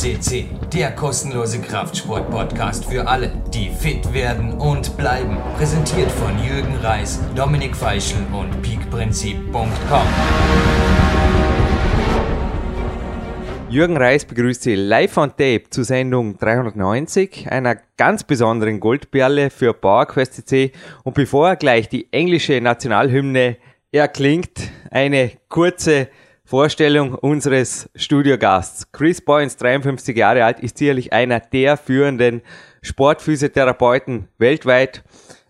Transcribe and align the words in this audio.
CC, 0.00 0.46
der 0.72 0.92
kostenlose 0.92 1.60
Kraftsport-Podcast 1.60 2.86
für 2.86 3.06
alle, 3.06 3.30
die 3.52 3.68
fit 3.68 4.14
werden 4.14 4.54
und 4.54 4.96
bleiben. 4.96 5.36
Präsentiert 5.58 6.10
von 6.10 6.42
Jürgen 6.42 6.74
Reis, 6.76 7.20
Dominik 7.36 7.76
Feischl 7.76 8.16
und 8.32 8.62
peakprinzip.com. 8.62 10.06
Jürgen 13.68 13.98
Reis 13.98 14.24
begrüßt 14.24 14.62
Sie 14.62 14.74
live 14.74 15.18
on 15.18 15.28
tape 15.28 15.64
zur 15.68 15.84
Sendung 15.84 16.38
390, 16.38 17.52
einer 17.52 17.76
ganz 17.98 18.24
besonderen 18.24 18.80
Goldperle 18.80 19.50
für 19.50 19.74
PowerQuest 19.74 20.48
CC. 20.48 20.72
Und 21.04 21.12
bevor 21.12 21.56
gleich 21.56 21.90
die 21.90 22.10
englische 22.10 22.58
Nationalhymne 22.62 23.58
erklingt, 23.92 24.62
eine 24.90 25.32
kurze 25.50 26.08
Vorstellung 26.50 27.14
unseres 27.14 27.88
Studiogasts. 27.94 28.90
Chris 28.90 29.20
Boyens, 29.20 29.56
53 29.56 30.16
Jahre 30.16 30.44
alt, 30.44 30.58
ist 30.58 30.78
sicherlich 30.78 31.12
einer 31.12 31.38
der 31.38 31.76
führenden 31.76 32.42
Sportphysiotherapeuten 32.82 34.26
weltweit. 34.36 35.04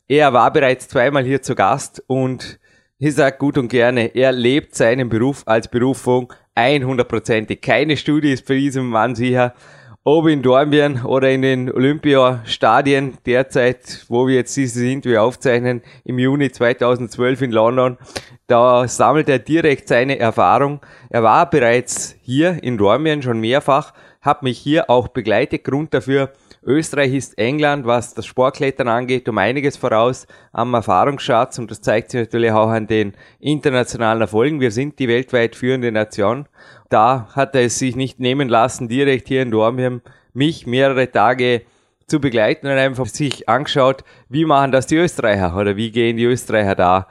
Er 0.09 0.35
war 0.35 0.53
bereits 0.53 0.89
zweimal 0.89 1.25
hier 1.25 1.41
zu 1.41 1.55
Gast 1.55 2.05
und 2.07 2.61
ich 2.99 3.15
sage 3.15 3.39
gut 3.39 3.57
und 3.57 3.69
gerne, 3.69 4.15
er 4.15 4.33
lebt 4.33 4.75
seinen 4.75 5.09
Beruf 5.09 5.43
als 5.47 5.69
Berufung 5.69 6.35
100%. 6.55 7.57
Keine 7.63 7.97
Studie 7.97 8.33
ist 8.33 8.47
für 8.47 8.57
diesen 8.57 8.85
Mann 8.85 9.15
sicher 9.15 9.55
ob 10.05 10.29
in 10.29 10.43
Dornbirn 10.43 11.05
oder 11.05 11.31
in 11.31 11.43
den 11.43 11.71
Olympiastadien 11.71 13.19
derzeit, 13.27 14.07
wo 14.09 14.27
wir 14.27 14.37
jetzt 14.37 14.55
sind, 14.55 15.05
wir 15.05 15.23
aufzeichnen 15.23 15.83
im 16.05 16.19
Juni 16.19 16.51
2012 16.51 17.43
in 17.43 17.53
London, 17.53 17.99
da 18.47 18.89
sammelt 18.89 19.29
er 19.29 19.39
direkt 19.39 19.89
seine 19.89 20.19
Erfahrung. 20.19 20.81
Er 21.11 21.23
war 21.23 21.51
bereits 21.51 22.17
hier 22.23 22.63
in 22.63 22.79
Dornbirn 22.79 23.21
schon 23.23 23.41
mehrfach, 23.41 23.93
hat 24.23 24.43
mich 24.43 24.59
hier 24.59 24.89
auch 24.89 25.09
begleitet. 25.09 25.65
Grund 25.65 25.93
dafür, 25.93 26.33
Österreich 26.63 27.15
ist 27.15 27.39
England, 27.39 27.87
was 27.87 28.15
das 28.15 28.27
Sportklettern 28.27 28.89
angeht, 28.89 29.29
um 29.29 29.39
einiges 29.39 29.77
voraus 29.77 30.27
am 30.53 30.75
Erfahrungsschatz 30.75 31.59
und 31.59 31.71
das 31.71 31.83
zeigt 31.83 32.11
sich 32.11 32.21
natürlich 32.21 32.53
auch 32.53 32.69
an 32.69 32.87
den 32.87 33.13
internationalen 33.39 34.23
Erfolgen. 34.23 34.61
Wir 34.61 34.71
sind 34.71 34.99
die 34.99 35.09
weltweit 35.09 35.57
führende 35.57 35.93
Nation 35.93 36.47
da 36.91 37.29
hat 37.35 37.55
er 37.55 37.63
es 37.63 37.79
sich 37.79 37.97
nicht 37.97 38.21
nehmen 38.21 38.49
lassen, 38.49 38.89
direkt 38.89 39.29
hier 39.29 39.43
in 39.43 39.51
Dormheim 39.51 40.03
mich 40.35 40.67
mehrere 40.67 41.11
Tage 41.11 41.63
zu 42.07 42.21
begleiten 42.21 42.67
und 42.67 42.73
einfach 42.73 43.07
sich 43.07 43.49
angeschaut, 43.49 44.05
wie 44.29 44.45
machen 44.45 44.73
das 44.73 44.87
die 44.87 44.97
Österreicher 44.97 45.57
oder 45.57 45.77
wie 45.77 45.91
gehen 45.91 46.17
die 46.17 46.25
Österreicher 46.25 46.75
da 46.75 47.07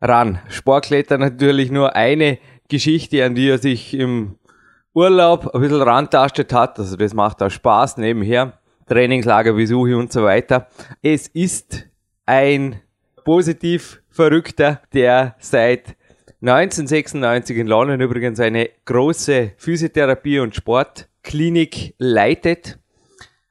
ran. 0.00 0.38
Sportkletter 0.48 1.18
natürlich 1.18 1.70
nur 1.70 1.96
eine 1.96 2.38
Geschichte, 2.68 3.24
an 3.24 3.34
die 3.34 3.48
er 3.48 3.58
sich 3.58 3.94
im 3.94 4.36
Urlaub 4.94 5.54
ein 5.54 5.60
bisschen 5.60 5.82
rantastet 5.82 6.52
hat. 6.52 6.78
Also 6.78 6.96
das 6.96 7.14
macht 7.14 7.42
auch 7.42 7.50
Spaß 7.50 7.96
nebenher. 7.96 8.58
Trainingslagerbesuche 8.86 9.96
und 9.96 10.12
so 10.12 10.24
weiter. 10.24 10.68
Es 11.00 11.28
ist 11.28 11.86
ein 12.26 12.80
positiv 13.24 14.02
Verrückter, 14.10 14.82
der 14.92 15.36
seit 15.38 15.96
1996 16.42 17.56
in 17.56 17.68
London 17.68 18.00
übrigens 18.00 18.40
eine 18.40 18.68
große 18.84 19.52
Physiotherapie- 19.56 20.40
und 20.40 20.56
Sportklinik 20.56 21.94
leitet. 21.98 22.80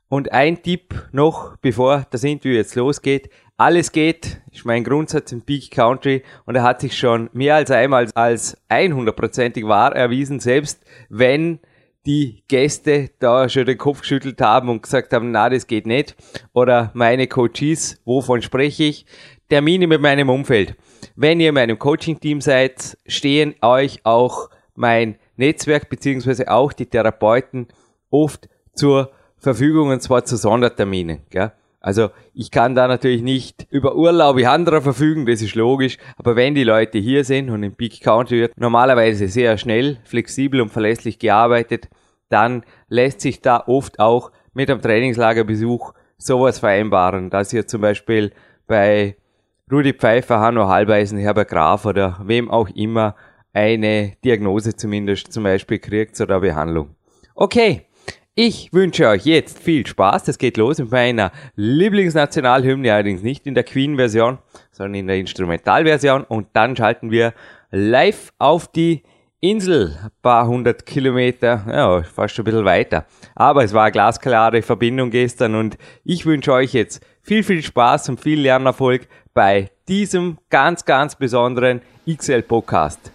Und 0.10 0.34
ein 0.34 0.62
Tipp 0.62 1.08
noch, 1.14 1.56
bevor 1.62 2.06
das 2.12 2.26
Interview 2.26 2.58
jetzt 2.58 2.76
losgeht. 2.76 3.30
Alles 3.56 3.94
geht, 3.94 4.42
ist 4.52 4.66
mein 4.66 4.84
Grundsatz 4.84 5.32
im 5.32 5.42
Peak 5.42 5.72
Country 5.72 6.24
und 6.46 6.56
er 6.56 6.64
hat 6.64 6.82
sich 6.82 6.98
schon 6.98 7.30
mehr 7.32 7.56
als 7.56 7.72
einmal 7.72 8.10
als 8.14 8.58
100%ig 8.70 9.66
wahr 9.66 9.96
erwiesen, 9.96 10.42
selbst 10.42 10.84
wenn 11.08 11.60
die 12.06 12.44
Gäste 12.50 13.12
da 13.20 13.48
schon 13.48 13.68
den 13.68 13.78
Kopf 13.78 14.02
geschüttelt 14.02 14.42
haben 14.42 14.68
und 14.68 14.84
gesagt 14.84 15.14
haben, 15.14 15.32
na, 15.32 15.50
das 15.50 15.68
geht 15.68 15.86
nicht. 15.86 16.18
Oder 16.52 16.92
meine 16.94 17.28
Coaches, 17.28 18.02
wovon 18.04 18.42
spreche 18.42 18.84
ich? 18.84 19.06
Termine 19.48 19.88
mit 19.88 20.02
meinem 20.02 20.30
Umfeld. 20.30 20.76
Wenn 21.16 21.40
ihr 21.40 21.50
in 21.50 21.56
meinem 21.56 21.80
Coaching-Team 21.80 22.42
seid, 22.42 22.98
stehen 23.06 23.56
euch 23.62 24.02
auch 24.04 24.50
mein 24.76 25.16
Netzwerk 25.36 25.90
beziehungsweise 25.90 26.50
auch 26.50 26.74
die 26.74 26.86
Therapeuten 26.86 27.68
oft 28.10 28.50
zur 28.74 29.12
Verfügung 29.38 29.90
und 29.90 30.02
zwar 30.02 30.26
zu 30.26 30.38
Sonderterminen. 30.38 31.22
Gell? 31.30 31.52
Also 31.80 32.10
ich 32.36 32.52
kann 32.52 32.76
da 32.76 32.88
natürlich 32.88 33.24
nicht 33.24 33.66
über 33.72 33.96
Urlaub 33.96 34.38
wie 34.38 34.46
anderer 34.46 34.82
verfügen, 34.82 35.26
das 35.26 35.42
ist 35.42 35.56
logisch, 35.56 35.98
aber 36.16 36.36
wenn 36.36 36.54
die 36.54 36.64
Leute 36.64 37.00
hier 37.00 37.24
sind 37.24 37.50
und 37.50 37.64
im 37.64 37.74
Peak 37.74 38.02
County 38.02 38.40
wird 38.40 38.58
normalerweise 38.60 39.28
sehr 39.28 39.58
schnell, 39.58 39.98
flexibel 40.04 40.62
und 40.62 40.70
verlässlich 40.70 41.18
gearbeitet, 41.18 41.90
dann 42.30 42.64
lässt 42.88 43.22
sich 43.22 43.42
da 43.42 43.64
oft 43.66 44.00
auch 44.00 44.32
mit 44.54 44.70
einem 44.70 44.82
Trainingslagerbesuch 44.82 45.94
sowas 46.18 46.60
vereinbaren, 46.60 47.32
dass 47.32 47.52
ihr 47.52 47.66
zum 47.66 47.82
Beispiel 47.82 48.32
bei 48.68 49.16
Rudi 49.72 49.94
Pfeiffer, 49.94 50.42
Hanno 50.42 50.68
Halbeisen, 50.68 51.18
Herbert 51.18 51.48
Graf 51.48 51.86
oder 51.86 52.20
wem 52.26 52.52
auch 52.52 52.68
immer 52.70 53.16
eine 53.54 54.14
Diagnose 54.24 54.76
zumindest 54.76 55.32
zum 55.32 55.44
Beispiel 55.44 55.80
kriegt 55.80 56.20
oder 56.20 56.42
Behandlung. 56.42 56.96
Okay, 57.36 57.86
ich 58.36 58.74
wünsche 58.74 59.08
euch 59.08 59.26
jetzt 59.26 59.60
viel 59.60 59.88
Spaß. 59.88 60.26
Das 60.26 60.38
geht 60.38 60.58
los 60.58 60.80
mit 60.80 60.92
meiner 60.92 61.32
Lieblingsnationalhymne, 61.56 62.94
allerdings 62.94 63.24
nicht 63.24 63.48
in 63.48 63.56
der 63.56 63.64
Queen-Version, 63.64 64.40
sondern 64.72 64.96
in 64.96 65.08
der 65.08 65.18
Instrumentalversion. 65.18 66.26
Und 66.26 66.48
dann 66.52 66.76
schalten 66.76 67.10
wir 67.10 67.34
live 67.72 68.34
auf 68.40 68.68
die 68.68 69.04
Insel, 69.44 69.98
ein 70.04 70.12
paar 70.22 70.48
hundert 70.48 70.86
Kilometer, 70.86 71.66
ja, 71.68 72.04
fast 72.04 72.38
ein 72.38 72.44
bisschen 72.44 72.64
weiter. 72.64 73.08
Aber 73.34 73.64
es 73.64 73.74
war 73.74 73.86
eine 73.86 73.92
glasklare 73.92 74.62
Verbindung 74.62 75.10
gestern 75.10 75.56
und 75.56 75.80
ich 76.04 76.28
wünsche 76.28 76.54
euch 76.54 76.74
jetzt 76.74 77.04
viel, 77.24 77.44
viel 77.44 77.64
Spaß 77.64 78.10
und 78.10 78.20
viel 78.20 78.40
Lernerfolg 78.40 79.08
bei 79.34 79.72
diesem 79.88 80.38
ganz, 80.50 80.86
ganz 80.86 81.16
besonderen 81.16 81.82
XL-Podcast. 82.08 83.12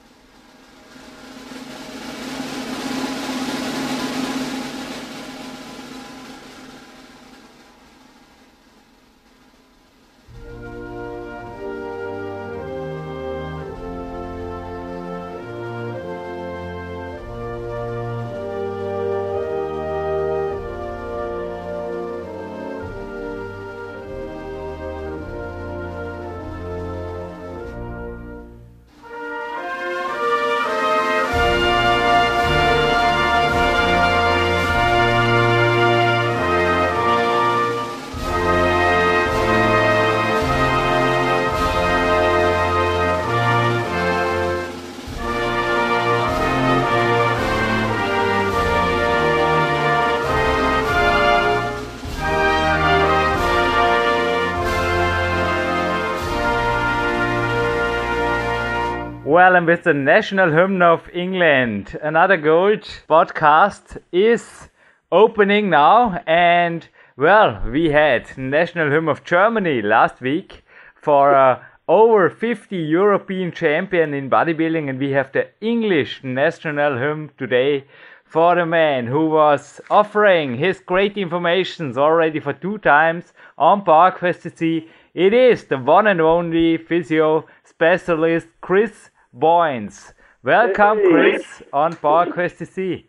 With 59.47 59.85
the 59.85 59.95
national 59.95 60.51
hymn 60.51 60.83
of 60.83 61.09
England, 61.15 61.97
another 62.03 62.37
gold 62.37 62.81
podcast 63.09 63.97
is 64.11 64.69
opening 65.13 65.71
now. 65.71 66.21
And 66.27 66.85
well, 67.17 67.63
we 67.71 67.91
had 67.91 68.37
national 68.37 68.91
hymn 68.91 69.09
of 69.09 69.23
Germany 69.23 69.83
last 69.83 70.21
week 70.21 70.65
for 71.01 71.33
uh, 71.33 71.63
over 71.87 72.29
50 72.29 72.77
European 72.77 73.53
champion 73.53 74.15
in 74.15 74.29
bodybuilding, 74.29 74.91
and 74.91 74.99
we 74.99 75.13
have 75.13 75.31
the 75.31 75.47
English 75.61 76.25
national 76.25 76.99
hymn 76.99 77.31
today 77.39 77.85
for 78.25 78.57
the 78.57 78.67
man 78.67 79.07
who 79.07 79.31
was 79.31 79.81
offering 79.91 80.59
his 80.59 80.81
great 80.81 81.17
informations 81.17 81.97
already 81.97 82.41
for 82.41 82.53
two 82.53 82.79
times 82.79 83.33
on 83.57 83.85
PowerQuest 83.85 84.89
It 85.15 85.33
is 85.33 85.67
the 85.67 85.79
one 85.79 86.09
and 86.09 86.21
only 86.21 86.79
physio 86.79 87.47
specialist 87.63 88.49
Chris 88.61 89.11
Boynes. 89.33 90.13
Welcome, 90.43 90.99
hey. 90.99 91.11
Chris, 91.11 91.63
on 91.73 91.93
PowerQuest 91.95 92.59
CC. 92.59 93.05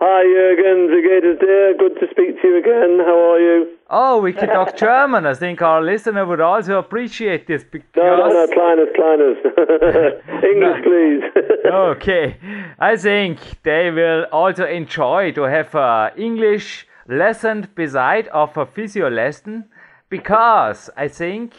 Hi, 0.00 0.24
Jürgen. 0.24 1.78
Good 1.78 2.00
to 2.00 2.06
speak 2.10 2.40
to 2.42 2.48
you 2.48 2.58
again. 2.58 2.98
How 3.06 3.32
are 3.32 3.40
you? 3.40 3.76
Oh, 3.88 4.20
we 4.20 4.32
can 4.32 4.48
talk 4.48 4.76
German. 4.76 5.24
I 5.24 5.34
think 5.34 5.62
our 5.62 5.80
listener 5.82 6.26
would 6.26 6.40
also 6.40 6.78
appreciate 6.78 7.46
this 7.46 7.64
because. 7.64 7.88
No, 7.96 8.16
no, 8.16 8.28
no, 8.28 8.46
Kleiners, 8.48 8.92
Kleiners. 8.96 10.44
English, 10.44 10.84
please. 10.84 11.44
okay. 11.72 12.36
I 12.78 12.96
think 12.96 13.38
they 13.62 13.90
will 13.90 14.24
also 14.32 14.66
enjoy 14.66 15.32
to 15.32 15.42
have 15.42 15.74
a 15.74 16.12
English 16.16 16.86
lesson 17.08 17.68
beside 17.74 18.28
of 18.28 18.56
a 18.56 18.66
physio 18.66 19.08
lesson 19.08 19.64
because 20.08 20.90
I 20.96 21.08
think 21.08 21.54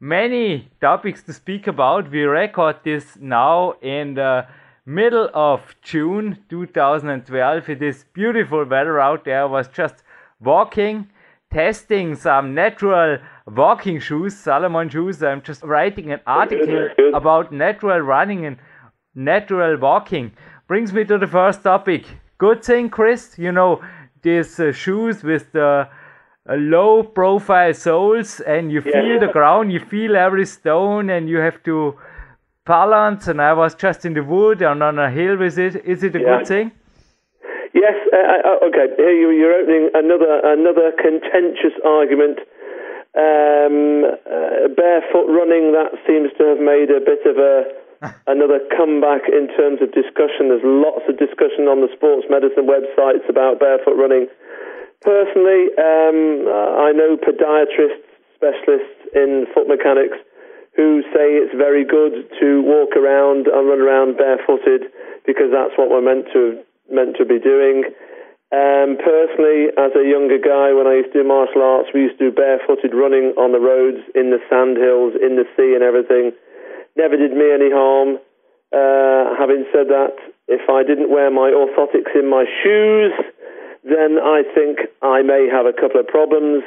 many 0.00 0.70
topics 0.80 1.22
to 1.24 1.32
speak 1.32 1.66
about. 1.66 2.10
We 2.10 2.22
record 2.22 2.76
this 2.82 3.18
now 3.20 3.74
in 3.82 4.14
the 4.14 4.46
middle 4.86 5.28
of 5.34 5.76
June 5.82 6.38
2012. 6.48 7.68
It 7.68 7.82
is 7.82 8.06
beautiful 8.14 8.64
weather 8.64 8.98
out 8.98 9.26
there. 9.26 9.42
I 9.42 9.44
was 9.44 9.68
just 9.68 10.02
walking, 10.40 11.10
testing 11.52 12.14
some 12.14 12.54
natural 12.54 13.18
walking 13.46 14.00
shoes, 14.00 14.36
Salomon 14.36 14.88
shoes. 14.88 15.22
I'm 15.22 15.42
just 15.42 15.62
writing 15.62 16.12
an 16.12 16.20
article 16.26 16.88
about 17.14 17.52
natural 17.52 18.00
running 18.00 18.46
and 18.46 18.56
natural 19.14 19.76
walking. 19.76 20.32
Brings 20.66 20.94
me 20.94 21.04
to 21.04 21.18
the 21.18 21.26
first 21.26 21.62
topic. 21.62 22.06
Good 22.38 22.64
thing, 22.64 22.88
Chris, 22.88 23.38
you 23.38 23.52
know, 23.52 23.82
these 24.22 24.58
uh, 24.58 24.72
shoes 24.72 25.22
with 25.22 25.52
the 25.52 25.88
low 26.48 27.02
profile 27.02 27.74
soles 27.74 28.40
and 28.40 28.72
you 28.72 28.82
Yeah. 28.84 28.92
feel 28.92 29.18
the 29.20 29.28
ground, 29.28 29.72
you 29.72 29.80
feel 29.80 30.16
every 30.16 30.46
stone 30.46 31.10
and 31.10 31.28
you 31.28 31.38
have 31.38 31.62
to 31.64 31.94
balance 32.66 33.28
and 33.28 33.40
I 33.40 33.52
was 33.52 33.74
just 33.74 34.04
in 34.04 34.14
the 34.14 34.22
wood 34.22 34.62
and 34.62 34.82
on 34.82 34.98
a 34.98 35.10
hill 35.10 35.36
with 35.36 35.58
it. 35.58 35.76
Is 35.84 36.02
it 36.04 36.14
a 36.16 36.20
Yeah. 36.20 36.38
good 36.38 36.46
thing? 36.46 36.70
Yes. 37.72 37.94
Uh, 38.12 38.16
uh, 38.16 38.66
okay. 38.66 38.88
Here 38.96 39.12
you, 39.12 39.30
you're 39.30 39.54
opening 39.54 39.90
another 39.94 40.40
another 40.44 40.92
contentious 40.92 41.74
argument. 41.84 42.38
Um, 43.14 44.04
uh, 44.06 44.68
barefoot 44.76 45.26
running 45.28 45.72
that 45.72 45.90
seems 46.06 46.30
to 46.38 46.44
have 46.44 46.60
made 46.60 46.90
a 46.90 47.00
bit 47.00 47.24
of 47.26 47.38
a 47.38 47.64
another 48.26 48.60
comeback 48.76 49.28
in 49.28 49.48
terms 49.56 49.82
of 49.82 49.92
discussion. 49.92 50.48
There's 50.48 50.64
lots 50.64 51.02
of 51.08 51.18
discussion 51.18 51.68
on 51.68 51.80
the 51.80 51.88
sports 51.92 52.26
medicine 52.30 52.66
websites 52.66 53.28
about 53.28 53.58
barefoot 53.60 53.96
running. 53.96 54.26
Personally, 55.00 55.72
um, 55.80 56.44
I 56.48 56.92
know 56.92 57.16
podiatrists, 57.16 58.04
specialists 58.36 59.00
in 59.14 59.46
foot 59.54 59.68
mechanics 59.68 60.16
who 60.76 61.02
say 61.12 61.40
it's 61.40 61.56
very 61.56 61.84
good 61.84 62.28
to 62.40 62.62
walk 62.62 62.96
around 62.96 63.48
and 63.48 63.68
run 63.68 63.80
around 63.80 64.16
barefooted 64.16 64.92
because 65.26 65.50
that's 65.52 65.72
what 65.76 65.90
we're 65.90 66.04
meant 66.04 66.26
to 66.32 66.60
meant 66.92 67.16
to 67.16 67.24
be 67.24 67.38
doing. 67.38 67.84
Um, 68.50 68.98
personally, 68.98 69.70
as 69.78 69.94
a 69.94 70.02
younger 70.02 70.38
guy, 70.38 70.74
when 70.74 70.90
I 70.90 71.00
used 71.00 71.14
to 71.14 71.22
do 71.22 71.28
martial 71.28 71.62
arts, 71.62 71.88
we 71.94 72.10
used 72.10 72.18
to 72.18 72.30
do 72.30 72.34
barefooted 72.34 72.92
running 72.92 73.30
on 73.38 73.52
the 73.52 73.62
roads, 73.62 74.02
in 74.18 74.34
the 74.34 74.42
sand 74.50 74.76
hills, 74.76 75.14
in 75.22 75.38
the 75.38 75.46
sea, 75.54 75.72
and 75.78 75.86
everything. 75.86 76.34
Never 76.98 77.16
did 77.16 77.30
me 77.30 77.46
any 77.46 77.70
harm. 77.70 78.18
Uh, 78.74 79.38
having 79.38 79.64
said 79.70 79.86
that, 79.94 80.18
if 80.50 80.66
I 80.68 80.82
didn't 80.82 81.14
wear 81.14 81.30
my 81.30 81.54
orthotics 81.54 82.10
in 82.18 82.26
my 82.26 82.42
shoes, 82.62 83.14
then 83.84 84.18
I 84.20 84.42
think 84.54 84.78
I 85.02 85.22
may 85.22 85.48
have 85.50 85.66
a 85.66 85.72
couple 85.72 86.00
of 86.00 86.06
problems. 86.06 86.62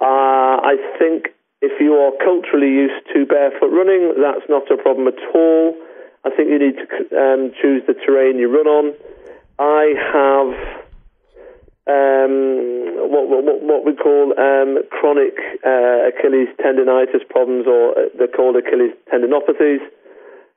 Uh, 0.00 0.56
I 0.64 0.76
think 0.98 1.28
if 1.60 1.80
you 1.80 1.94
are 1.94 2.12
culturally 2.24 2.72
used 2.72 3.04
to 3.12 3.26
barefoot 3.26 3.68
running, 3.68 4.14
that's 4.16 4.48
not 4.48 4.70
a 4.70 4.76
problem 4.80 5.08
at 5.08 5.20
all. 5.34 5.76
I 6.24 6.30
think 6.30 6.48
you 6.48 6.58
need 6.58 6.76
to 6.76 6.86
um, 7.16 7.52
choose 7.60 7.82
the 7.86 7.94
terrain 7.94 8.38
you 8.38 8.48
run 8.48 8.66
on. 8.66 8.94
I 9.58 9.92
have 10.12 10.80
um, 11.84 13.10
what, 13.12 13.28
what, 13.28 13.60
what 13.60 13.84
we 13.84 13.92
call 13.92 14.32
um, 14.38 14.80
chronic 14.88 15.36
uh, 15.64 16.08
Achilles 16.08 16.48
tendonitis 16.60 17.26
problems, 17.28 17.66
or 17.66 17.92
uh, 17.92 18.08
they're 18.16 18.28
called 18.28 18.56
Achilles 18.56 18.92
tendinopathies. 19.12 19.80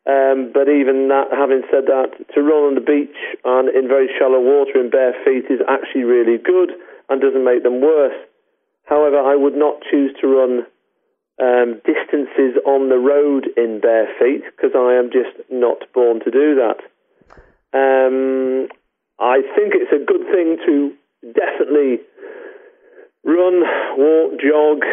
Um, 0.03 0.51
but 0.51 0.67
even 0.67 1.07
that, 1.07 1.31
having 1.31 1.63
said 1.71 1.87
that, 1.87 2.11
to 2.35 2.43
run 2.43 2.75
on 2.75 2.75
the 2.75 2.83
beach 2.83 3.15
and 3.45 3.71
in 3.71 3.87
very 3.87 4.11
shallow 4.19 4.39
water 4.39 4.75
in 4.75 4.89
bare 4.89 5.15
feet 5.23 5.47
is 5.47 5.63
actually 5.63 6.03
really 6.03 6.37
good 6.37 6.75
and 7.07 7.21
doesn't 7.21 7.45
make 7.45 7.63
them 7.63 7.79
worse. 7.79 8.15
However, 8.83 9.15
I 9.15 9.35
would 9.35 9.55
not 9.55 9.79
choose 9.89 10.11
to 10.19 10.27
run 10.27 10.67
um, 11.39 11.79
distances 11.87 12.59
on 12.67 12.89
the 12.89 12.99
road 12.99 13.47
in 13.55 13.79
bare 13.79 14.11
feet 14.19 14.43
because 14.51 14.75
I 14.75 14.99
am 14.99 15.07
just 15.07 15.39
not 15.49 15.87
born 15.93 16.19
to 16.27 16.31
do 16.31 16.59
that. 16.59 16.83
Um, 17.71 18.67
I 19.19 19.41
think 19.55 19.73
it's 19.73 19.95
a 19.95 20.03
good 20.03 20.27
thing 20.27 20.57
to 20.67 20.93
definitely 21.31 22.03
run, 23.23 23.63
walk, 23.95 24.35
jog, 24.35 24.83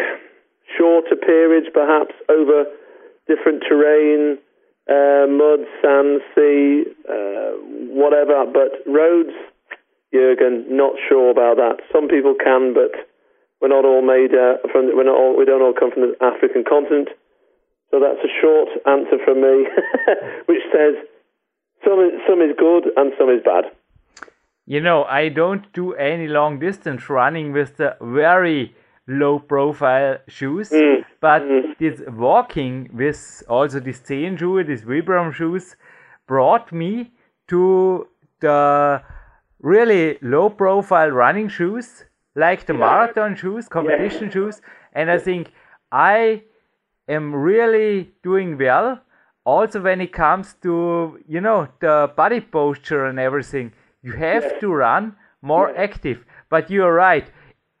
shorter 0.77 1.15
periods 1.15 1.67
perhaps 1.73 2.15
over 2.29 2.63
different 3.27 3.63
terrain, 3.67 4.39
uh, 4.89 5.25
mud, 5.29 5.61
sand, 5.81 6.21
sea, 6.33 6.83
uh, 7.09 7.51
whatever. 7.93 8.45
But 8.45 8.81
roads, 8.89 9.35
Jurgen, 10.13 10.65
not 10.69 10.93
sure 11.07 11.31
about 11.31 11.57
that. 11.57 11.83
Some 11.91 12.07
people 12.07 12.35
can, 12.35 12.73
but 12.73 12.91
we're 13.61 13.69
not 13.69 13.85
all 13.85 14.01
made 14.01 14.33
uh, 14.33 14.57
from. 14.71 14.95
We're 14.95 15.05
not 15.05 15.17
all. 15.17 15.37
We 15.37 15.45
don't 15.45 15.61
all 15.61 15.73
come 15.77 15.91
from 15.91 16.01
the 16.01 16.15
African 16.25 16.63
continent. 16.67 17.09
So 17.91 17.99
that's 17.99 18.23
a 18.23 18.31
short 18.41 18.69
answer 18.87 19.17
from 19.23 19.41
me, 19.41 19.67
which 20.45 20.63
says 20.71 20.95
some 21.83 21.99
is, 21.99 22.13
some 22.27 22.41
is 22.41 22.55
good 22.57 22.87
and 22.95 23.11
some 23.19 23.29
is 23.29 23.41
bad. 23.43 23.65
You 24.65 24.79
know, 24.79 25.03
I 25.03 25.29
don't 25.29 25.71
do 25.73 25.93
any 25.95 26.27
long 26.27 26.59
distance 26.59 27.09
running 27.09 27.51
with 27.51 27.77
the 27.77 27.97
very 27.99 28.73
low 29.11 29.39
profile 29.39 30.17
shoes, 30.27 30.71
Mm, 30.71 31.05
but 31.19 31.43
this 31.79 32.01
walking 32.07 32.89
with 32.93 33.43
also 33.47 33.79
this 33.79 33.99
these 33.99 34.19
Zehenschuhe, 34.19 34.65
these 34.65 34.83
Vibram 34.83 35.33
shoes, 35.33 35.75
brought 36.27 36.71
me 36.71 37.11
to 37.47 38.07
the 38.39 39.01
really 39.61 40.17
low 40.21 40.49
profile 40.49 41.09
running 41.09 41.49
shoes, 41.49 42.05
like 42.35 42.65
the 42.65 42.73
marathon 42.73 43.35
shoes, 43.35 43.67
competition 43.67 44.31
shoes, 44.31 44.61
and 44.93 45.11
I 45.11 45.17
think 45.17 45.51
I 45.91 46.43
am 47.07 47.35
really 47.35 48.11
doing 48.23 48.57
well. 48.57 48.99
Also, 49.43 49.81
when 49.81 50.01
it 50.01 50.13
comes 50.13 50.55
to 50.61 51.19
you 51.27 51.41
know 51.41 51.67
the 51.79 52.11
body 52.15 52.39
posture 52.39 53.05
and 53.05 53.19
everything, 53.19 53.73
you 54.03 54.13
have 54.13 54.59
to 54.59 54.67
run 54.73 55.15
more 55.41 55.75
active. 55.75 56.23
But 56.49 56.69
you're 56.69 56.93
right. 56.93 57.29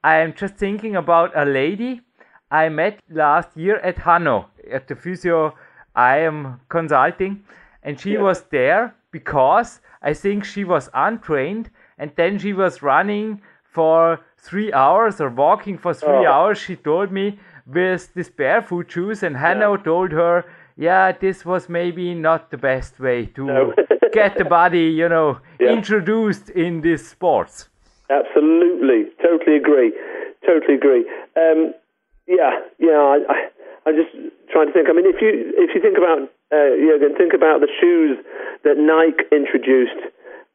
I 0.03 0.17
am 0.17 0.33
just 0.33 0.55
thinking 0.55 0.95
about 0.95 1.31
a 1.35 1.45
lady 1.45 2.01
I 2.49 2.69
met 2.69 2.99
last 3.09 3.55
year 3.55 3.77
at 3.77 3.97
Hanno 3.99 4.47
at 4.71 4.87
the 4.87 4.95
physio 4.95 5.53
I 5.95 6.17
am 6.19 6.59
consulting, 6.69 7.43
and 7.83 7.99
she 7.99 8.17
was 8.17 8.41
there 8.51 8.93
because 9.11 9.79
I 10.01 10.13
think 10.13 10.43
she 10.45 10.63
was 10.63 10.89
untrained, 10.93 11.69
and 11.97 12.11
then 12.15 12.39
she 12.39 12.53
was 12.53 12.81
running 12.81 13.41
for 13.63 14.19
three 14.37 14.73
hours 14.73 15.21
or 15.21 15.29
walking 15.29 15.77
for 15.77 15.93
three 15.93 16.25
Oh. 16.25 16.31
hours. 16.31 16.57
She 16.57 16.75
told 16.75 17.11
me 17.11 17.39
with 17.67 18.13
these 18.13 18.29
barefoot 18.29 18.91
shoes, 18.91 19.23
and 19.23 19.37
Hanno 19.37 19.77
told 19.77 20.11
her, 20.11 20.43
"Yeah, 20.75 21.11
this 21.11 21.45
was 21.45 21.69
maybe 21.69 22.13
not 22.15 22.49
the 22.49 22.57
best 22.57 22.99
way 22.99 23.25
to 23.35 23.45
No. 23.45 23.73
get 24.13 24.35
the 24.37 24.45
body, 24.45 24.87
you 25.01 25.07
know, 25.09 25.37
Yeah. 25.59 25.73
introduced 25.77 26.49
in 26.49 26.81
these 26.81 27.07
sports." 27.07 27.69
Absolutely, 28.09 29.05
totally 29.51 29.57
agree, 29.57 29.91
totally 30.45 30.75
agree. 30.75 31.05
Um, 31.35 31.73
yeah, 32.27 32.59
yeah. 32.79 32.99
I, 32.99 33.49
I'm 33.85 33.95
just 33.95 34.13
trying 34.51 34.67
to 34.67 34.73
think. 34.73 34.87
I 34.89 34.93
mean, 34.93 35.05
if 35.07 35.21
you 35.21 35.51
if 35.57 35.75
you 35.75 35.81
think 35.81 35.97
about 35.97 36.29
uh, 36.51 36.75
Jurgen, 36.77 37.15
think 37.17 37.33
about 37.33 37.59
the 37.59 37.69
shoes 37.79 38.17
that 38.63 38.77
Nike 38.77 39.25
introduced 39.31 39.99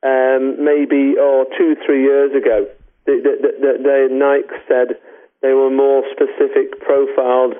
um, 0.02 0.62
maybe 0.62 1.18
or 1.18 1.46
two 1.58 1.76
three 1.84 2.02
years 2.02 2.32
ago. 2.32 2.66
The, 3.06 3.22
the, 3.22 3.34
the, 3.38 3.72
the, 3.78 3.98
Nike 4.10 4.50
said 4.66 4.98
they 5.40 5.54
were 5.54 5.70
more 5.70 6.02
specific 6.10 6.80
profiled 6.82 7.54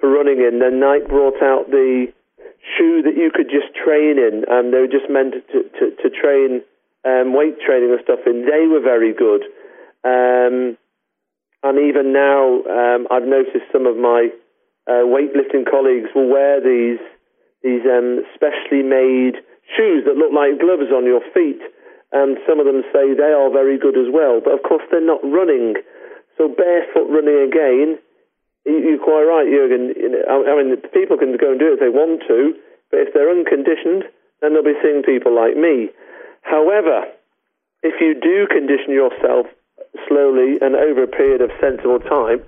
for 0.00 0.10
running 0.10 0.42
in. 0.42 0.58
Then 0.58 0.80
Nike 0.80 1.06
brought 1.06 1.38
out 1.42 1.70
the 1.70 2.10
shoe 2.76 3.02
that 3.06 3.14
you 3.14 3.30
could 3.30 3.46
just 3.46 3.70
train 3.78 4.18
in, 4.18 4.42
and 4.50 4.74
they 4.74 4.78
were 4.78 4.90
just 4.90 5.10
meant 5.10 5.34
to 5.52 5.62
to, 5.62 5.84
to 6.02 6.08
train 6.10 6.62
um, 7.04 7.34
weight 7.34 7.60
training 7.62 7.90
and 7.90 8.00
stuff 8.02 8.20
in. 8.26 8.46
They 8.46 8.66
were 8.66 8.82
very 8.82 9.14
good. 9.14 9.42
Um, 10.04 10.76
and 11.62 11.76
even 11.78 12.12
now, 12.12 12.62
um, 12.64 13.06
I've 13.10 13.26
noticed 13.26 13.66
some 13.72 13.86
of 13.86 13.96
my 13.96 14.30
uh, 14.86 15.04
weightlifting 15.04 15.68
colleagues 15.68 16.08
will 16.14 16.28
wear 16.28 16.60
these 16.60 17.00
these 17.62 17.82
um, 17.90 18.22
specially 18.34 18.86
made 18.86 19.42
shoes 19.76 20.06
that 20.06 20.14
look 20.14 20.30
like 20.30 20.62
gloves 20.62 20.94
on 20.94 21.04
your 21.04 21.20
feet, 21.34 21.58
and 22.12 22.38
some 22.46 22.60
of 22.60 22.66
them 22.66 22.86
say 22.94 23.12
they 23.12 23.34
are 23.34 23.50
very 23.50 23.76
good 23.76 23.98
as 23.98 24.06
well. 24.08 24.40
But 24.42 24.54
of 24.54 24.62
course, 24.62 24.84
they're 24.90 25.04
not 25.04 25.20
running. 25.24 25.74
So 26.38 26.46
barefoot 26.46 27.10
running 27.10 27.42
again, 27.42 27.98
you- 28.64 28.78
you're 28.78 28.98
quite 29.02 29.24
right, 29.24 29.50
Jurgen. 29.50 29.92
I 30.30 30.54
mean, 30.62 30.76
people 30.94 31.18
can 31.18 31.36
go 31.36 31.50
and 31.50 31.58
do 31.58 31.68
it 31.68 31.72
if 31.74 31.80
they 31.80 31.88
want 31.88 32.22
to, 32.28 32.54
but 32.90 33.00
if 33.00 33.12
they're 33.12 33.30
unconditioned, 33.30 34.06
then 34.40 34.54
they'll 34.54 34.62
be 34.62 34.78
seeing 34.80 35.02
people 35.02 35.32
like 35.32 35.56
me. 35.56 35.90
However, 36.42 37.08
if 37.82 38.00
you 38.00 38.14
do 38.14 38.46
condition 38.46 38.92
yourself 38.92 39.48
slowly 40.08 40.58
and 40.60 40.74
over 40.76 41.02
a 41.02 41.08
period 41.08 41.40
of 41.40 41.50
sensible 41.60 42.00
time, 42.00 42.42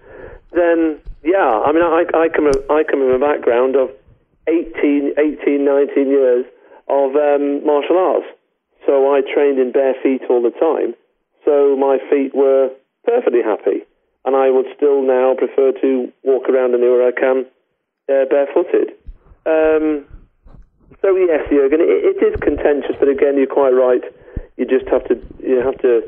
then 0.52 1.00
yeah, 1.22 1.62
I 1.64 1.72
mean, 1.72 1.82
I, 1.84 2.04
I 2.14 2.28
come 2.28 2.48
I 2.70 2.82
come 2.82 3.00
from 3.00 3.12
a 3.14 3.18
background 3.18 3.76
of 3.76 3.90
18, 4.48 5.14
18 5.18 5.64
19 5.64 6.08
years 6.08 6.46
of 6.88 7.14
um, 7.14 7.64
martial 7.64 7.98
arts, 7.98 8.26
so 8.86 9.14
I 9.14 9.20
trained 9.20 9.58
in 9.58 9.70
bare 9.72 9.94
feet 10.02 10.22
all 10.28 10.42
the 10.42 10.50
time. 10.50 10.94
So 11.44 11.76
my 11.76 11.98
feet 12.10 12.34
were 12.34 12.70
perfectly 13.04 13.42
happy, 13.42 13.84
and 14.24 14.34
I 14.34 14.50
would 14.50 14.66
still 14.76 15.02
now 15.02 15.34
prefer 15.36 15.72
to 15.80 16.12
walk 16.24 16.48
around 16.48 16.74
anywhere 16.74 17.06
I 17.06 17.12
can 17.12 17.46
uh, 18.08 18.24
barefooted. 18.28 18.96
Um, 19.46 20.04
so 21.00 21.16
yes, 21.16 21.48
Jurgen, 21.48 21.80
it, 21.80 22.16
it 22.16 22.18
is 22.20 22.40
contentious, 22.40 22.96
but 22.98 23.08
again, 23.08 23.36
you're 23.36 23.46
quite 23.46 23.70
right. 23.76 24.02
You 24.56 24.66
just 24.66 24.88
have 24.88 25.04
to 25.08 25.16
you 25.40 25.60
have 25.64 25.78
to 25.82 26.02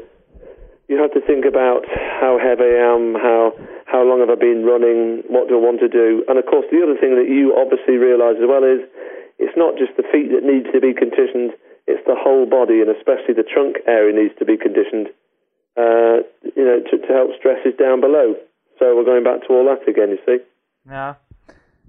you 0.93 1.01
have 1.01 1.17
to 1.17 1.25
think 1.25 1.49
about 1.49 1.89
how 1.89 2.37
heavy 2.37 2.77
I 2.77 2.93
am, 2.93 3.17
how 3.17 3.57
how 3.89 4.05
long 4.05 4.21
have 4.21 4.29
I 4.29 4.37
been 4.37 4.65
running, 4.65 5.25
what 5.33 5.49
do 5.49 5.57
I 5.57 5.63
want 5.65 5.81
to 5.81 5.89
do, 5.89 6.21
and 6.29 6.37
of 6.37 6.45
course 6.45 6.69
the 6.69 6.85
other 6.85 7.01
thing 7.01 7.17
that 7.17 7.33
you 7.33 7.57
obviously 7.57 7.97
realise 7.97 8.37
as 8.37 8.45
well 8.45 8.61
is 8.61 8.85
it's 9.41 9.57
not 9.57 9.81
just 9.81 9.97
the 9.97 10.05
feet 10.05 10.29
that 10.37 10.45
needs 10.45 10.69
to 10.77 10.81
be 10.85 10.93
conditioned; 10.93 11.57
it's 11.89 12.05
the 12.05 12.17
whole 12.17 12.45
body, 12.45 12.85
and 12.85 12.93
especially 12.93 13.33
the 13.33 13.49
trunk 13.49 13.81
area 13.89 14.13
needs 14.13 14.37
to 14.37 14.45
be 14.45 14.61
conditioned. 14.61 15.09
Uh, 15.73 16.21
you 16.53 16.65
know, 16.69 16.85
to, 16.85 17.01
to 17.01 17.09
help 17.09 17.33
stresses 17.41 17.73
down 17.81 18.05
below. 18.05 18.37
So 18.77 18.93
we're 18.93 19.09
going 19.09 19.25
back 19.25 19.41
to 19.49 19.57
all 19.57 19.65
that 19.73 19.89
again. 19.89 20.13
You 20.13 20.21
see. 20.29 20.39
Yeah, 20.85 21.17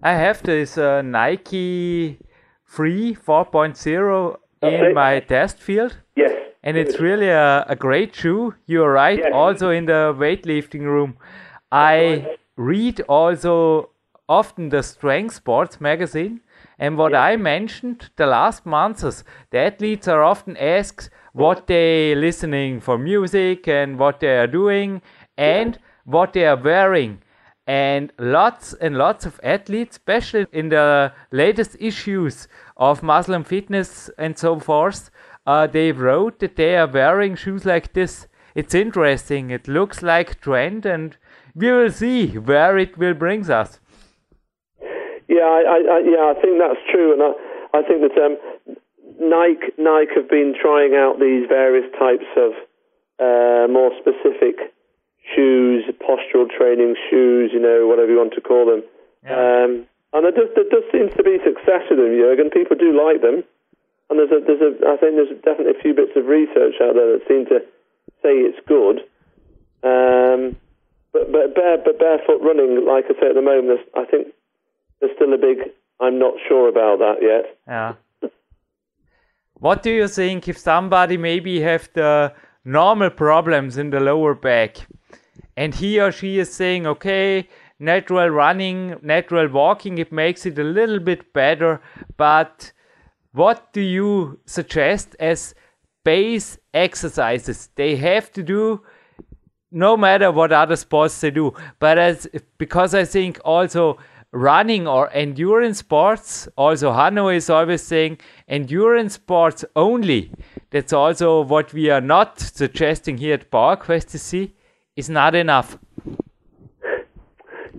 I 0.02 0.14
have 0.16 0.44
this 0.44 0.78
uh, 0.78 1.02
Nike 1.02 2.20
Free 2.64 3.14
4.0 3.14 4.38
in 4.64 4.94
my 4.94 5.20
test 5.20 5.60
field. 5.60 5.98
Yes. 6.16 6.43
And 6.64 6.78
it's 6.78 7.00
really 7.00 7.28
a, 7.28 7.66
a 7.68 7.76
great 7.76 8.16
shoe. 8.16 8.56
You're 8.66 8.92
right. 8.92 9.20
Yes. 9.20 9.32
Also 9.34 9.70
in 9.70 9.86
the 9.86 10.16
weightlifting 10.18 10.82
room. 10.82 11.18
I 11.72 12.38
read 12.56 13.02
also 13.02 13.90
often 14.30 14.70
the 14.70 14.82
Strength 14.82 15.36
Sports 15.36 15.82
magazine. 15.82 16.40
And 16.80 16.98
what 16.98 17.14
I 17.14 17.36
mentioned 17.36 18.10
the 18.16 18.26
last 18.26 18.66
months, 18.66 19.24
the 19.52 19.58
athletes 19.58 20.08
are 20.08 20.24
often 20.24 20.56
asked 20.58 21.10
what 21.34 21.68
they 21.68 22.16
listening 22.16 22.80
for 22.80 22.98
music 22.98 23.68
and 23.68 24.00
what 24.00 24.20
they 24.20 24.38
are 24.38 24.48
doing 24.48 25.02
and 25.38 25.78
what 26.06 26.34
they 26.34 26.46
are 26.46 26.56
wearing. 26.56 27.22
And 27.66 28.12
lots 28.18 28.74
and 28.74 28.98
lots 28.98 29.26
of 29.26 29.40
athletes, 29.44 29.98
especially 29.98 30.48
in 30.52 30.70
the 30.70 31.14
latest 31.32 31.78
issues 31.80 32.48
of 32.76 33.04
Muscle 33.04 33.42
& 33.44 33.46
Fitness 33.46 34.10
and 34.18 34.38
so 34.38 34.60
forth, 34.60 35.10
uh, 35.46 35.68
they 35.68 35.92
wrote 35.92 36.40
that 36.40 36.56
they 36.56 36.76
are 36.76 36.88
wearing 36.88 37.36
shoes 37.36 37.66
like 37.66 37.94
this. 37.94 38.28
It's 38.56 38.76
interesting. 38.76 39.50
It 39.50 39.68
looks 39.68 40.02
like 40.02 40.40
trend, 40.42 40.86
and 40.86 41.18
we 41.56 41.72
will 41.72 41.92
see 41.92 42.38
where 42.38 42.78
it 42.78 42.98
will 42.98 43.14
brings 43.14 43.50
us. 43.50 43.80
Yeah, 45.28 45.48
I, 45.48 45.82
I, 45.90 46.00
yeah, 46.06 46.34
I 46.36 46.42
think 46.42 46.60
that's 46.60 46.80
true, 46.92 47.14
and 47.14 47.22
I, 47.24 47.80
I 47.80 47.82
think 47.82 48.02
that 48.02 48.18
um, 48.22 48.38
Nike 49.20 49.74
Nike 49.78 50.12
have 50.16 50.30
been 50.30 50.54
trying 50.60 50.96
out 50.96 51.20
these 51.20 51.48
various 51.48 51.90
types 51.98 52.28
of 52.38 52.52
uh, 53.20 53.72
more 53.72 53.92
specific 54.00 54.74
shoes, 55.36 55.86
postural 56.02 56.50
training 56.50 56.96
shoes, 57.10 57.52
you 57.54 57.60
know, 57.60 57.88
whatever 57.88 58.12
you 58.12 58.18
want 58.18 58.34
to 58.34 58.42
call 58.42 58.66
them. 58.66 58.84
Yeah. 59.24 59.64
Um, 59.64 59.88
and 60.14 60.26
there 60.26 60.32
does, 60.32 60.50
there 60.56 60.70
does 60.70 60.84
seem 60.92 61.10
to 61.10 61.24
be 61.24 61.40
success 61.44 61.90
with 61.90 61.98
them, 61.98 62.14
Jurgen. 62.14 62.50
People 62.52 62.78
do 62.78 62.94
like 62.94 63.22
them, 63.22 63.44
and 64.14 64.22
there's 64.22 64.32
a, 64.32 64.46
there's 64.46 64.62
a, 64.62 64.72
I 64.88 64.98
think 64.98 65.16
there's 65.18 65.34
definitely 65.42 65.74
a 65.74 65.82
few 65.82 65.94
bits 65.94 66.14
of 66.16 66.26
research 66.26 66.76
out 66.82 66.94
there 66.94 67.18
that 67.18 67.28
seem 67.28 67.46
to 67.50 67.60
say 68.22 68.38
it's 68.46 68.62
good. 68.68 69.02
Um, 69.84 70.56
but 71.12 71.32
but 71.32 71.56
bare 71.56 71.78
but 71.84 71.98
barefoot 71.98 72.42
running, 72.42 72.86
like 72.86 73.06
I 73.06 73.20
say 73.20 73.30
at 73.30 73.36
the 73.36 73.42
moment, 73.42 73.82
I 73.96 74.06
think 74.06 74.28
there's 75.00 75.16
still 75.16 75.34
a 75.34 75.38
big. 75.38 75.74
I'm 76.00 76.20
not 76.20 76.36
sure 76.48 76.70
about 76.70 77.00
that 77.00 77.18
yet. 77.22 77.58
Yeah. 77.68 77.94
What 79.56 79.82
do 79.82 79.92
you 79.92 80.08
think 80.08 80.48
if 80.48 80.58
somebody 80.58 81.18
maybe 81.18 81.62
have 81.62 81.90
the 81.94 82.34
normal 82.66 83.10
problems 83.10 83.78
in 83.78 83.90
the 83.90 84.00
lower 84.00 84.36
back 84.36 84.88
and 85.56 85.74
he 85.74 86.00
or 86.00 86.12
she 86.12 86.40
is 86.40 86.54
saying, 86.54 86.86
okay, 86.86 87.48
natural 87.80 88.30
running, 88.30 88.98
natural 89.02 89.48
walking, 89.48 89.98
it 89.98 90.12
makes 90.12 90.46
it 90.46 90.58
a 90.60 90.64
little 90.64 91.00
bit 91.00 91.32
better, 91.34 91.82
but 92.18 92.74
what 93.34 93.74
do 93.74 93.82
you 93.82 94.40
suggest 94.46 95.16
as 95.20 95.54
base 96.04 96.58
exercises? 96.74 97.70
They 97.76 97.96
have 97.98 98.32
to 98.34 98.44
do 98.44 98.82
no 99.72 99.98
matter 99.98 100.32
what 100.32 100.52
other 100.52 100.76
sports 100.76 101.20
they 101.22 101.32
do. 101.32 101.54
But 101.80 101.98
as 101.98 102.28
because 102.58 102.94
i 102.94 103.06
think 103.06 103.40
also 103.44 103.98
running 104.32 104.88
or 104.88 105.10
endurance 105.14 105.80
sports 105.80 106.48
also 106.58 106.92
hanno 106.92 107.28
is 107.30 107.50
always 107.50 107.84
saying 107.84 108.18
endurance 108.48 109.14
sports 109.16 109.66
only. 109.76 110.32
That's 110.72 110.94
also 110.94 111.42
what 111.42 111.74
we 111.74 111.90
are 111.90 112.02
not 112.02 112.40
suggesting 112.40 113.18
here 113.18 113.36
at 113.36 113.52
powerquest 113.52 114.10
see 114.20 114.54
is 114.96 115.10
not 115.10 115.36
enough. 115.36 115.78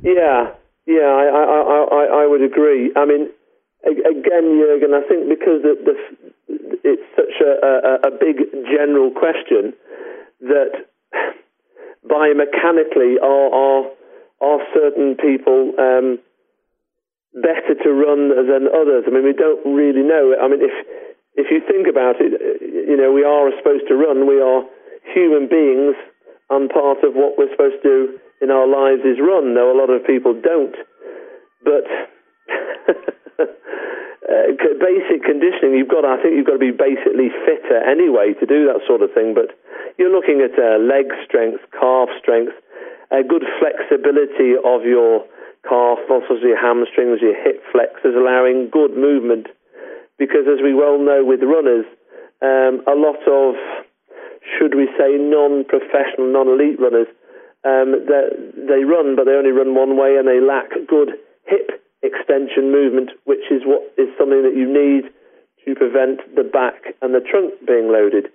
Yeah, 0.03 0.53
yeah, 0.87 1.11
I, 1.23 1.25
I, 1.27 1.87
I, 2.01 2.23
I- 2.23 2.27
would 2.27 2.43
agree. 2.43 2.93
I 2.97 3.05
mean, 3.07 3.31
again, 3.87 4.59
Jurgen, 4.59 4.95
I 4.95 5.03
think 5.07 5.29
because 5.29 5.61
it's 6.85 7.09
such 7.17 7.37
a, 7.41 7.53
a, 7.61 8.09
a 8.09 8.11
big 8.11 8.45
general 8.69 9.11
question 9.11 9.73
that 10.41 10.89
biomechanically 12.05 13.17
are 13.23 13.49
are, 13.53 13.83
are 14.41 14.61
certain 14.75 15.17
people 15.17 15.73
um, 15.79 16.19
better 17.35 17.75
to 17.83 17.91
run 17.91 18.29
than 18.29 18.69
others? 18.69 19.05
I 19.07 19.11
mean, 19.11 19.25
we 19.25 19.33
don't 19.33 19.65
really 19.65 20.03
know. 20.03 20.37
I 20.41 20.49
mean, 20.49 20.61
if 20.61 20.75
if 21.35 21.51
you 21.51 21.61
think 21.67 21.89
about 21.89 22.17
it, 22.21 22.33
you 22.63 22.97
know, 22.97 23.13
we 23.13 23.25
are 23.25 23.51
supposed 23.59 23.89
to 23.89 23.95
run. 23.95 24.27
We 24.27 24.41
are 24.41 24.63
human 25.13 25.49
beings, 25.49 25.97
and 26.51 26.71
part 26.71 27.03
of 27.03 27.15
what 27.15 27.37
we're 27.37 27.51
supposed 27.51 27.83
to 27.83 27.89
do 27.89 28.19
in 28.41 28.51
our 28.51 28.69
lives 28.69 29.03
is 29.05 29.19
run. 29.21 29.55
Though 29.55 29.73
a 29.73 29.79
lot 29.79 29.91
of 29.91 30.07
people 30.07 30.35
don't. 30.35 30.77
But 31.65 31.85
uh, 33.39 34.47
basic 34.81 35.25
conditioning, 35.25 35.77
you've 35.77 35.93
got. 35.93 36.05
I 36.05 36.21
think 36.23 36.37
you've 36.37 36.47
got 36.47 36.59
to 36.59 36.65
be 36.65 36.73
basically 36.73 37.29
fitter 37.45 37.79
anyway 37.85 38.33
to 38.41 38.47
do 38.47 38.67
that 38.73 38.81
sort 38.87 39.03
of 39.03 39.13
thing. 39.13 39.35
But 39.35 39.53
you're 39.99 40.13
looking 40.13 40.41
at 40.41 40.57
uh, 40.59 40.79
leg 40.81 41.13
strength, 41.25 41.61
calf 41.73 42.09
strength, 42.19 42.53
a 43.11 43.23
good 43.23 43.45
flexibility 43.61 44.57
of 44.59 44.85
your 44.85 45.25
calf 45.69 45.99
muscles, 46.09 46.43
your 46.43 46.61
hamstrings, 46.61 47.21
your 47.21 47.37
hip 47.37 47.63
flexors, 47.73 48.15
allowing 48.17 48.71
good 48.71 48.97
movement. 48.97 49.49
Because 50.19 50.47
as 50.47 50.63
we 50.63 50.75
well 50.75 50.99
know 50.99 51.25
with 51.25 51.43
runners, 51.43 51.87
um, 52.43 52.83
a 52.87 52.95
lot 52.95 53.19
of, 53.27 53.55
should 54.59 54.75
we 54.75 54.87
say, 54.99 55.17
non-professional, 55.17 56.31
non-elite 56.31 56.79
runners, 56.79 57.09
um, 57.65 58.05
they, 58.05 58.25
they 58.69 58.85
run, 58.85 59.17
but 59.17 59.25
they 59.25 59.33
only 59.33 59.51
run 59.51 59.75
one 59.75 59.97
way, 59.97 60.17
and 60.17 60.29
they 60.29 60.41
lack 60.41 60.71
good 60.87 61.17
hip 61.47 61.84
extension 62.05 62.71
movement, 62.71 63.11
which 63.25 63.49
is 63.51 63.65
what 63.65 63.83
is 63.97 64.13
something 64.21 64.45
that 64.45 64.55
you 64.55 64.69
need 64.69 65.09
to 65.65 65.75
prevent 65.75 66.21
the 66.37 66.45
back 66.45 66.95
and 67.01 67.15
the 67.15 67.25
trunk 67.25 67.55
being 67.67 67.89
loaded. 67.89 68.29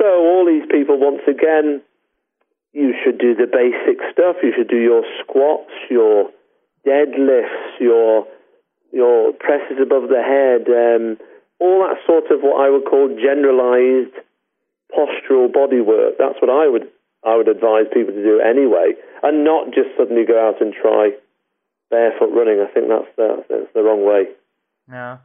So 0.00 0.04
all 0.04 0.44
these 0.48 0.64
people, 0.70 0.98
once 0.98 1.22
again, 1.28 1.82
you 2.72 2.92
should 3.04 3.18
do 3.18 3.34
the 3.34 3.48
basic 3.48 4.00
stuff. 4.12 4.36
You 4.42 4.52
should 4.56 4.68
do 4.68 4.80
your 4.80 5.04
squats, 5.20 5.72
your 5.90 6.30
deadlifts, 6.86 7.80
your 7.80 8.26
your 8.92 9.32
presses 9.32 9.76
above 9.82 10.08
the 10.08 10.22
head, 10.22 10.64
um, 10.72 11.18
all 11.60 11.84
that 11.84 12.00
sort 12.06 12.30
of 12.30 12.40
what 12.40 12.60
I 12.60 12.70
would 12.70 12.84
call 12.84 13.08
generalized 13.16 14.14
postural 14.94 15.52
body 15.52 15.80
work. 15.80 16.14
That's 16.18 16.40
what 16.40 16.50
I 16.50 16.68
would 16.68 16.88
I 17.24 17.36
would 17.36 17.48
advise 17.48 17.86
people 17.92 18.14
to 18.14 18.22
do 18.22 18.40
anyway, 18.40 18.92
and 19.22 19.44
not 19.44 19.72
just 19.74 19.88
suddenly 19.96 20.24
go 20.24 20.36
out 20.36 20.60
and 20.60 20.72
try 20.72 21.10
barefoot 21.90 22.30
running. 22.34 22.60
I 22.60 22.72
think 22.72 22.88
that's 22.88 23.08
the, 23.16 23.44
that's 23.48 23.72
the 23.74 23.82
wrong 23.82 24.04
way. 24.04 24.28
Yeah. 24.90 25.18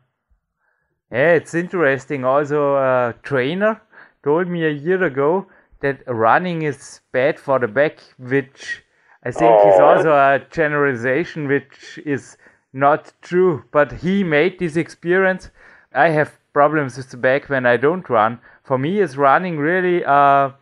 Yeah, 1.12 1.34
it's 1.34 1.54
interesting. 1.54 2.24
Also, 2.24 2.76
a 2.76 3.14
trainer 3.24 3.82
told 4.24 4.48
me 4.48 4.66
a 4.66 4.70
year 4.70 5.04
ago 5.04 5.48
that 5.82 6.04
running 6.08 6.62
is 6.62 7.02
bad 7.12 7.40
for 7.40 7.60
the 7.60 7.68
back, 7.68 8.00
which 8.18 8.84
I 9.24 9.32
think 9.32 9.60
is 9.68 9.80
Oh. 9.80 9.86
also 9.86 10.12
a 10.14 10.40
generalization 10.50 11.48
which 11.48 12.00
is 12.06 12.38
not 12.72 13.12
true. 13.22 13.64
But 13.72 13.92
he 13.92 14.24
made 14.24 14.60
this 14.60 14.78
experience. 14.78 15.50
I 15.94 16.10
have 16.10 16.40
problems 16.54 16.98
with 16.98 17.10
the 17.12 17.18
back 17.18 17.50
when 17.50 17.66
I 17.66 17.78
don't 17.78 18.10
run. 18.10 18.40
For 18.64 18.78
me, 18.78 19.00
is 19.02 19.18
running 19.18 19.58
really 19.58 20.04
a 20.04 20.54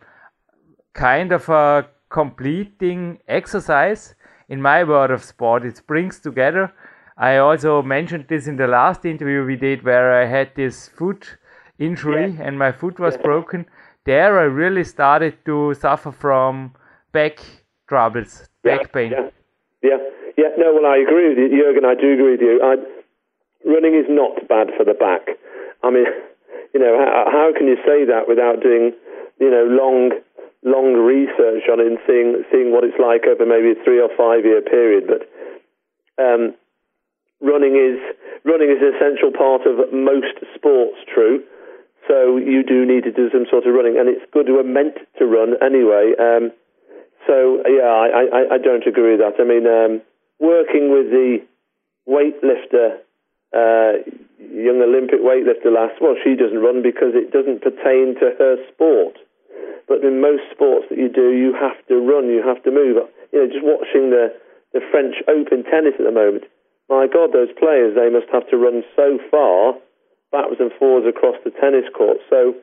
kind 0.94 1.32
of 1.32 1.48
a 1.48 1.86
completing 2.08 3.20
exercise 3.28 4.14
in 4.50 4.60
my 4.60 4.84
world 4.84 5.10
of 5.10 5.24
sport. 5.24 5.64
It 5.64 5.80
brings 5.86 6.18
together. 6.18 6.70
I 7.16 7.36
also 7.38 7.82
mentioned 7.82 8.26
this 8.28 8.46
in 8.46 8.56
the 8.56 8.66
last 8.66 9.04
interview 9.04 9.44
we 9.46 9.56
did 9.56 9.82
where 9.82 10.22
I 10.22 10.26
had 10.26 10.54
this 10.54 10.88
foot 10.88 11.38
injury 11.78 12.36
and 12.40 12.58
my 12.58 12.72
foot 12.72 12.98
was 12.98 13.16
broken. 13.16 13.66
there 14.04 14.38
I 14.38 14.44
really 14.44 14.84
started 14.84 15.34
to 15.44 15.74
suffer 15.74 16.10
from 16.10 16.74
back 17.12 17.38
troubles, 17.88 18.48
back 18.64 18.80
yeah, 18.80 18.94
pain. 18.94 19.10
Yeah, 19.12 19.28
yeah, 19.82 19.98
yeah. 20.36 20.50
No, 20.56 20.74
well, 20.74 20.86
I 20.86 20.96
agree 20.96 21.28
with 21.28 21.38
you, 21.38 21.48
Jurgen. 21.50 21.84
I 21.84 21.94
do 21.94 22.12
agree 22.12 22.32
with 22.32 22.40
you. 22.40 22.60
I, 22.62 22.76
running 23.68 23.94
is 23.94 24.08
not 24.08 24.48
bad 24.48 24.68
for 24.76 24.84
the 24.84 24.94
back. 24.94 25.36
I 25.82 25.90
mean, 25.90 26.06
you 26.74 26.80
know, 26.80 26.96
how, 26.98 27.24
how 27.30 27.52
can 27.56 27.66
you 27.66 27.76
say 27.84 28.04
that 28.04 28.28
without 28.28 28.62
doing, 28.62 28.92
you 29.38 29.50
know, 29.50 29.64
long, 29.68 30.12
long 30.62 30.92
research 30.94 31.64
on 31.72 31.80
it 31.80 31.88
and 31.88 31.98
seeing 32.06 32.44
seeing 32.52 32.72
what 32.72 32.84
it's 32.84 33.00
like 33.00 33.24
over 33.24 33.46
maybe 33.46 33.72
a 33.72 33.84
three 33.84 34.00
or 34.00 34.10
five 34.16 34.44
year 34.44 34.60
period? 34.60 35.08
But 35.08 35.28
um, 36.20 36.54
running 37.40 37.76
is 37.76 37.98
running 38.44 38.70
is 38.70 38.80
an 38.80 38.92
essential 38.96 39.32
part 39.32 39.64
of 39.66 39.92
most 39.92 40.40
sports. 40.54 40.98
True. 41.08 41.42
So 42.08 42.36
you 42.36 42.64
do 42.64 42.84
need 42.84 43.04
to 43.04 43.12
do 43.12 43.30
some 43.30 43.46
sort 43.50 43.66
of 43.66 43.74
running, 43.74 43.98
and 43.98 44.08
it's 44.08 44.24
good. 44.32 44.48
We're 44.48 44.64
meant 44.64 44.98
to 45.18 45.26
run 45.26 45.54
anyway. 45.62 46.12
Um, 46.18 46.50
so 47.26 47.62
yeah, 47.68 47.86
I, 47.86 48.26
I, 48.26 48.54
I, 48.54 48.58
don't 48.58 48.86
agree 48.86 49.14
with 49.14 49.20
that. 49.20 49.38
I 49.38 49.44
mean, 49.44 49.68
um, 49.68 50.02
working 50.40 50.90
with 50.90 51.12
the 51.12 51.44
weightlifter, 52.08 52.98
uh, 53.54 54.02
young 54.40 54.80
Olympic 54.82 55.20
weightlifter 55.20 55.70
last, 55.70 56.00
well, 56.00 56.16
she 56.24 56.34
doesn't 56.34 56.58
run 56.58 56.82
because 56.82 57.12
it 57.14 57.30
doesn't 57.30 57.62
pertain 57.62 58.16
to 58.18 58.34
her 58.38 58.56
sport. 58.72 59.18
But 59.88 60.04
in 60.06 60.20
most 60.20 60.46
sports 60.50 60.86
that 60.90 60.98
you 60.98 61.08
do, 61.08 61.34
you 61.34 61.52
have 61.54 61.78
to 61.88 61.98
run, 61.98 62.30
you 62.30 62.42
have 62.46 62.62
to 62.64 62.70
move. 62.70 63.02
You 63.32 63.38
know, 63.42 63.48
just 63.50 63.64
watching 63.64 64.10
the 64.10 64.32
the 64.72 64.80
French 64.90 65.18
Open 65.26 65.64
tennis 65.66 65.98
at 65.98 66.06
the 66.06 66.14
moment. 66.14 66.44
My 66.88 67.06
God, 67.06 67.34
those 67.34 67.50
players, 67.58 67.94
they 67.94 68.10
must 68.10 68.30
have 68.30 68.46
to 68.50 68.56
run 68.56 68.82
so 68.94 69.18
far 69.30 69.74
backwards 70.30 70.62
and 70.62 70.70
forwards 70.78 71.06
across 71.06 71.34
the 71.42 71.50
tennis 71.50 71.86
court. 71.90 72.18
So, 72.30 72.54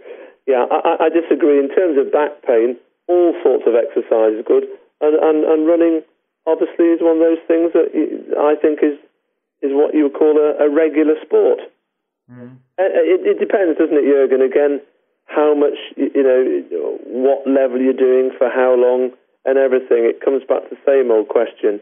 yeah, 0.48 0.64
I, 0.72 1.08
I 1.08 1.10
disagree. 1.12 1.60
In 1.60 1.68
terms 1.68 2.00
of 2.00 2.12
back 2.12 2.44
pain, 2.48 2.80
all 3.08 3.36
sorts 3.44 3.68
of 3.68 3.76
exercise 3.76 4.40
is 4.40 4.44
good, 4.48 4.64
and, 5.00 5.16
and, 5.20 5.44
and 5.44 5.68
running 5.68 6.04
obviously 6.48 6.96
is 6.96 7.04
one 7.04 7.20
of 7.20 7.24
those 7.24 7.44
things 7.48 7.76
that 7.76 7.92
I 8.40 8.56
think 8.56 8.80
is 8.80 8.96
is 9.62 9.74
what 9.74 9.94
you 9.94 10.08
would 10.08 10.14
call 10.14 10.38
a, 10.38 10.64
a 10.64 10.70
regular 10.70 11.16
sport. 11.26 11.60
Mm. 12.30 12.58
It, 12.78 13.26
it, 13.26 13.40
depends, 13.40 13.78
doesn't 13.80 13.98
it, 13.98 14.06
Jurgen? 14.06 14.42
Again, 14.46 14.82
how 15.28 15.54
much 15.54 15.78
you 15.96 16.24
know, 16.24 16.98
what 17.06 17.48
level 17.48 17.80
you're 17.80 17.94
doing 17.94 18.32
for 18.38 18.50
how 18.50 18.76
long, 18.76 19.12
and 19.46 19.58
everything. 19.58 20.04
It 20.04 20.22
comes 20.24 20.44
back 20.48 20.70
to 20.70 20.76
the 20.76 20.82
same 20.86 21.12
old 21.12 21.28
question: 21.28 21.80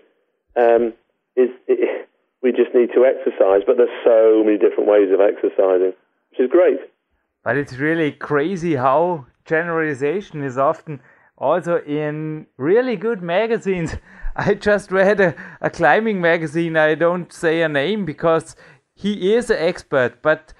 um, 0.56 0.94
is 1.36 1.50
it, 1.68 2.10
we 2.42 2.52
just 2.52 2.76
need 2.76 2.90
to 2.94 3.06
exercise, 3.06 3.62
but 3.66 3.78
there's 3.78 3.90
so 4.04 4.44
many 4.44 4.58
different 4.58 4.90
ways 4.90 5.10
of 5.12 5.20
exercising, 5.20 5.94
which 6.30 6.40
is 6.40 6.50
great. 6.50 6.80
But 7.44 7.58
it's 7.58 7.78
really 7.78 8.12
crazy 8.12 8.76
how 8.76 9.28
generalization 9.46 10.44
is 10.44 10.58
often 10.58 11.00
also 11.38 11.82
in 11.84 12.48
really 12.58 12.96
good 12.96 13.22
magazines. 13.22 13.96
I 14.36 14.54
just 14.54 14.92
read 14.92 15.22
a, 15.22 15.34
a 15.62 15.70
climbing 15.70 16.20
magazine. 16.20 16.76
I 16.76 16.96
don't 16.96 17.32
say 17.32 17.62
a 17.62 17.70
name 17.70 18.06
because 18.06 18.56
he 18.94 19.34
is 19.34 19.50
an 19.50 19.58
expert, 19.60 20.22
but 20.22 20.54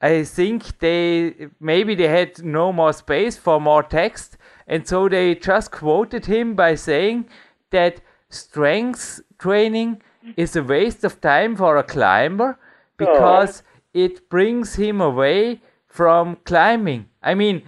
I 0.00 0.22
think 0.22 0.78
they 0.78 1.48
maybe 1.60 1.94
they 1.94 2.08
had 2.08 2.44
no 2.44 2.72
more 2.72 2.92
space 2.92 3.36
for 3.36 3.60
more 3.60 3.82
text, 3.82 4.36
and 4.66 4.86
so 4.86 5.08
they 5.08 5.34
just 5.34 5.72
quoted 5.72 6.26
him 6.26 6.54
by 6.54 6.76
saying 6.76 7.26
that 7.70 8.00
strength 8.30 9.20
training 9.38 10.02
is 10.36 10.54
a 10.54 10.62
waste 10.62 11.04
of 11.04 11.20
time 11.20 11.56
for 11.56 11.76
a 11.76 11.82
climber 11.82 12.58
because 12.96 13.62
oh. 13.62 13.78
it 13.94 14.28
brings 14.28 14.74
him 14.74 15.00
away 15.00 15.60
from 15.86 16.36
climbing. 16.44 17.06
I 17.22 17.34
mean, 17.34 17.62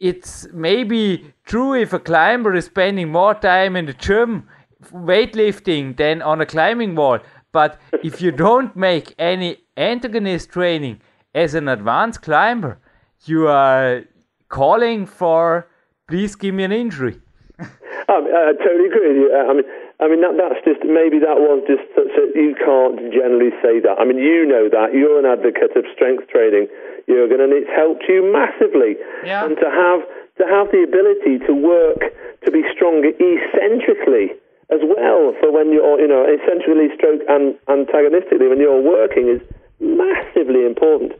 it's 0.00 0.48
maybe 0.52 1.32
true 1.44 1.74
if 1.74 1.92
a 1.92 2.00
climber 2.00 2.54
is 2.54 2.66
spending 2.66 3.10
more 3.12 3.34
time 3.34 3.76
in 3.76 3.86
the 3.86 3.92
gym 3.92 4.48
weightlifting 4.92 5.96
than 5.96 6.22
on 6.22 6.40
a 6.40 6.46
climbing 6.46 6.96
wall. 6.96 7.18
But 7.52 7.80
if 8.02 8.20
you 8.20 8.32
don't 8.32 8.74
make 8.76 9.14
any 9.18 9.58
antagonist 9.76 10.50
training 10.50 11.00
as 11.36 11.52
an 11.52 11.68
advanced 11.68 12.22
climber, 12.22 12.80
you 13.26 13.46
are 13.46 14.02
calling 14.48 15.04
for 15.04 15.68
please 16.08 16.34
give 16.34 16.54
me 16.54 16.64
an 16.64 16.72
injury. 16.72 17.20
I, 17.60 18.20
mean, 18.24 18.32
I 18.32 18.52
totally 18.56 18.88
agree 18.88 19.08
with 19.12 19.20
you. 19.20 19.28
Uh, 19.28 19.44
I 19.44 19.52
mean, 19.52 19.68
I 20.00 20.04
mean 20.08 20.20
that, 20.24 20.34
that's 20.40 20.64
just 20.64 20.80
maybe 20.88 21.20
that 21.20 21.36
was 21.36 21.60
just 21.68 21.84
so 21.92 22.22
you 22.32 22.56
can't 22.56 23.12
generally 23.12 23.52
say 23.60 23.84
that. 23.84 24.00
I 24.00 24.04
mean, 24.08 24.16
you 24.16 24.48
know 24.48 24.72
that 24.72 24.96
you're 24.96 25.20
an 25.20 25.28
advocate 25.28 25.76
of 25.76 25.84
strength 25.92 26.24
training, 26.32 26.72
Jurgen, 27.04 27.44
and 27.44 27.52
it's 27.52 27.68
helped 27.68 28.08
you 28.08 28.24
massively. 28.24 28.96
Yeah. 29.20 29.44
And 29.44 29.60
to 29.60 29.68
have 29.68 30.00
to 30.40 30.44
have 30.48 30.72
the 30.72 30.84
ability 30.88 31.44
to 31.44 31.52
work 31.52 32.00
to 32.44 32.48
be 32.48 32.64
stronger 32.72 33.12
eccentrically 33.12 34.36
as 34.72 34.80
well 34.84 35.32
for 35.40 35.52
when 35.52 35.72
you're, 35.72 36.00
you 36.00 36.08
know, 36.08 36.24
eccentrically 36.24 36.92
stroke 36.96 37.20
and 37.28 37.56
antagonistically 37.68 38.48
when 38.48 38.60
you're 38.60 38.80
working 38.80 39.28
is 39.28 39.40
massively 39.80 40.64
important. 40.64 41.12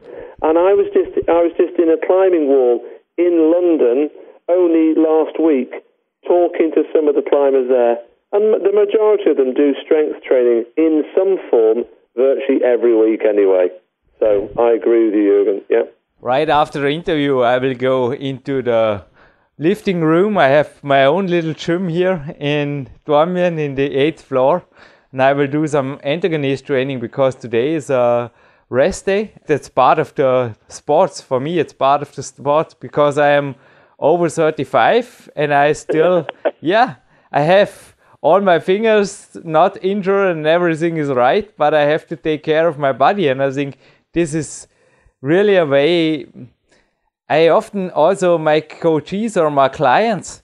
And 0.42 0.58
I 0.58 0.72
was 0.74 0.86
just 0.92 1.16
I 1.28 1.40
was 1.42 1.52
just 1.56 1.78
in 1.78 1.88
a 1.88 2.00
climbing 2.06 2.48
wall 2.48 2.84
in 3.16 3.52
London 3.52 4.10
only 4.48 4.94
last 4.94 5.40
week 5.40 5.72
talking 6.26 6.70
to 6.74 6.82
some 6.92 7.08
of 7.08 7.14
the 7.14 7.22
climbers 7.22 7.68
there, 7.68 7.98
and 8.32 8.54
the 8.62 8.72
majority 8.72 9.30
of 9.30 9.36
them 9.36 9.54
do 9.54 9.74
strength 9.84 10.22
training 10.22 10.64
in 10.76 11.04
some 11.14 11.38
form 11.50 11.84
virtually 12.16 12.60
every 12.64 12.94
week 12.94 13.22
anyway. 13.24 13.68
So 14.18 14.50
I 14.58 14.72
agree 14.72 15.06
with 15.06 15.14
you, 15.14 15.22
Jürgen. 15.30 15.62
Yeah. 15.68 15.82
Right 16.20 16.48
after 16.48 16.80
the 16.80 16.88
interview, 16.88 17.40
I 17.40 17.58
will 17.58 17.74
go 17.74 18.12
into 18.12 18.62
the 18.62 19.04
lifting 19.58 20.00
room. 20.00 20.38
I 20.38 20.48
have 20.48 20.82
my 20.82 21.04
own 21.04 21.26
little 21.26 21.54
gym 21.54 21.88
here 21.88 22.34
in 22.38 22.88
Dornbirn 23.06 23.58
in 23.58 23.74
the 23.74 23.94
eighth 23.94 24.22
floor, 24.22 24.64
and 25.12 25.22
I 25.22 25.32
will 25.32 25.46
do 25.46 25.66
some 25.66 26.00
antagonist 26.02 26.66
training 26.66 27.00
because 27.00 27.34
today 27.34 27.74
is 27.74 27.90
a 27.90 28.32
rest 28.68 29.06
day. 29.06 29.32
That's 29.46 29.68
part 29.68 29.98
of 29.98 30.14
the 30.14 30.56
sports 30.68 31.20
for 31.20 31.40
me. 31.40 31.58
It's 31.58 31.72
part 31.72 32.02
of 32.02 32.14
the 32.14 32.22
sport 32.22 32.74
because 32.80 33.18
I 33.18 33.30
am 33.30 33.54
over 33.98 34.28
35 34.28 35.30
and 35.36 35.54
I 35.54 35.72
still, 35.72 36.26
yeah, 36.60 36.96
I 37.32 37.40
have 37.40 37.96
all 38.20 38.40
my 38.40 38.58
fingers 38.58 39.36
not 39.44 39.82
injured 39.84 40.36
and 40.36 40.46
everything 40.46 40.96
is 40.96 41.10
right, 41.10 41.54
but 41.56 41.74
I 41.74 41.82
have 41.82 42.06
to 42.08 42.16
take 42.16 42.42
care 42.42 42.66
of 42.66 42.78
my 42.78 42.92
body. 42.92 43.28
And 43.28 43.42
I 43.42 43.50
think 43.50 43.78
this 44.12 44.34
is 44.34 44.66
really 45.20 45.56
a 45.56 45.66
way. 45.66 46.26
I 47.28 47.48
often 47.48 47.90
also 47.90 48.38
my 48.38 48.60
coaches 48.60 49.36
or 49.36 49.50
my 49.50 49.68
clients. 49.68 50.42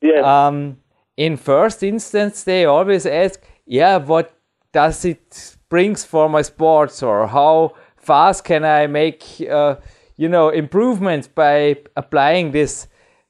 Yeah. 0.00 0.20
Um, 0.20 0.78
in 1.16 1.36
first 1.36 1.82
instance, 1.82 2.42
they 2.44 2.64
always 2.64 3.06
ask, 3.06 3.40
"Yeah, 3.66 3.98
what 3.98 4.34
does 4.72 5.04
it 5.04 5.56
for 6.04 6.28
my 6.28 6.42
sports, 6.42 7.02
or 7.02 7.26
how 7.26 7.74
fast 7.96 8.44
can 8.44 8.64
I 8.64 8.86
make?" 8.86 9.24
Uh, 9.50 9.76
you 10.16 10.28
know 10.28 10.48
improvements 10.48 11.28
by 11.28 11.76
applying 11.96 12.52
this 12.52 12.86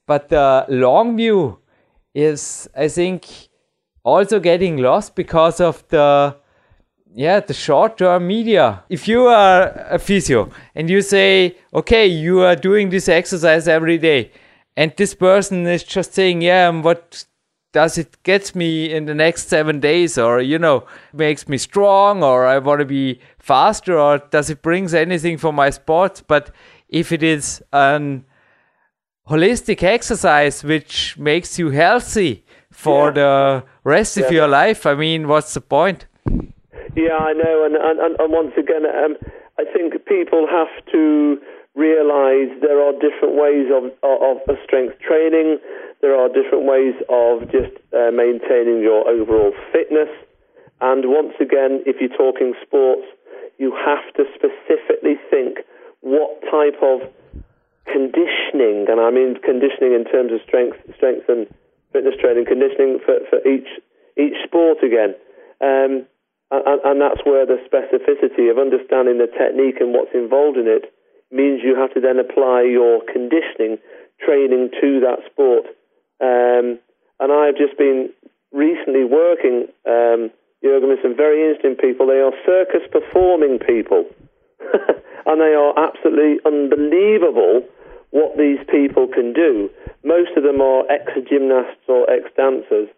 but 0.07 0.28
the 0.28 0.66
long 0.68 1.16
view 1.16 1.59
is 2.14 2.68
i 2.76 2.88
think 2.88 3.26
also 4.04 4.38
getting 4.38 4.76
lost 4.76 5.14
because 5.14 5.61
of 5.61 5.87
the 5.88 6.37
yeah 7.14 7.40
the 7.40 7.54
short 7.54 7.96
term 7.96 8.26
media 8.26 8.83
if 8.88 9.09
you 9.09 9.26
are 9.26 9.68
a 9.90 9.98
physio 9.98 10.50
and 10.74 10.90
you 10.90 11.00
say 11.00 11.57
okay 11.72 12.07
you 12.07 12.40
are 12.40 12.57
doing 12.57 12.90
this 12.90 13.09
exercise 13.09 13.66
every 13.66 13.98
day 13.98 14.30
and 14.76 14.92
this 14.96 15.14
person 15.14 15.66
is 15.66 15.85
just 15.85 16.12
saying 16.12 16.42
yeah 16.42 16.68
what 16.68 17.24
does 17.74 17.98
it 17.98 18.16
get 18.22 18.54
me 18.54 18.90
in 18.90 19.04
the 19.04 19.14
next 19.14 19.48
seven 19.48 19.80
days 19.80 20.16
or 20.16 20.40
you 20.40 20.58
know 20.58 20.87
makes 21.12 21.48
me 21.48 21.58
strong 21.58 22.22
or 22.22 22.46
i 22.46 22.56
want 22.58 22.78
to 22.78 22.87
be 22.87 23.20
faster 23.38 23.98
or 23.98 24.18
does 24.30 24.48
it 24.48 24.62
brings 24.62 24.94
anything 24.94 25.37
for 25.37 25.52
my 25.52 25.68
sport 25.70 26.22
but 26.26 26.50
if 26.88 27.10
it 27.12 27.22
is 27.22 27.62
an 27.72 28.24
holistic 29.28 29.82
exercise 29.82 30.62
which 30.62 31.16
makes 31.18 31.58
you 31.58 31.70
healthy 31.70 32.44
for 32.70 33.08
yeah. 33.08 33.12
the 33.12 33.64
rest 33.84 34.16
yeah. 34.16 34.24
of 34.24 34.32
your 34.32 34.48
life, 34.48 34.87
I 34.87 34.94
mean, 34.94 35.28
what's 35.28 35.54
the 35.54 35.60
point? 35.60 36.06
Yeah, 36.96 37.16
I 37.16 37.32
know, 37.32 37.64
and 37.64 37.74
and, 37.76 38.16
and 38.20 38.32
once 38.32 38.52
again, 38.56 38.84
um, 38.87 39.16
I 39.58 39.64
think 39.72 40.04
people 40.06 40.46
have 40.50 40.84
to 40.92 41.38
realize 41.74 42.54
there 42.62 42.78
are 42.78 42.92
different 42.92 43.34
ways 43.34 43.66
of, 43.70 43.90
of, 44.02 44.38
of 44.48 44.56
strength 44.64 44.98
training. 45.02 45.58
There 46.00 46.14
are 46.14 46.28
different 46.28 46.64
ways 46.64 46.94
of 47.10 47.50
just 47.50 47.74
uh, 47.90 48.14
maintaining 48.14 48.80
your 48.80 49.06
overall 49.08 49.52
fitness. 49.72 50.10
And 50.80 51.10
once 51.10 51.34
again, 51.40 51.82
if 51.87 51.96
you're 52.00 52.14
talking 52.16 52.54
sports, 52.62 53.06
you 53.58 53.74
have 53.74 54.06
to 54.14 54.24
specifically 54.34 55.18
think 55.30 55.58
what 56.00 56.42
type 56.50 56.78
of 56.82 57.00
conditioning, 57.87 58.87
and 58.88 59.00
I 59.00 59.10
mean 59.10 59.38
conditioning 59.42 59.94
in 59.94 60.04
terms 60.04 60.32
of 60.32 60.40
strength, 60.46 60.78
strength 60.96 61.28
and 61.28 61.46
fitness 61.92 62.14
training, 62.20 62.46
conditioning 62.46 62.98
for, 63.04 63.22
for 63.30 63.38
each 63.46 63.68
each 64.18 64.34
sport 64.46 64.78
again. 64.82 65.14
Um, 65.60 66.06
and, 66.50 66.78
and, 66.84 67.00
that's 67.00 67.24
where 67.24 67.46
the 67.46 67.58
specificity 67.66 68.46
of 68.50 68.58
understanding 68.58 69.18
the 69.18 69.26
technique 69.26 69.80
and 69.80 69.90
what's 69.90 70.14
involved 70.14 70.58
in 70.58 70.68
it 70.68 70.92
means 71.30 71.60
you 71.62 71.76
have 71.76 71.92
to 71.94 72.00
then 72.00 72.18
apply 72.18 72.62
your 72.62 73.00
conditioning 73.10 73.78
training 74.24 74.70
to 74.80 75.00
that 75.00 75.20
sport. 75.30 75.66
Um, 76.20 76.78
and 77.20 77.32
I've 77.32 77.56
just 77.56 77.76
been 77.78 78.10
recently 78.52 79.04
working, 79.04 79.68
um, 79.87 80.30
Jürgen, 80.62 80.88
with 80.88 81.02
some 81.02 81.16
very 81.16 81.42
interesting 81.42 81.76
people. 81.76 82.06
They 82.06 82.22
are 82.22 82.32
circus 82.46 82.87
performing 82.90 83.58
people. 83.58 84.06
and 85.26 85.40
they 85.40 85.54
are 85.54 85.74
absolutely 85.76 86.38
unbelievable 86.44 87.62
what 88.10 88.37
these 88.38 88.58
people 88.70 89.08
can 89.08 89.32
do. 89.32 89.68
Most 90.04 90.30
of 90.37 90.44
them 90.44 90.60
are 90.60 90.84
ex 90.90 91.10
gymnasts 91.28 91.82
or 91.88 92.08
ex 92.08 92.30
dancers, 92.37 92.88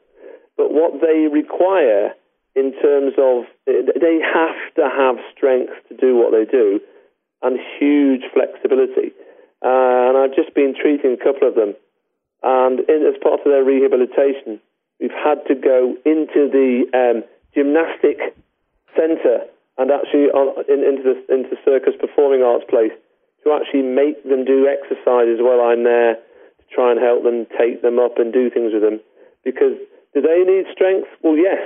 but 0.57 0.73
what 0.73 1.01
they 1.01 1.27
require 1.33 2.13
in 2.55 2.73
terms 2.83 3.15
of 3.17 3.45
they 3.67 4.19
have 4.21 4.59
to 4.77 4.89
have 4.89 5.17
strength 5.35 5.73
to 5.89 5.97
do 5.97 6.17
what 6.17 6.33
they 6.33 6.45
do 6.45 6.81
and 7.43 7.59
huge 7.79 8.23
flexibility. 8.33 9.13
Uh, 9.65 10.13
and 10.13 10.17
I've 10.17 10.35
just 10.35 10.55
been 10.55 10.75
treating 10.75 11.17
a 11.19 11.25
couple 11.25 11.49
of 11.49 11.55
them, 11.55 11.75
and 12.43 12.81
in, 12.89 13.07
as 13.07 13.17
part 13.23 13.41
of 13.41 13.47
their 13.47 13.65
rehabilitation, 13.65 14.61
we've 15.01 15.11
had 15.11 15.41
to 15.49 15.55
go 15.55 15.97
into 16.05 16.49
the 16.53 16.85
um, 16.93 17.25
gymnastic 17.55 18.37
centre 18.95 19.49
and 19.79 19.91
actually 19.91 20.33
on, 20.33 20.65
in, 20.69 20.85
into 20.85 21.03
the 21.03 21.17
into 21.33 21.57
Circus 21.65 21.95
Performing 22.01 22.43
Arts 22.43 22.65
place 22.69 22.93
to 23.45 23.53
actually 23.53 23.83
make 23.83 24.23
them 24.25 24.45
do 24.45 24.67
exercises 24.67 25.39
while 25.41 25.61
I'm 25.61 25.85
there 25.85 26.17
to 26.17 26.65
try 26.73 26.91
and 26.91 27.01
help 27.01 27.23
them 27.23 27.47
take 27.59 27.83
them 27.83 27.99
up 27.99 28.19
and 28.19 28.33
do 28.33 28.51
things 28.51 28.73
with 28.73 28.83
them. 28.83 29.01
Because 29.45 29.77
do 30.15 30.21
they 30.21 30.43
need 30.45 30.67
strength? 30.73 31.09
Well, 31.23 31.37
yes. 31.37 31.61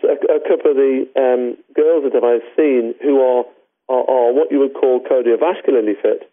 So 0.00 0.08
a, 0.08 0.16
a 0.38 0.40
couple 0.40 0.70
of 0.70 0.76
the 0.76 1.06
um, 1.18 1.58
girls 1.74 2.06
that 2.12 2.22
I've 2.22 2.46
seen 2.56 2.94
who 3.02 3.20
are, 3.20 3.44
are, 3.88 4.04
are 4.04 4.32
what 4.32 4.50
you 4.50 4.58
would 4.58 4.74
call 4.74 5.00
cardiovascularly 5.00 6.00
fit, 6.00 6.30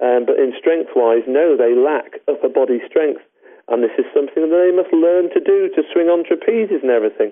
um, 0.00 0.24
but 0.24 0.40
in 0.40 0.56
strength-wise, 0.56 1.28
no, 1.28 1.56
they 1.56 1.76
lack 1.76 2.24
upper 2.26 2.48
body 2.48 2.80
strength. 2.88 3.20
And 3.68 3.84
this 3.84 3.94
is 3.98 4.08
something 4.16 4.42
that 4.42 4.50
they 4.50 4.74
must 4.74 4.90
learn 4.90 5.30
to 5.30 5.40
do 5.40 5.68
to 5.76 5.86
swing 5.92 6.08
on 6.08 6.24
trapezes 6.24 6.82
and 6.82 6.90
everything. 6.90 7.30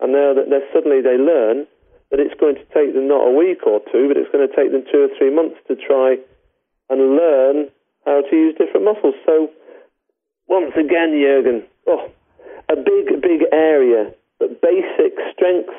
And 0.00 0.12
now 0.12 0.34
that 0.34 0.48
suddenly 0.72 1.02
they 1.02 1.20
learn 1.20 1.68
that 2.10 2.18
it's 2.18 2.34
going 2.40 2.56
to 2.56 2.66
take 2.72 2.94
them 2.94 3.06
not 3.06 3.28
a 3.28 3.36
week 3.36 3.66
or 3.66 3.80
two, 3.92 4.08
but 4.08 4.16
it's 4.16 4.32
going 4.32 4.46
to 4.48 4.56
take 4.56 4.72
them 4.72 4.82
two 4.90 5.04
or 5.04 5.12
three 5.18 5.30
months 5.30 5.60
to 5.68 5.76
try 5.76 6.16
and 6.88 7.16
learn 7.16 7.68
how 8.06 8.22
to 8.24 8.34
use 8.34 8.56
different 8.56 8.88
muscles. 8.88 9.14
So, 9.26 9.50
once 10.48 10.72
again, 10.74 11.12
Jurgen, 11.12 11.62
oh, 11.86 12.08
a 12.72 12.76
big, 12.76 13.20
big 13.20 13.44
area, 13.52 14.10
but 14.40 14.62
basic 14.62 15.12
strength 15.36 15.76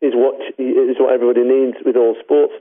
is 0.00 0.12
what 0.14 0.36
is 0.58 0.96
what 0.98 1.12
everybody 1.12 1.44
needs 1.44 1.78
with 1.84 1.96
all 1.96 2.16
sports. 2.22 2.54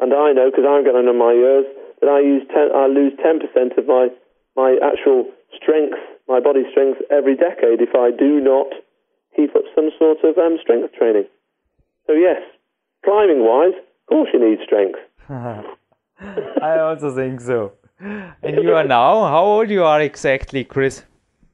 And 0.00 0.12
I 0.12 0.32
know 0.32 0.50
because 0.50 0.68
I'm 0.68 0.84
getting 0.84 1.08
on 1.08 1.16
my 1.18 1.32
years 1.32 1.64
that 2.00 2.08
I 2.12 2.20
use 2.20 2.44
10, 2.52 2.74
I 2.74 2.86
lose 2.86 3.12
ten 3.22 3.40
percent 3.40 3.78
of 3.78 3.86
my 3.86 4.08
my 4.56 4.76
actual 4.82 5.28
strength, 5.56 5.98
my 6.28 6.40
body 6.40 6.64
strength 6.70 7.00
every 7.10 7.36
decade 7.36 7.80
if 7.80 7.94
I 7.94 8.10
do 8.10 8.40
not 8.40 8.68
keep 9.34 9.54
up 9.56 9.64
some 9.74 9.90
sort 9.98 10.18
of 10.24 10.36
um, 10.38 10.58
strength 10.60 10.92
training. 10.94 11.24
So 12.06 12.12
yes, 12.12 12.40
climbing 13.04 13.44
wise, 13.44 13.74
of 13.76 14.06
course 14.08 14.28
you 14.32 14.40
need 14.40 14.58
strength. 14.64 14.98
I 16.62 16.78
also 16.78 17.14
think 17.14 17.40
so. 17.40 17.72
And 18.00 18.62
you 18.62 18.74
are 18.74 18.84
now, 18.84 19.24
how 19.24 19.44
old 19.44 19.70
you 19.70 19.84
are 19.84 20.00
exactly, 20.00 20.64
Chris? 20.64 21.02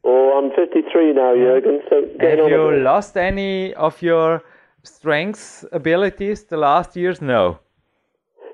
Oh, 0.04 0.38
I'm 0.38 0.50
53 0.50 1.12
now, 1.12 1.34
Jürgen. 1.34 1.78
So 1.88 2.06
have 2.20 2.50
you 2.50 2.76
lost 2.82 3.16
any 3.16 3.74
of 3.74 4.02
your 4.02 4.42
strengths 4.82 5.64
abilities 5.72 6.44
the 6.44 6.56
last 6.56 6.96
years? 6.96 7.20
No. 7.20 7.58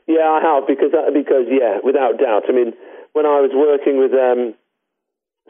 Yeah, 0.07 0.25
I 0.25 0.41
have 0.43 0.67
because 0.67 0.93
uh, 0.95 1.11
because 1.13 1.47
yeah, 1.49 1.79
without 1.85 2.19
doubt. 2.19 2.45
I 2.49 2.53
mean, 2.53 2.73
when 3.13 3.27
I 3.27 3.41
was 3.41 3.51
working 3.53 3.99
with 3.99 4.13
um, 4.13 4.55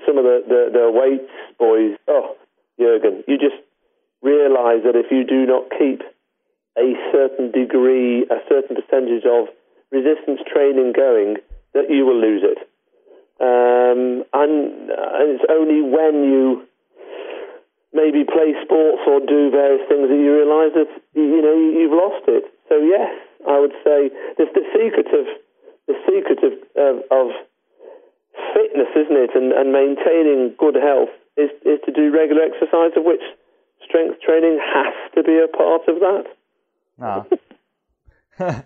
some 0.06 0.18
of 0.18 0.24
the, 0.24 0.42
the, 0.46 0.60
the 0.72 0.90
weights 0.90 1.30
boys, 1.58 1.96
oh, 2.08 2.34
Jürgen, 2.80 3.22
you 3.26 3.38
just 3.38 3.60
realise 4.22 4.82
that 4.84 4.96
if 4.96 5.10
you 5.10 5.24
do 5.24 5.46
not 5.46 5.70
keep 5.78 6.02
a 6.76 6.94
certain 7.12 7.50
degree, 7.50 8.22
a 8.30 8.38
certain 8.48 8.76
percentage 8.76 9.24
of 9.26 9.48
resistance 9.90 10.40
training 10.46 10.92
going, 10.94 11.36
that 11.74 11.90
you 11.90 12.04
will 12.06 12.20
lose 12.20 12.42
it. 12.42 12.58
Um, 13.40 14.24
and, 14.32 14.90
and 14.90 15.26
it's 15.30 15.44
only 15.50 15.82
when 15.82 16.24
you 16.24 16.66
maybe 17.92 18.24
play 18.24 18.52
sports 18.64 19.02
or 19.08 19.20
do 19.20 19.50
various 19.50 19.82
things 19.88 20.08
that 20.08 20.20
you 20.20 20.32
realise 20.32 20.72
that 20.76 20.90
you 21.14 21.40
know 21.40 21.56
you've 21.56 21.94
lost 21.94 22.28
it. 22.28 22.44
So 22.68 22.78
yes, 22.78 23.12
I 23.48 23.58
would 23.58 23.76
say 23.84 24.12
the 24.36 24.46
secret 24.76 25.08
of 25.12 25.26
the 25.88 25.96
secret 26.04 26.38
of, 26.44 26.52
of, 26.76 26.96
of 27.10 27.26
fitness, 28.54 28.88
isn't 28.94 29.16
it, 29.16 29.30
and, 29.34 29.52
and 29.52 29.72
maintaining 29.72 30.54
good 30.58 30.76
health 30.76 31.08
is, 31.36 31.50
is 31.64 31.80
to 31.86 31.92
do 31.92 32.12
regular 32.12 32.42
exercise, 32.42 32.92
of 32.96 33.04
which 33.04 33.22
strength 33.84 34.20
training 34.20 34.58
has 34.74 34.94
to 35.14 35.22
be 35.22 35.38
a 35.38 35.48
part 35.48 35.82
of 35.88 36.00
that. 36.00 36.24
No. 36.98 37.26
Ah. 38.38 38.64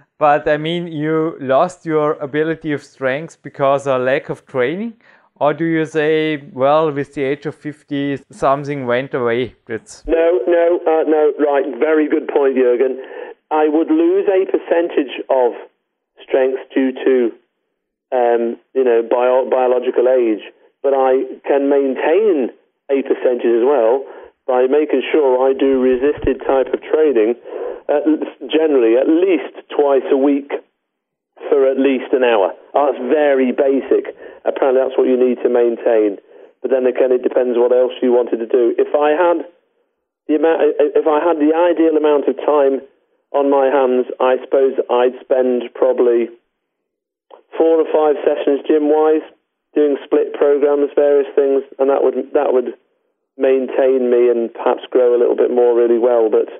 but 0.18 0.46
I 0.46 0.56
mean, 0.56 0.88
you 0.88 1.36
lost 1.40 1.86
your 1.86 2.12
ability 2.14 2.72
of 2.72 2.82
strength 2.82 3.38
because 3.42 3.86
of 3.86 4.02
lack 4.02 4.28
of 4.28 4.46
training? 4.46 4.94
Or 5.40 5.54
do 5.54 5.64
you 5.64 5.86
say, 5.86 6.42
well, 6.52 6.90
with 6.90 7.14
the 7.14 7.22
age 7.22 7.46
of 7.46 7.54
50, 7.54 8.18
something 8.30 8.86
went 8.86 9.14
away? 9.14 9.54
It's... 9.68 10.04
No, 10.06 10.40
no, 10.46 10.80
uh, 10.82 11.04
no, 11.06 11.32
right. 11.38 11.64
Very 11.78 12.08
good 12.08 12.26
point, 12.26 12.56
Jürgen. 12.56 12.98
I 13.50 13.68
would 13.68 13.88
lose 13.88 14.26
a 14.26 14.50
percentage 14.50 15.22
of 15.30 15.52
strength 16.22 16.58
due 16.74 16.92
to, 16.92 17.30
um, 18.10 18.58
you 18.74 18.82
know, 18.82 19.02
bio- 19.08 19.48
biological 19.48 20.08
age, 20.08 20.42
but 20.82 20.92
I 20.92 21.22
can 21.46 21.70
maintain 21.70 22.50
a 22.90 23.02
percentage 23.02 23.46
as 23.46 23.64
well 23.64 24.04
by 24.46 24.66
making 24.66 25.02
sure 25.12 25.48
I 25.48 25.52
do 25.52 25.78
resisted 25.78 26.40
type 26.40 26.72
of 26.74 26.80
training, 26.82 27.36
uh, 27.88 28.00
generally 28.50 28.96
at 28.96 29.06
least 29.06 29.54
twice 29.70 30.04
a 30.10 30.16
week 30.16 30.50
for 31.46 31.66
at 31.70 31.78
least 31.78 32.10
an 32.12 32.24
hour. 32.24 32.52
Ah, 32.74 32.90
that's 32.90 33.02
very 33.06 33.52
basic. 33.52 34.14
Apparently, 34.44 34.82
that's 34.82 34.98
what 34.98 35.06
you 35.06 35.16
need 35.16 35.38
to 35.42 35.48
maintain. 35.48 36.18
But 36.62 36.70
then 36.70 36.86
again, 36.86 37.14
it 37.14 37.22
depends 37.22 37.54
what 37.54 37.70
else 37.70 37.94
you 38.02 38.10
wanted 38.12 38.42
to 38.42 38.50
do. 38.50 38.74
If 38.78 38.90
I 38.94 39.14
had 39.14 39.46
the 40.26 40.34
amount, 40.36 40.60
if 40.78 41.06
I 41.06 41.22
had 41.22 41.38
the 41.38 41.54
ideal 41.54 41.96
amount 41.96 42.26
of 42.26 42.36
time 42.42 42.82
on 43.32 43.50
my 43.50 43.70
hands, 43.70 44.06
I 44.18 44.36
suppose 44.42 44.74
I'd 44.90 45.14
spend 45.22 45.70
probably 45.74 46.28
four 47.56 47.80
or 47.80 47.88
five 47.92 48.18
sessions 48.26 48.60
gym 48.66 48.90
wise, 48.90 49.22
doing 49.74 49.96
split 50.04 50.34
programs, 50.34 50.90
various 50.94 51.30
things, 51.34 51.62
and 51.78 51.90
that 51.90 52.02
would 52.02 52.34
that 52.34 52.52
would 52.52 52.74
maintain 53.38 54.10
me 54.10 54.28
and 54.28 54.52
perhaps 54.52 54.82
grow 54.90 55.14
a 55.14 55.20
little 55.20 55.36
bit 55.36 55.50
more 55.50 55.74
really 55.74 55.98
well. 55.98 56.28
But 56.30 56.50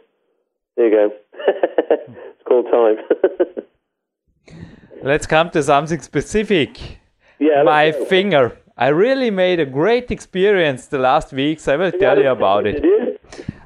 there 0.77 0.89
you 0.89 0.95
go. 0.95 1.11
it's 1.49 2.47
called 2.47 2.67
time. 2.71 2.97
Let's 5.03 5.27
come 5.27 5.51
to 5.51 5.63
something 5.63 6.01
specific. 6.01 6.99
Yeah, 7.39 7.63
my 7.63 7.93
finger. 7.93 8.59
I 8.77 8.89
really 8.89 9.31
made 9.31 9.61
a 9.61 9.67
great 9.67 10.11
experience 10.11 10.87
the 10.87 10.99
last 10.99 11.33
weeks. 11.33 11.69
I 11.69 11.77
will 11.77 11.93
tell 11.93 12.19
you 12.19 12.31
about 12.31 12.67
it. 12.67 13.21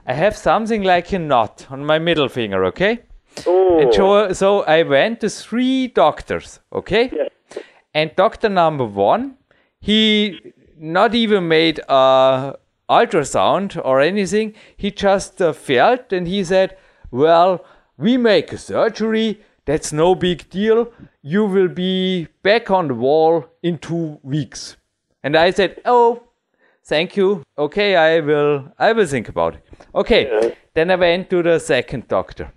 I 0.06 0.14
have 0.14 0.36
something 0.36 0.82
like 0.82 1.12
a 1.12 1.18
knot 1.18 1.66
on 1.70 1.84
my 1.84 1.98
middle 1.98 2.28
finger, 2.28 2.64
okay? 2.66 3.00
Oh. 3.46 4.32
So 4.32 4.62
I 4.62 4.82
went 4.82 5.20
to 5.20 5.30
three 5.30 5.88
doctors, 5.88 6.60
okay? 6.72 7.10
Yes. 7.12 7.64
And 7.94 8.14
doctor 8.16 8.48
number 8.48 8.84
one, 8.84 9.36
he 9.80 10.52
not 10.78 11.14
even 11.14 11.48
made 11.48 11.80
a 11.88 12.56
ultrasound 12.90 13.80
or 13.84 14.00
anything. 14.00 14.54
He 14.76 14.90
just 14.90 15.40
uh, 15.40 15.52
felt 15.52 16.12
and 16.12 16.26
he 16.26 16.44
said, 16.44 16.76
Well, 17.10 17.64
we 17.96 18.16
make 18.16 18.52
a 18.52 18.58
surgery. 18.58 19.40
That's 19.64 19.92
no 19.92 20.14
big 20.14 20.50
deal. 20.50 20.92
You 21.22 21.44
will 21.44 21.68
be 21.68 22.28
back 22.42 22.70
on 22.70 22.88
the 22.88 22.94
wall 22.94 23.44
in 23.62 23.78
two 23.78 24.18
weeks. 24.22 24.76
And 25.22 25.36
I 25.36 25.50
said, 25.50 25.80
Oh, 25.84 26.24
thank 26.84 27.16
you. 27.16 27.42
Okay, 27.56 27.94
I 27.96 28.20
will 28.20 28.72
I 28.78 28.92
will 28.92 29.06
think 29.06 29.28
about 29.28 29.54
it. 29.54 29.64
Okay. 29.94 30.28
Yeah. 30.30 30.54
Then 30.74 30.90
I 30.90 30.96
went 30.96 31.30
to 31.30 31.42
the 31.42 31.58
second 31.58 32.08
doctor. 32.08 32.52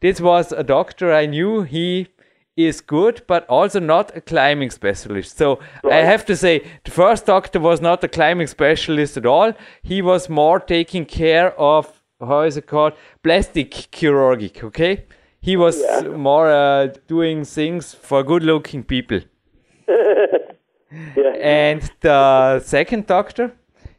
This 0.00 0.20
was 0.20 0.52
a 0.52 0.64
doctor 0.64 1.12
I 1.12 1.26
knew. 1.26 1.62
He 1.62 2.08
is 2.56 2.80
good, 2.80 3.22
but 3.28 3.46
also 3.48 3.78
not 3.78 4.16
a 4.16 4.20
climbing 4.20 4.70
specialist. 4.70 5.36
So 5.36 5.60
right. 5.84 5.92
I 5.92 6.04
have 6.04 6.24
to 6.26 6.36
say, 6.36 6.66
the 6.84 6.90
first 6.90 7.26
doctor 7.26 7.60
was 7.60 7.80
not 7.80 8.02
a 8.02 8.08
climbing 8.08 8.48
specialist 8.48 9.16
at 9.16 9.26
all. 9.26 9.52
He 9.82 10.02
was 10.02 10.28
more 10.28 10.58
taking 10.58 11.04
care 11.04 11.58
of, 11.58 12.02
how 12.20 12.40
is 12.40 12.56
it 12.56 12.66
called? 12.66 12.94
Plastic 13.22 13.70
chirurgic, 13.70 14.64
okay? 14.64 15.04
He 15.40 15.56
was 15.56 15.80
yeah. 15.80 16.02
more 16.08 16.50
uh, 16.50 16.88
doing 17.06 17.44
things 17.44 17.94
for 17.94 18.22
good 18.22 18.42
looking 18.42 18.82
people. 18.82 19.20
yeah. 19.88 21.34
And 21.40 21.90
the 22.00 22.60
second 22.60 23.06
doctor, 23.06 23.52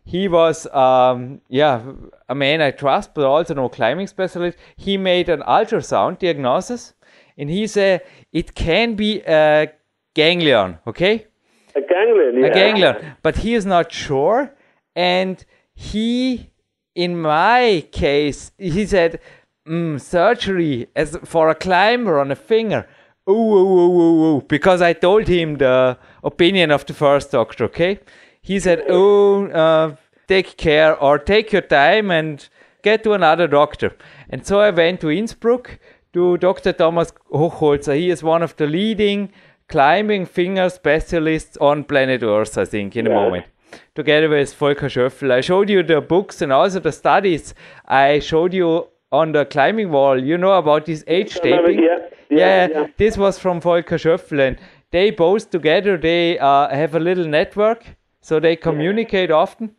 he 0.04 0.28
was, 0.28 0.67
um, 0.73 1.41
yeah, 1.49 1.82
a 2.28 2.36
man 2.36 2.62
I 2.62 2.71
trust, 2.71 3.13
but 3.13 3.25
also 3.25 3.54
no 3.54 3.69
climbing 3.69 4.08
specialist. 4.08 4.58
He 4.75 4.97
made 4.97 5.30
an 5.30 5.41
ultrasound 5.41 6.19
diagnosis 6.19 6.93
and 7.38 7.49
he 7.49 7.67
said 7.67 8.02
it 8.34 8.54
can 8.54 8.95
be 8.95 9.21
a 9.21 9.71
ganglion, 10.13 10.80
okay? 10.86 11.28
A 11.75 11.80
A 11.80 11.82
ganglion, 11.82 12.39
yeah. 12.39 12.47
A 12.47 12.54
ganglion. 12.54 13.15
But 13.21 13.38
he 13.38 13.54
is 13.54 13.65
not 13.65 13.91
sure. 13.91 14.54
And 14.95 15.43
he, 15.73 16.52
in 16.95 17.19
my 17.19 17.86
case, 17.91 18.52
he 18.58 18.86
said, 18.86 19.21
mm, 19.70 20.02
surgery 20.02 20.88
as 20.96 21.18
for 21.24 21.50
a 21.50 21.56
climber 21.56 22.20
on 22.20 22.32
a 22.32 22.36
finger. 22.36 22.88
Ooh, 23.30 23.34
ooh, 23.34 23.68
ooh, 23.68 24.02
ooh, 24.02 24.38
ooh. 24.38 24.42
Because 24.42 24.82
I 24.82 24.94
told 24.94 25.28
him 25.28 25.58
the 25.58 25.98
opinion 26.24 26.72
of 26.72 26.86
the 26.86 26.94
first 26.94 27.32
doctor, 27.32 27.66
okay? 27.66 28.00
He 28.42 28.60
said, 28.60 28.84
oh, 28.90 29.46
uh, 29.48 29.96
take 30.28 30.58
care 30.58 30.96
or 30.96 31.20
take 31.20 31.52
your 31.52 31.62
time 31.62 32.10
and 32.10 32.48
get 32.82 33.04
to 33.04 33.14
another 33.14 33.48
doctor. 33.48 33.96
And 34.30 34.46
so 34.46 34.60
I 34.60 34.72
went 34.72 35.02
to 35.02 35.12
Innsbruck 35.12 35.80
to 36.14 36.38
Dr. 36.38 36.74
Thomas 36.74 37.12
Hochholzer. 37.32 37.96
He 37.96 38.10
is 38.10 38.24
one 38.24 38.42
of 38.42 38.56
the 38.56 38.66
leading 38.66 39.32
climbing 39.68 40.26
finger 40.26 40.70
specialists 40.70 41.58
on 41.58 41.84
planet 41.84 42.24
Earth, 42.24 42.58
I 42.58 42.66
think, 42.66 42.96
in 42.96 43.06
a 43.06 43.12
moment. 43.12 43.46
Together 43.94 44.30
with 44.30 44.54
Volker 44.56 44.88
Schöffel. 44.88 45.32
I 45.32 45.42
showed 45.42 45.70
you 45.70 45.84
the 45.84 46.02
books 46.02 46.42
and 46.42 46.52
also 46.52 46.80
the 46.80 46.92
studies 46.92 47.54
I 47.86 48.18
showed 48.18 48.54
you 48.54 48.88
on 49.12 49.32
the 49.32 49.45
climbing 49.45 49.91
wall. 49.91 50.24
You 50.24 50.38
know 50.38 50.54
about 50.54 50.86
this 50.86 51.04
H-taping? 51.08 51.84
Yeah, 51.84 51.98
yeah, 52.30 52.67
yeah, 52.67 52.88
This 52.98 53.17
was 53.17 53.39
from 53.39 53.60
Volker 53.60 53.98
Schöffel. 53.98 54.39
And 54.48 54.58
they 54.91 55.12
both 55.12 55.50
together, 55.50 55.98
they 55.98 56.38
uh, 56.39 56.69
have 56.69 56.95
a 56.95 57.00
little 57.00 57.26
network. 57.26 57.86
So 58.22 58.39
they 58.39 58.56
communicate 58.56 59.32
often. 59.32 59.76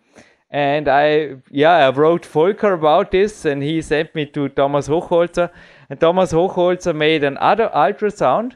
And 0.51 0.89
I, 0.89 1.37
yeah, 1.51 1.87
I 1.87 1.91
wrote 1.91 2.27
Volker 2.27 2.73
about 2.73 3.13
this, 3.13 3.45
and 3.45 3.63
he 3.63 3.81
sent 3.81 4.15
me 4.17 4.27
to 4.27 4.49
Thomas 4.49 4.89
Hochholzer. 4.89 5.51
And 5.89 6.01
Thomas 6.01 6.33
Hochholzer 6.33 6.95
made 6.95 7.23
another 7.23 7.71
ultrasound. 7.73 8.55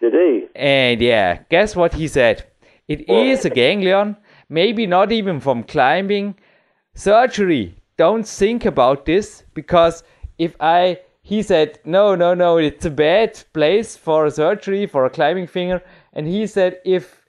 Did 0.00 0.12
he? 0.12 0.46
And 0.56 1.00
yeah, 1.00 1.40
guess 1.48 1.76
what 1.76 1.94
he 1.94 2.08
said? 2.08 2.44
It 2.88 3.08
is 3.08 3.44
a 3.44 3.50
ganglion, 3.50 4.16
maybe 4.48 4.86
not 4.86 5.12
even 5.12 5.38
from 5.38 5.62
climbing. 5.62 6.34
Surgery, 6.94 7.75
don't 7.96 8.26
think 8.26 8.64
about 8.64 9.06
this 9.06 9.44
because 9.54 10.02
if 10.38 10.54
I, 10.60 11.00
he 11.22 11.42
said, 11.42 11.78
no, 11.84 12.14
no, 12.14 12.34
no, 12.34 12.58
it's 12.58 12.84
a 12.84 12.90
bad 12.90 13.42
place 13.52 13.96
for 13.96 14.26
a 14.26 14.30
surgery, 14.30 14.86
for 14.86 15.06
a 15.06 15.10
climbing 15.10 15.46
finger. 15.46 15.82
And 16.12 16.26
he 16.26 16.46
said, 16.46 16.78
if 16.84 17.24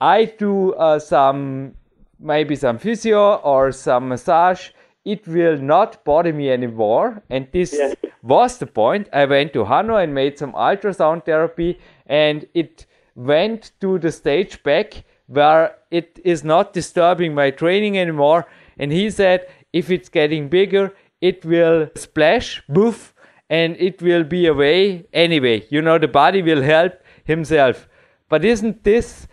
I 0.00 0.24
do 0.26 0.74
uh, 0.74 0.98
some 0.98 1.74
maybe 2.20 2.56
some 2.56 2.78
physio 2.78 3.36
or 3.36 3.72
some 3.72 4.08
massage, 4.08 4.70
it 5.04 5.26
will 5.26 5.56
not 5.56 6.04
bother 6.04 6.32
me 6.32 6.50
anymore. 6.50 7.22
And 7.30 7.48
this 7.52 7.72
Yes. 7.72 7.96
was 8.22 8.58
the 8.58 8.66
point. 8.66 9.08
I 9.12 9.24
went 9.24 9.52
to 9.52 9.64
Hanno 9.64 9.96
and 9.96 10.12
made 10.14 10.38
some 10.38 10.52
ultrasound 10.52 11.24
therapy, 11.24 11.78
and 12.06 12.46
it 12.54 12.86
went 13.14 13.72
to 13.80 13.98
the 13.98 14.12
stage 14.12 14.62
back 14.62 15.04
where 15.26 15.76
it 15.90 16.18
is 16.24 16.44
not 16.44 16.72
disturbing 16.72 17.34
my 17.34 17.50
training 17.50 17.98
anymore. 17.98 18.46
And 18.78 18.92
he 18.92 19.10
said, 19.10 19.46
if 19.72 19.90
it's 19.90 20.08
getting 20.08 20.48
bigger, 20.48 20.94
it 21.20 21.44
will 21.44 21.88
splash, 21.94 22.62
boof, 22.68 23.14
and 23.50 23.76
it 23.78 24.02
will 24.02 24.24
be 24.24 24.46
away 24.46 25.06
anyway. 25.12 25.66
You 25.70 25.82
know, 25.82 25.98
the 25.98 26.08
body 26.08 26.42
will 26.42 26.62
help 26.62 26.94
himself. 27.24 27.88
But 28.28 28.44
isn't 28.44 28.84
this 28.84 29.26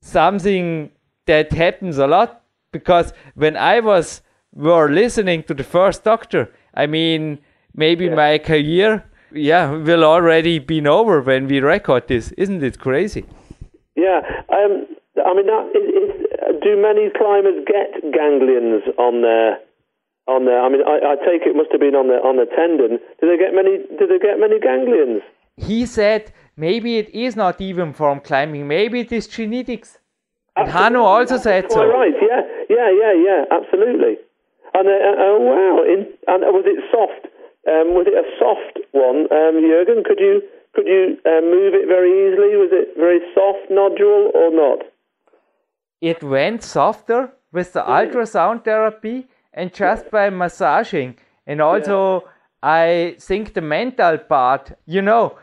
something 0.00 0.90
that 1.26 1.52
happens 1.52 1.98
a 1.98 2.06
lot 2.06 2.42
because 2.72 3.12
when 3.34 3.56
I 3.56 3.80
was 3.80 4.22
were 4.54 4.90
listening 4.90 5.44
to 5.44 5.54
the 5.54 5.64
first 5.64 6.04
doctor, 6.04 6.52
I 6.74 6.86
mean 6.86 7.38
maybe 7.74 8.08
my 8.08 8.38
career 8.38 9.04
yeah 9.32 9.70
will 9.70 10.04
already 10.04 10.58
been 10.58 10.86
over 10.86 11.20
when 11.22 11.46
we 11.46 11.60
record 11.60 12.08
this. 12.08 12.32
Isn't 12.32 12.62
it 12.62 12.78
crazy? 12.78 13.24
Yeah. 13.94 14.20
Um, 14.48 14.86
I 15.24 15.34
mean, 15.34 15.46
that 15.46 15.70
is, 15.74 16.21
do 16.62 16.76
many 16.80 17.10
climbers 17.16 17.64
get 17.66 18.02
ganglions 18.12 18.82
on 18.98 19.22
their 19.22 19.58
on 20.26 20.44
their? 20.46 20.60
I 20.60 20.68
mean, 20.68 20.82
I, 20.86 21.12
I 21.12 21.16
take 21.16 21.42
it 21.46 21.54
must 21.56 21.70
have 21.72 21.80
been 21.80 21.94
on 21.94 22.08
the 22.08 22.18
on 22.22 22.36
the 22.36 22.46
tendon. 22.46 22.98
Do 23.20 23.28
they 23.28 23.38
get 23.38 23.54
many? 23.54 23.78
Do 23.98 24.06
they 24.06 24.18
get 24.18 24.38
many 24.38 24.58
ganglions? 24.58 25.22
He 25.56 25.86
said 25.86 26.32
maybe 26.56 26.98
it 26.98 27.10
is 27.10 27.36
not 27.36 27.60
even 27.60 27.92
from 27.92 28.20
climbing, 28.20 28.66
maybe 28.68 29.00
it 29.00 29.12
is 29.12 29.26
genetics. 29.26 29.98
And 30.56 30.68
Absolutely. 30.68 30.82
Hanno 30.82 31.02
also 31.04 31.38
said 31.38 31.70
so. 31.70 31.86
right. 31.86 32.12
Yeah. 32.20 32.42
Yeah. 32.68 32.90
Yeah. 32.90 33.12
Yeah. 33.12 33.44
Absolutely. 33.50 34.16
And 34.74 34.88
uh, 34.88 34.92
uh, 34.92 35.16
oh 35.28 35.40
wow! 35.40 35.84
In, 35.84 36.08
and 36.28 36.40
was 36.48 36.64
it 36.64 36.80
soft? 36.90 37.28
Um, 37.68 37.94
was 37.94 38.08
it 38.10 38.16
a 38.16 38.26
soft 38.40 38.82
one, 38.90 39.30
um, 39.30 39.60
Jurgen? 39.60 40.02
Could 40.02 40.18
you 40.18 40.42
could 40.74 40.88
you 40.88 41.20
uh, 41.28 41.44
move 41.44 41.76
it 41.76 41.86
very 41.86 42.10
easily? 42.10 42.56
Was 42.56 42.72
it 42.72 42.96
very 42.96 43.20
soft 43.36 43.68
nodule 43.70 44.32
or 44.34 44.50
not? 44.50 44.88
It 46.02 46.22
went 46.22 46.64
softer 46.64 47.32
with 47.52 47.72
the 47.72 47.82
ultrasound 47.82 48.64
therapy 48.64 49.28
and 49.54 49.72
just 49.72 50.10
by 50.10 50.28
massaging. 50.30 51.16
And 51.46 51.60
also, 51.60 52.28
I 52.62 53.16
think 53.20 53.54
the 53.54 53.60
mental 53.60 54.18
part, 54.18 54.72
you 54.84 55.00
know, 55.00 55.38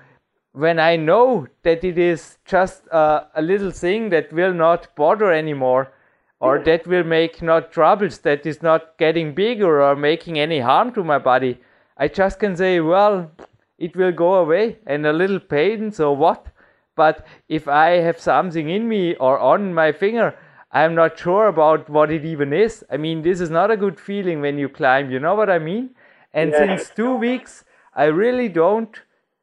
when 0.52 0.78
I 0.80 0.98
know 0.98 1.48
that 1.63 1.84
it 1.84 1.98
is 1.98 2.38
just 2.43 2.88
uh, 2.91 3.24
a 3.36 3.41
little 3.41 3.72
thing 3.72 4.10
that 4.10 4.34
will 4.34 4.54
not 4.54 4.93
bother 4.95 5.32
anymore 5.32 5.93
or 6.41 6.60
that 6.65 6.86
will 6.86 7.04
make 7.06 7.41
not 7.41 7.72
troubles, 7.72 8.19
that 8.19 8.45
is 8.45 8.62
not 8.62 8.98
getting 8.98 9.34
bigger 9.34 9.82
or 9.82 9.95
making 9.95 10.39
any 10.39 10.60
harm 10.60 10.93
to 10.93 11.04
my 11.04 11.19
body, 11.19 11.60
I 11.98 12.10
just 12.10 12.39
can 12.39 12.56
say, 12.58 12.82
well, 12.82 13.32
it 13.78 13.95
will 13.95 14.12
go 14.12 14.36
away 14.36 14.80
and 14.86 15.06
a 15.06 15.13
little 15.13 15.39
pain, 15.39 15.91
so 15.91 16.12
what? 16.12 16.48
But 16.95 17.26
if 17.48 17.69
I 17.69 17.91
have 18.02 18.19
something 18.19 18.69
in 18.69 18.89
me 18.89 19.15
or 19.15 19.39
on 19.39 19.74
my 19.74 19.93
finger, 19.93 20.36
I'm 20.71 20.93
not 20.95 21.17
sure 21.17 21.47
about 21.47 21.89
what 21.89 22.12
it 22.12 22.25
even 22.25 22.53
is. 22.53 22.84
I 22.91 22.97
mean, 22.97 23.21
this 23.23 23.39
is 23.41 23.49
not 23.49 23.71
a 23.71 23.77
good 23.77 23.99
feeling 23.99 24.41
when 24.41 24.58
you 24.58 24.69
climb, 24.69 25.10
you 25.12 25.19
know 25.19 25.36
what 25.36 25.49
I 25.49 25.60
mean? 25.60 25.91
And 26.34 26.51
Yeah. 26.51 26.60
since 26.60 26.89
two 26.91 27.15
weeks, 27.15 27.65
I 27.95 28.05
really 28.05 28.49
don't 28.49 29.01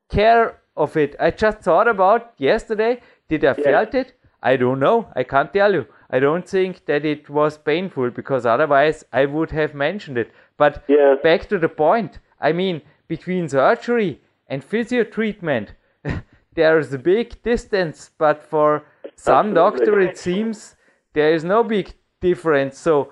care 0.08 0.60
of 0.76 0.96
it. 0.96 1.16
I 1.18 1.30
just 1.32 1.58
thought 1.58 1.88
about 1.88 2.32
yesterday, 2.38 3.00
did 3.28 3.44
I 3.44 3.54
felt 3.54 3.94
it? 3.94 4.12
I 4.42 4.56
don't 4.56 4.78
know. 4.78 5.08
I 5.16 5.24
can't 5.24 5.52
tell 5.52 5.72
you. 5.74 5.86
I 6.10 6.20
don't 6.20 6.48
think 6.48 6.86
that 6.86 7.04
it 7.04 7.28
was 7.28 7.58
painful 7.58 8.10
because 8.10 8.46
otherwise 8.46 9.04
I 9.12 9.24
would 9.26 9.50
have 9.50 9.74
mentioned 9.74 10.18
it. 10.18 10.30
But 10.56 10.84
Yeah. 10.86 11.16
back 11.22 11.48
to 11.48 11.58
the 11.58 11.68
point. 11.68 12.20
I 12.40 12.52
mean, 12.52 12.82
between 13.08 13.48
surgery 13.48 14.20
and 14.46 14.62
physio 14.62 15.02
treatment, 15.02 15.72
there 16.54 16.78
is 16.78 16.92
a 16.94 16.98
big 16.98 17.42
distance, 17.42 18.12
but 18.16 18.42
for 18.42 18.84
some 19.16 19.54
Absolutely. 19.54 19.54
doctor 19.54 20.00
it 20.00 20.16
seems 20.16 20.75
there 21.16 21.32
is 21.34 21.44
no 21.44 21.64
big 21.64 21.94
difference. 22.20 22.78
So 22.78 23.10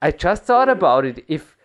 I 0.00 0.12
just 0.12 0.44
thought 0.44 0.68
about 0.68 1.04
it. 1.04 1.24
If 1.26 1.56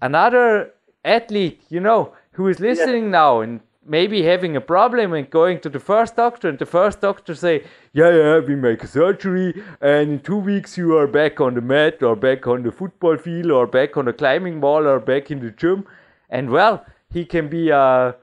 another 0.00 0.72
athlete, 1.04 1.62
you 1.68 1.80
know, 1.80 2.14
who 2.32 2.46
is 2.46 2.60
listening 2.60 3.10
now 3.10 3.40
and 3.40 3.60
maybe 3.84 4.22
having 4.22 4.54
a 4.56 4.60
problem 4.60 5.12
and 5.12 5.28
going 5.28 5.58
to 5.60 5.68
the 5.68 5.80
first 5.80 6.14
doctor 6.14 6.48
and 6.48 6.58
the 6.58 6.66
first 6.66 7.00
doctor 7.00 7.34
say, 7.34 7.64
yeah, 7.92 8.10
yeah, 8.10 8.38
we 8.38 8.54
make 8.54 8.84
a 8.84 8.86
surgery 8.86 9.60
and 9.80 10.12
in 10.12 10.20
two 10.20 10.36
weeks 10.36 10.78
you 10.78 10.96
are 10.96 11.08
back 11.08 11.40
on 11.40 11.54
the 11.54 11.60
mat 11.60 12.00
or 12.02 12.14
back 12.14 12.46
on 12.46 12.62
the 12.62 12.70
football 12.70 13.16
field 13.16 13.50
or 13.50 13.66
back 13.66 13.96
on 13.96 14.04
the 14.04 14.12
climbing 14.12 14.60
wall 14.60 14.86
or 14.86 15.00
back 15.00 15.32
in 15.32 15.40
the 15.40 15.50
gym. 15.50 15.84
And 16.28 16.50
well, 16.50 16.86
he 17.12 17.24
can 17.24 17.48
be 17.48 17.70
a, 17.70 18.14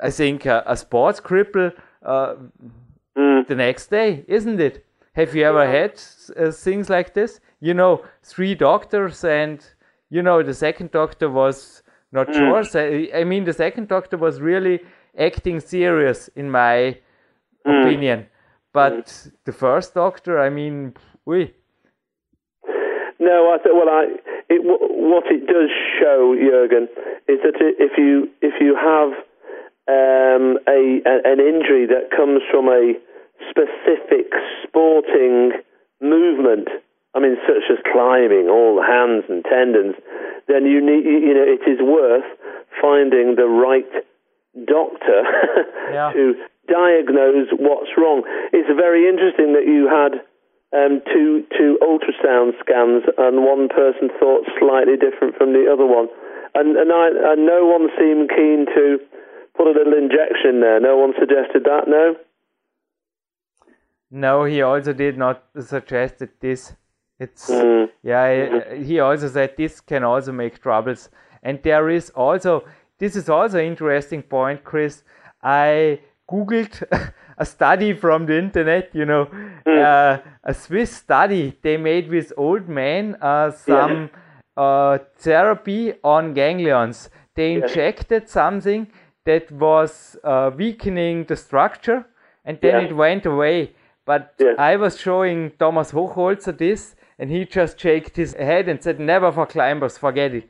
I 0.00 0.10
think, 0.10 0.46
a, 0.46 0.62
a 0.66 0.76
sports 0.76 1.20
cripple 1.20 1.72
uh, 2.04 2.34
the 3.16 3.56
next 3.56 3.88
day, 3.90 4.24
isn't 4.28 4.60
it? 4.60 4.86
Have 5.14 5.34
you 5.34 5.44
ever 5.44 5.66
had 5.66 6.00
uh, 6.36 6.50
things 6.52 6.88
like 6.88 7.14
this? 7.14 7.40
You 7.60 7.74
know, 7.74 8.04
three 8.22 8.54
doctors, 8.54 9.24
and 9.24 9.64
you 10.08 10.22
know, 10.22 10.42
the 10.42 10.54
second 10.54 10.90
doctor 10.92 11.28
was 11.28 11.82
not 12.12 12.32
sure. 12.34 12.64
So, 12.64 13.06
I 13.14 13.24
mean, 13.24 13.44
the 13.44 13.52
second 13.52 13.88
doctor 13.88 14.16
was 14.16 14.40
really 14.40 14.80
acting 15.18 15.60
serious, 15.60 16.28
in 16.36 16.50
my 16.50 16.98
opinion. 17.64 18.26
But 18.72 19.28
the 19.44 19.52
first 19.52 19.94
doctor, 19.94 20.38
I 20.40 20.48
mean, 20.48 20.94
we. 21.24 21.54
No, 23.18 23.52
I 23.52 23.58
th- 23.62 23.74
well, 23.74 23.88
I 23.88 24.04
it, 24.48 24.62
w- 24.62 25.10
what 25.10 25.24
it 25.26 25.46
does 25.46 25.70
show, 26.00 26.34
Jurgen, 26.38 26.88
is 27.28 27.38
that 27.42 27.54
if 27.58 27.98
you 27.98 28.28
if 28.40 28.54
you 28.60 28.74
have 28.76 29.12
um, 29.88 30.58
a 30.66 31.00
an 31.04 31.40
injury 31.40 31.86
that 31.86 32.10
comes 32.16 32.42
from 32.50 32.68
a 32.68 32.94
specific 33.48 34.32
sporting 34.66 35.52
movement, 36.00 36.68
I 37.14 37.20
mean, 37.20 37.36
such 37.46 37.64
as 37.70 37.78
climbing, 37.92 38.48
all 38.48 38.76
the 38.76 38.86
hands 38.86 39.24
and 39.28 39.44
tendons, 39.44 39.96
then 40.48 40.66
you 40.66 40.80
need 40.80 41.04
you 41.04 41.34
know 41.34 41.46
it 41.46 41.62
is 41.68 41.80
worth 41.80 42.26
finding 42.80 43.36
the 43.36 43.46
right 43.46 43.88
doctor 44.66 45.22
Yeah. 45.92 46.12
to 46.12 46.34
diagnose 46.68 47.50
what's 47.58 47.90
wrong. 47.98 48.22
It's 48.52 48.70
very 48.74 49.08
interesting 49.08 49.54
that 49.54 49.66
you 49.66 49.90
had 49.90 50.22
um, 50.70 51.02
two 51.10 51.42
two 51.58 51.78
ultrasound 51.82 52.54
scans, 52.62 53.02
and 53.18 53.42
one 53.42 53.68
person 53.68 54.10
thought 54.18 54.46
slightly 54.58 54.94
different 54.96 55.34
from 55.36 55.52
the 55.52 55.66
other 55.66 55.86
one, 55.86 56.06
and 56.54 56.76
and, 56.78 56.92
I, 56.92 57.34
and 57.34 57.46
no 57.46 57.66
one 57.66 57.90
seemed 57.98 58.30
keen 58.30 58.66
to 58.74 58.98
put 59.56 59.66
a 59.66 59.74
little 59.74 59.94
injection 59.98 60.60
there. 60.62 60.78
No 60.78 60.96
one 60.96 61.12
suggested 61.18 61.64
that. 61.66 61.88
No. 61.88 62.14
No, 64.10 64.44
he 64.44 64.62
also 64.62 64.92
did 64.92 65.16
not 65.16 65.44
suggest 65.60 66.18
that 66.18 66.40
this. 66.40 66.72
It's 67.18 67.48
mm. 67.48 67.88
yeah. 68.02 68.74
He 68.74 68.98
also 68.98 69.28
said 69.28 69.56
this 69.56 69.80
can 69.80 70.02
also 70.02 70.32
make 70.32 70.60
troubles, 70.60 71.10
and 71.42 71.62
there 71.62 71.88
is 71.90 72.10
also 72.10 72.64
this 72.98 73.14
is 73.14 73.28
also 73.28 73.60
interesting 73.60 74.22
point, 74.22 74.64
Chris. 74.64 75.04
I 75.42 76.00
googled 76.28 76.82
a 77.38 77.46
study 77.46 77.92
from 77.92 78.26
the 78.26 78.36
internet. 78.36 78.90
You 78.94 79.04
know, 79.04 79.26
mm. 79.26 79.78
uh, 79.78 80.20
a 80.42 80.54
Swiss 80.54 80.96
study 80.96 81.56
they 81.62 81.76
made 81.76 82.08
with 82.08 82.32
old 82.36 82.68
men. 82.68 83.16
Uh, 83.20 83.52
some 83.52 84.10
yeah. 84.56 84.62
uh, 84.62 84.98
therapy 85.18 85.94
on 86.02 86.34
ganglions. 86.34 87.10
They 87.36 87.52
injected 87.52 88.24
yeah. 88.24 88.28
something 88.28 88.88
that 89.24 89.52
was 89.52 90.16
uh, 90.24 90.50
weakening 90.56 91.26
the 91.26 91.36
structure, 91.36 92.06
and 92.44 92.58
then 92.60 92.82
yeah. 92.82 92.88
it 92.88 92.96
went 92.96 93.24
away 93.24 93.74
but 94.10 94.34
yeah. 94.40 94.54
I 94.58 94.74
was 94.74 94.98
showing 94.98 95.52
Thomas 95.62 95.92
Hochholzer 95.92 96.58
this, 96.58 96.96
and 97.16 97.30
he 97.30 97.44
just 97.44 97.78
shaked 97.78 98.16
his 98.16 98.32
head 98.34 98.64
and 98.68 98.82
said, 98.82 98.98
"Never 98.98 99.30
for 99.36 99.46
climbers, 99.46 99.98
forget 100.06 100.32
it." 100.40 100.48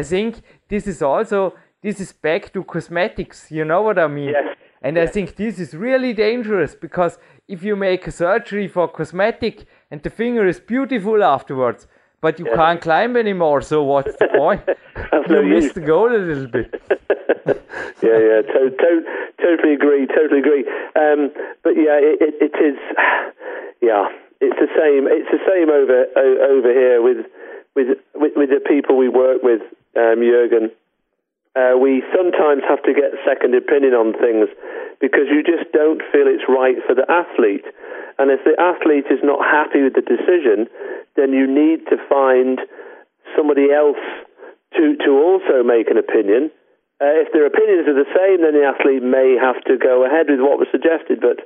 I 0.00 0.02
think 0.12 0.30
this 0.72 0.86
is 0.92 1.02
also 1.02 1.38
this 1.82 2.00
is 2.04 2.12
back 2.26 2.42
to 2.54 2.64
cosmetics. 2.64 3.38
You 3.50 3.64
know 3.70 3.82
what 3.82 3.98
I 3.98 4.08
mean? 4.18 4.34
Yes. 4.38 4.56
And 4.80 4.96
yes. 4.96 5.08
I 5.08 5.12
think 5.12 5.36
this 5.36 5.58
is 5.64 5.74
really 5.86 6.14
dangerous 6.14 6.74
because 6.86 7.18
if 7.46 7.62
you 7.62 7.76
make 7.76 8.06
a 8.06 8.16
surgery 8.22 8.68
for 8.68 8.88
cosmetic 8.88 9.56
and 9.90 10.02
the 10.02 10.14
finger 10.20 10.46
is 10.52 10.60
beautiful 10.74 11.22
afterwards, 11.22 11.86
but 12.24 12.38
you 12.38 12.46
yes. 12.46 12.56
can't 12.56 12.80
climb 12.80 13.18
anymore, 13.18 13.60
so 13.60 13.82
what's 13.82 14.16
the 14.16 14.28
point? 14.38 14.62
you 15.28 15.42
missed 15.42 15.74
the 15.74 15.82
goal 15.82 16.08
a 16.08 16.16
little 16.16 16.46
bit. 16.46 16.72
yeah, 18.00 18.16
yeah, 18.28 18.40
to, 18.48 18.72
to, 18.72 18.90
totally 19.42 19.74
agree, 19.74 20.06
totally 20.06 20.40
agree. 20.40 20.64
Um, 20.96 21.28
but 21.62 21.76
yeah, 21.76 22.00
it, 22.00 22.16
it, 22.20 22.34
it 22.40 22.54
is. 22.64 22.78
Yeah, 23.82 24.08
it's 24.40 24.56
the 24.56 24.72
same. 24.72 25.04
It's 25.12 25.28
the 25.28 25.44
same 25.44 25.68
over 25.68 26.08
over 26.16 26.72
here 26.72 27.02
with 27.02 27.26
with 27.76 27.98
with, 28.14 28.32
with 28.34 28.48
the 28.48 28.60
people 28.66 28.96
we 28.96 29.10
work 29.10 29.42
with, 29.42 29.60
um, 29.94 30.24
Jurgen. 30.24 30.70
Uh, 31.54 31.78
we 31.78 32.02
sometimes 32.10 32.62
have 32.66 32.82
to 32.82 32.92
get 32.92 33.14
second 33.22 33.54
opinion 33.54 33.94
on 33.94 34.12
things 34.18 34.50
because 35.00 35.30
you 35.30 35.42
just 35.42 35.70
don't 35.70 36.02
feel 36.10 36.26
it's 36.26 36.50
right 36.50 36.78
for 36.86 36.94
the 36.94 37.06
athlete. 37.06 37.66
And 38.18 38.30
if 38.30 38.42
the 38.42 38.58
athlete 38.58 39.06
is 39.10 39.22
not 39.22 39.42
happy 39.42 39.82
with 39.82 39.94
the 39.94 40.02
decision, 40.02 40.66
then 41.14 41.32
you 41.32 41.46
need 41.46 41.86
to 41.90 41.96
find 42.10 42.58
somebody 43.36 43.70
else 43.70 44.02
to, 44.74 44.96
to 45.06 45.10
also 45.14 45.62
make 45.62 45.90
an 45.90 45.98
opinion 45.98 46.50
uh, 47.02 47.20
if 47.20 47.32
their 47.34 47.44
opinions 47.44 47.90
are 47.90 47.98
the 47.98 48.08
same, 48.14 48.46
then 48.46 48.54
the 48.54 48.62
athlete 48.62 49.02
may 49.02 49.34
have 49.34 49.58
to 49.66 49.76
go 49.76 50.06
ahead 50.06 50.30
with 50.30 50.38
what 50.38 50.62
was 50.62 50.70
suggested. 50.70 51.18
But 51.18 51.42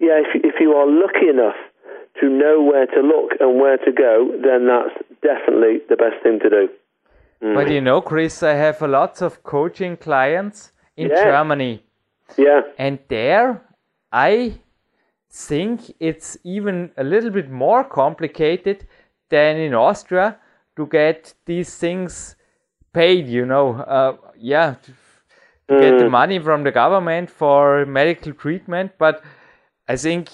yeah, 0.00 0.24
if, 0.24 0.32
if 0.40 0.56
you 0.58 0.72
are 0.72 0.88
lucky 0.88 1.28
enough 1.28 1.58
to 2.18 2.28
know 2.28 2.64
where 2.64 2.86
to 2.86 3.00
look 3.04 3.36
and 3.38 3.60
where 3.60 3.76
to 3.76 3.92
go, 3.92 4.32
then 4.40 4.66
that's 4.66 4.96
definitely 5.20 5.84
the 5.92 6.00
best 6.00 6.18
thing 6.24 6.40
to 6.40 6.48
do. 6.48 6.64
Mm. 7.42 7.54
But 7.54 7.70
you 7.70 7.80
know, 7.80 8.00
Chris, 8.00 8.42
I 8.42 8.54
have 8.54 8.82
a 8.82 8.88
lots 8.88 9.22
of 9.22 9.42
coaching 9.42 9.96
clients 9.96 10.72
in 10.96 11.08
yeah. 11.08 11.24
Germany. 11.24 11.82
Yeah. 12.36 12.62
And 12.78 12.98
there, 13.08 13.62
I 14.12 14.54
think 15.30 15.94
it's 16.00 16.36
even 16.44 16.90
a 16.96 17.04
little 17.04 17.30
bit 17.30 17.50
more 17.50 17.84
complicated 17.84 18.86
than 19.28 19.56
in 19.56 19.74
Austria 19.74 20.38
to 20.76 20.86
get 20.86 21.34
these 21.46 21.76
things 21.76 22.36
paid, 22.92 23.28
you 23.28 23.46
know. 23.46 23.74
Uh, 23.74 24.16
yeah, 24.36 24.74
to, 24.82 24.92
mm. 25.70 25.80
get 25.80 25.98
the 25.98 26.04
mm. 26.04 26.10
money 26.10 26.38
from 26.38 26.64
the 26.64 26.72
government 26.72 27.30
for 27.30 27.86
medical 27.86 28.32
treatment, 28.32 28.92
but 28.98 29.22
I 29.88 29.96
think 29.96 30.30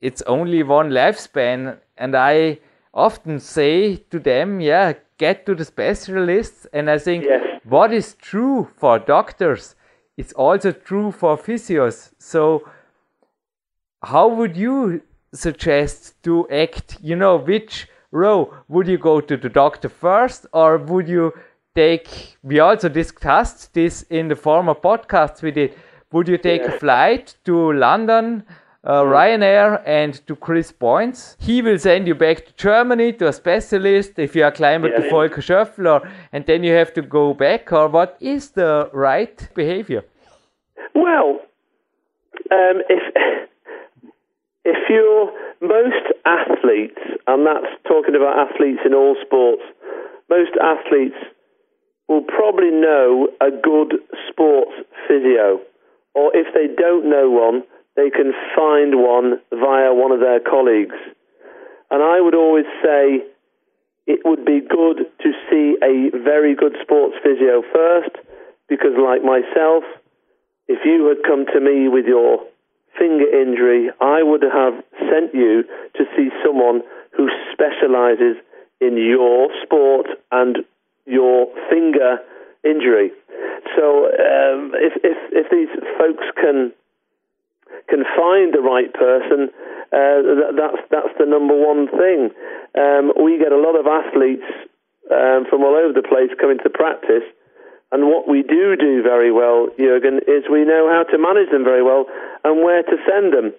it's 0.00 0.22
only 0.22 0.62
one 0.62 0.90
lifespan, 0.90 1.78
and 1.96 2.14
I 2.14 2.58
often 2.92 3.40
say 3.40 3.96
to 3.96 4.18
them, 4.18 4.60
yeah, 4.60 4.94
get 5.18 5.46
to 5.46 5.54
the 5.54 5.64
specialists, 5.64 6.66
and 6.72 6.90
I 6.90 6.98
think 6.98 7.24
yes. 7.24 7.60
what 7.64 7.92
is 7.92 8.14
true 8.14 8.68
for 8.76 8.98
doctors 8.98 9.74
is 10.16 10.32
also 10.32 10.72
true 10.72 11.12
for 11.12 11.36
physios. 11.36 12.12
So, 12.18 12.68
how 14.02 14.28
would 14.28 14.56
you 14.56 15.02
suggest 15.32 16.22
to 16.24 16.48
act? 16.50 16.98
You 17.02 17.16
know, 17.16 17.36
which 17.36 17.88
row 18.10 18.54
would 18.68 18.88
you 18.88 18.98
go 18.98 19.20
to 19.20 19.36
the 19.36 19.48
doctor 19.48 19.88
first, 19.88 20.46
or 20.52 20.78
would 20.78 21.08
you 21.08 21.32
take, 21.76 22.36
we 22.42 22.58
also 22.58 22.88
discussed 22.88 23.74
this 23.74 24.02
in 24.10 24.28
the 24.28 24.34
former 24.34 24.74
podcast 24.74 25.42
we 25.42 25.50
did. 25.52 25.74
Would 26.12 26.28
you 26.28 26.38
take 26.38 26.62
yeah. 26.62 26.72
a 26.72 26.78
flight 26.78 27.36
to 27.44 27.72
London, 27.72 28.44
uh, 28.86 29.02
Ryanair, 29.02 29.82
and 29.84 30.14
to 30.26 30.36
Chris 30.36 30.72
Boynes? 30.72 31.36
He 31.40 31.60
will 31.60 31.78
send 31.78 32.06
you 32.06 32.14
back 32.14 32.46
to 32.46 32.52
Germany 32.56 33.12
to 33.14 33.28
a 33.28 33.32
specialist 33.32 34.18
if 34.18 34.36
you 34.36 34.44
are 34.44 34.52
climbing 34.52 34.92
yeah. 34.92 35.02
to 35.02 35.10
Volker 35.10 35.42
Schöffl, 35.42 36.08
and 36.32 36.46
then 36.46 36.62
you 36.62 36.72
have 36.72 36.94
to 36.94 37.02
go 37.02 37.34
back, 37.34 37.72
or 37.72 37.88
what 37.88 38.16
is 38.20 38.50
the 38.50 38.88
right 38.92 39.48
behavior? 39.54 40.04
Well, 40.94 41.40
um, 42.50 42.82
if 42.88 43.02
if 44.64 44.78
you're 44.88 45.32
most 45.60 46.06
athletes, 46.24 47.00
and 47.26 47.46
that's 47.46 47.72
talking 47.86 48.14
about 48.14 48.48
athletes 48.48 48.80
in 48.84 48.94
all 48.94 49.16
sports, 49.24 49.62
most 50.30 50.52
athletes 50.62 51.16
will 52.08 52.22
probably 52.22 52.70
know 52.70 53.28
a 53.40 53.50
good 53.50 53.94
sports 54.28 54.72
physio, 55.08 55.60
or 56.14 56.30
if 56.34 56.46
they 56.54 56.72
don't 56.72 57.08
know 57.08 57.30
one, 57.30 57.62
they 57.96 58.10
can 58.10 58.32
find 58.54 59.00
one 59.00 59.40
via 59.50 59.92
one 59.92 60.12
of 60.12 60.20
their 60.20 60.40
colleagues. 60.40 60.96
And 61.90 62.02
I 62.02 62.20
would 62.20 62.34
always 62.34 62.66
say 62.82 63.24
it 64.06 64.20
would 64.24 64.44
be 64.44 64.60
good 64.60 65.06
to 65.22 65.32
see 65.50 65.76
a 65.82 66.10
very 66.16 66.54
good 66.54 66.76
sports 66.82 67.16
physio 67.22 67.62
first, 67.72 68.14
because, 68.68 68.94
like 69.00 69.22
myself, 69.22 69.84
if 70.68 70.84
you 70.84 71.06
had 71.06 71.22
come 71.26 71.46
to 71.46 71.60
me 71.60 71.88
with 71.88 72.06
your 72.06 72.44
finger 72.98 73.24
injury, 73.24 73.90
I 74.00 74.22
would 74.22 74.42
have 74.42 74.74
sent 75.10 75.34
you 75.34 75.64
to 75.94 76.04
see 76.16 76.28
someone 76.44 76.82
who 77.16 77.28
specializes 77.52 78.36
in 78.80 78.96
your 78.96 79.48
sport 79.62 80.06
and 80.32 80.58
your 81.06 81.46
finger 81.70 82.18
injury. 82.64 83.10
So 83.76 84.06
um, 84.06 84.72
if, 84.74 84.92
if, 85.04 85.16
if 85.32 85.50
these 85.50 85.68
folks 85.98 86.24
can 86.36 86.72
can 87.88 88.04
find 88.16 88.52
the 88.52 88.62
right 88.62 88.92
person, 88.92 89.50
uh, 89.92 90.52
that's 90.56 90.80
that's 90.90 91.14
the 91.18 91.26
number 91.26 91.54
one 91.54 91.88
thing. 91.88 92.30
Um, 92.74 93.12
we 93.22 93.38
get 93.38 93.52
a 93.52 93.60
lot 93.60 93.78
of 93.78 93.86
athletes 93.86 94.46
um, 95.10 95.46
from 95.48 95.62
all 95.62 95.74
over 95.74 95.94
the 95.94 96.06
place 96.06 96.30
coming 96.40 96.58
to 96.64 96.70
practice, 96.70 97.24
and 97.92 98.08
what 98.10 98.28
we 98.28 98.42
do 98.42 98.76
do 98.76 99.02
very 99.02 99.30
well, 99.30 99.68
Jurgen, 99.78 100.20
is 100.26 100.44
we 100.50 100.64
know 100.64 100.90
how 100.90 101.04
to 101.10 101.18
manage 101.18 101.50
them 101.50 101.64
very 101.64 101.82
well 101.82 102.06
and 102.44 102.62
where 102.62 102.82
to 102.82 102.96
send 103.06 103.32
them. 103.32 103.54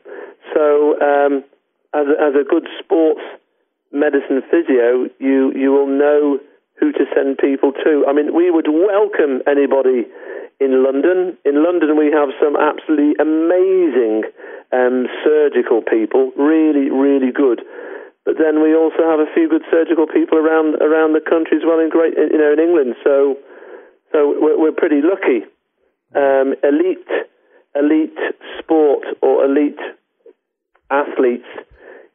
So 0.53 0.99
um, 0.99 1.43
as 1.93 2.07
as 2.19 2.33
a 2.35 2.43
good 2.43 2.67
sports 2.83 3.21
medicine 3.91 4.43
physio, 4.51 5.07
you 5.19 5.53
you 5.55 5.71
will 5.71 5.87
know 5.87 6.39
who 6.79 6.91
to 6.91 7.05
send 7.15 7.37
people 7.37 7.71
to. 7.71 8.05
I 8.07 8.13
mean, 8.13 8.35
we 8.35 8.51
would 8.51 8.67
welcome 8.67 9.41
anybody 9.47 10.05
in 10.59 10.83
London. 10.83 11.37
In 11.45 11.63
London, 11.63 11.97
we 11.97 12.11
have 12.11 12.29
some 12.41 12.55
absolutely 12.55 13.13
amazing 13.19 14.23
um, 14.73 15.07
surgical 15.23 15.81
people, 15.81 16.31
really, 16.37 16.89
really 16.89 17.31
good. 17.31 17.61
But 18.25 18.35
then 18.37 18.61
we 18.61 18.75
also 18.75 19.07
have 19.07 19.19
a 19.19 19.31
few 19.33 19.47
good 19.47 19.63
surgical 19.71 20.05
people 20.05 20.37
around 20.37 20.75
around 20.81 21.13
the 21.13 21.23
country 21.23 21.57
as 21.57 21.63
well 21.65 21.79
in 21.79 21.89
great, 21.89 22.13
you 22.17 22.37
know, 22.37 22.51
in 22.51 22.59
England. 22.59 22.95
So, 23.03 23.37
so 24.11 24.35
we're, 24.41 24.59
we're 24.59 24.75
pretty 24.75 24.99
lucky. 24.99 25.47
Um, 26.15 26.55
elite, 26.63 27.07
elite 27.75 28.17
sport 28.59 29.05
or 29.21 29.45
elite 29.45 29.79
athletes 30.89 31.47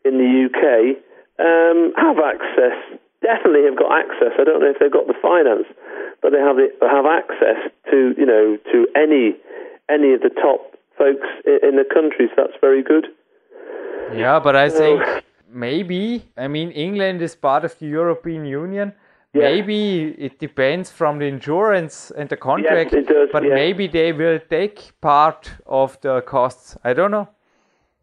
in 0.04 0.18
the 0.18 0.48
UK 0.48 1.00
um, 1.40 1.92
have 1.96 2.18
access 2.18 2.76
definitely 3.22 3.64
have 3.64 3.78
got 3.78 3.90
access. 3.92 4.32
I 4.38 4.44
don't 4.44 4.60
know 4.60 4.70
if 4.70 4.78
they've 4.78 4.92
got 4.92 5.06
the 5.06 5.18
finance, 5.22 5.66
but 6.20 6.32
they 6.32 6.38
have 6.38 6.56
the, 6.56 6.68
have 6.82 7.06
access 7.06 7.70
to 7.90 8.14
you 8.18 8.26
know 8.26 8.58
to 8.70 8.86
any 8.94 9.36
any 9.88 10.14
of 10.14 10.20
the 10.20 10.30
top 10.30 10.74
folks 10.98 11.28
in, 11.46 11.76
the 11.76 11.84
country. 11.84 12.26
So 12.30 12.34
that's 12.42 12.58
very 12.60 12.82
good. 12.82 13.06
Yeah, 14.14 14.40
but 14.40 14.56
I 14.56 14.68
think 14.68 15.02
maybe 15.50 16.24
I 16.36 16.48
mean 16.48 16.70
England 16.70 17.22
is 17.22 17.34
part 17.34 17.64
of 17.64 17.78
the 17.78 17.86
European 17.86 18.44
Union. 18.44 18.92
Yeah. 19.34 19.44
Maybe 19.44 20.14
it 20.18 20.38
depends 20.38 20.90
from 20.90 21.18
the 21.18 21.24
insurance 21.24 22.12
and 22.18 22.28
the 22.28 22.36
contract, 22.36 22.92
yes, 22.92 23.06
does, 23.06 23.30
but 23.32 23.42
maybe 23.42 23.86
they 23.86 24.12
will 24.12 24.38
take 24.50 24.92
part 25.00 25.50
of 25.64 25.98
the 26.02 26.20
costs. 26.20 26.76
I 26.84 26.92
don't 26.92 27.10
know. 27.10 27.28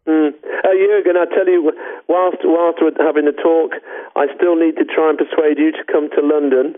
Mm. 0.08 0.32
Jurgen, 0.80 1.16
I 1.20 1.28
tell 1.28 1.44
you, 1.44 1.72
whilst 2.08 2.40
whilst 2.44 2.80
we're 2.80 2.96
having 2.96 3.28
the 3.28 3.36
talk, 3.36 3.76
I 4.16 4.26
still 4.36 4.56
need 4.56 4.80
to 4.80 4.86
try 4.88 5.12
and 5.12 5.18
persuade 5.20 5.60
you 5.60 5.72
to 5.72 5.84
come 5.84 6.08
to 6.16 6.20
London 6.24 6.76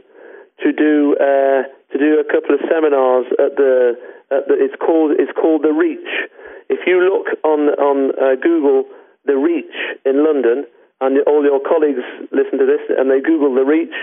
to 0.63 0.69
do 0.73 1.15
uh, 1.23 1.63
to 1.93 1.97
do 1.99 2.19
a 2.19 2.27
couple 2.27 2.55
of 2.55 2.61
seminars 2.67 3.27
at 3.39 3.55
the, 3.55 3.95
at 4.35 4.49
the 4.51 4.59
it's 4.59 4.75
called 4.83 5.15
it's 5.19 5.33
called 5.39 5.63
the 5.63 5.73
Reach. 5.73 6.29
If 6.69 6.87
you 6.87 6.99
look 6.99 7.31
on 7.45 7.71
on 7.79 8.11
uh, 8.19 8.35
Google 8.43 8.85
the 9.25 9.39
Reach 9.39 9.75
in 10.05 10.25
London, 10.27 10.67
and 11.03 11.19
all 11.27 11.43
your 11.43 11.59
colleagues 11.59 12.03
listen 12.31 12.59
to 12.59 12.67
this 12.67 12.83
and 12.95 13.11
they 13.11 13.19
Google 13.19 13.55
the 13.55 13.67
Reach. 13.67 13.95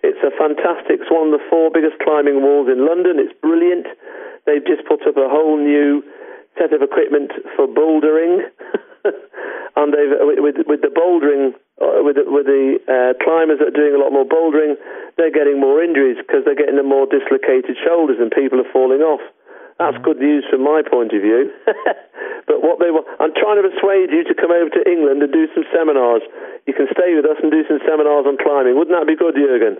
It's 0.00 0.20
a 0.24 0.32
fantastic. 0.36 1.04
It's 1.04 1.12
one 1.12 1.32
of 1.32 1.36
the 1.36 1.44
four 1.48 1.68
biggest 1.72 2.00
climbing 2.00 2.40
walls 2.40 2.68
in 2.72 2.84
London. 2.88 3.20
It's 3.20 3.32
brilliant. 3.40 3.86
They've 4.44 4.64
just 4.64 4.88
put 4.88 5.04
up 5.04 5.16
a 5.16 5.28
whole 5.28 5.60
new 5.60 6.04
set 6.56 6.72
of 6.72 6.80
equipment 6.80 7.32
for 7.54 7.68
bouldering, 7.68 8.40
and 9.76 9.92
they've 9.92 10.12
with 10.40 10.56
with 10.66 10.80
the 10.82 10.92
bouldering 10.92 11.54
uh, 11.80 12.00
with 12.02 12.16
the, 12.16 12.24
with 12.26 12.46
the 12.46 12.80
uh, 12.88 13.12
climbers 13.22 13.60
that 13.60 13.68
are 13.72 13.78
doing 13.78 13.94
a 13.94 14.00
lot 14.00 14.12
more 14.12 14.24
bouldering, 14.24 14.74
they're 15.16 15.34
getting 15.34 15.60
more 15.60 15.82
injuries 15.82 16.16
because 16.16 16.44
they're 16.44 16.58
getting 16.58 16.76
the 16.76 16.86
more 16.86 17.04
dislocated 17.06 17.76
shoulders 17.84 18.16
and 18.18 18.32
people 18.32 18.60
are 18.60 18.72
falling 18.72 19.04
off. 19.04 19.20
That's 19.78 20.00
good 20.00 20.16
news 20.16 20.44
from 20.48 20.64
my 20.64 20.80
point 20.80 21.12
of 21.12 21.20
view. 21.20 21.52
but 22.48 22.64
what 22.64 22.80
they 22.80 22.88
want, 22.88 23.04
I'm 23.20 23.36
trying 23.36 23.60
to 23.60 23.68
persuade 23.68 24.08
you 24.08 24.24
to 24.24 24.34
come 24.34 24.50
over 24.50 24.72
to 24.72 24.82
England 24.88 25.20
and 25.20 25.30
do 25.30 25.44
some 25.52 25.68
seminars. 25.68 26.22
You 26.64 26.72
can 26.72 26.88
stay 26.96 27.12
with 27.12 27.26
us 27.28 27.36
and 27.42 27.52
do 27.52 27.60
some 27.68 27.80
seminars 27.84 28.24
on 28.24 28.40
climbing. 28.40 28.78
Wouldn't 28.78 28.96
that 28.96 29.06
be 29.06 29.16
good, 29.16 29.36
Jürgen? 29.36 29.76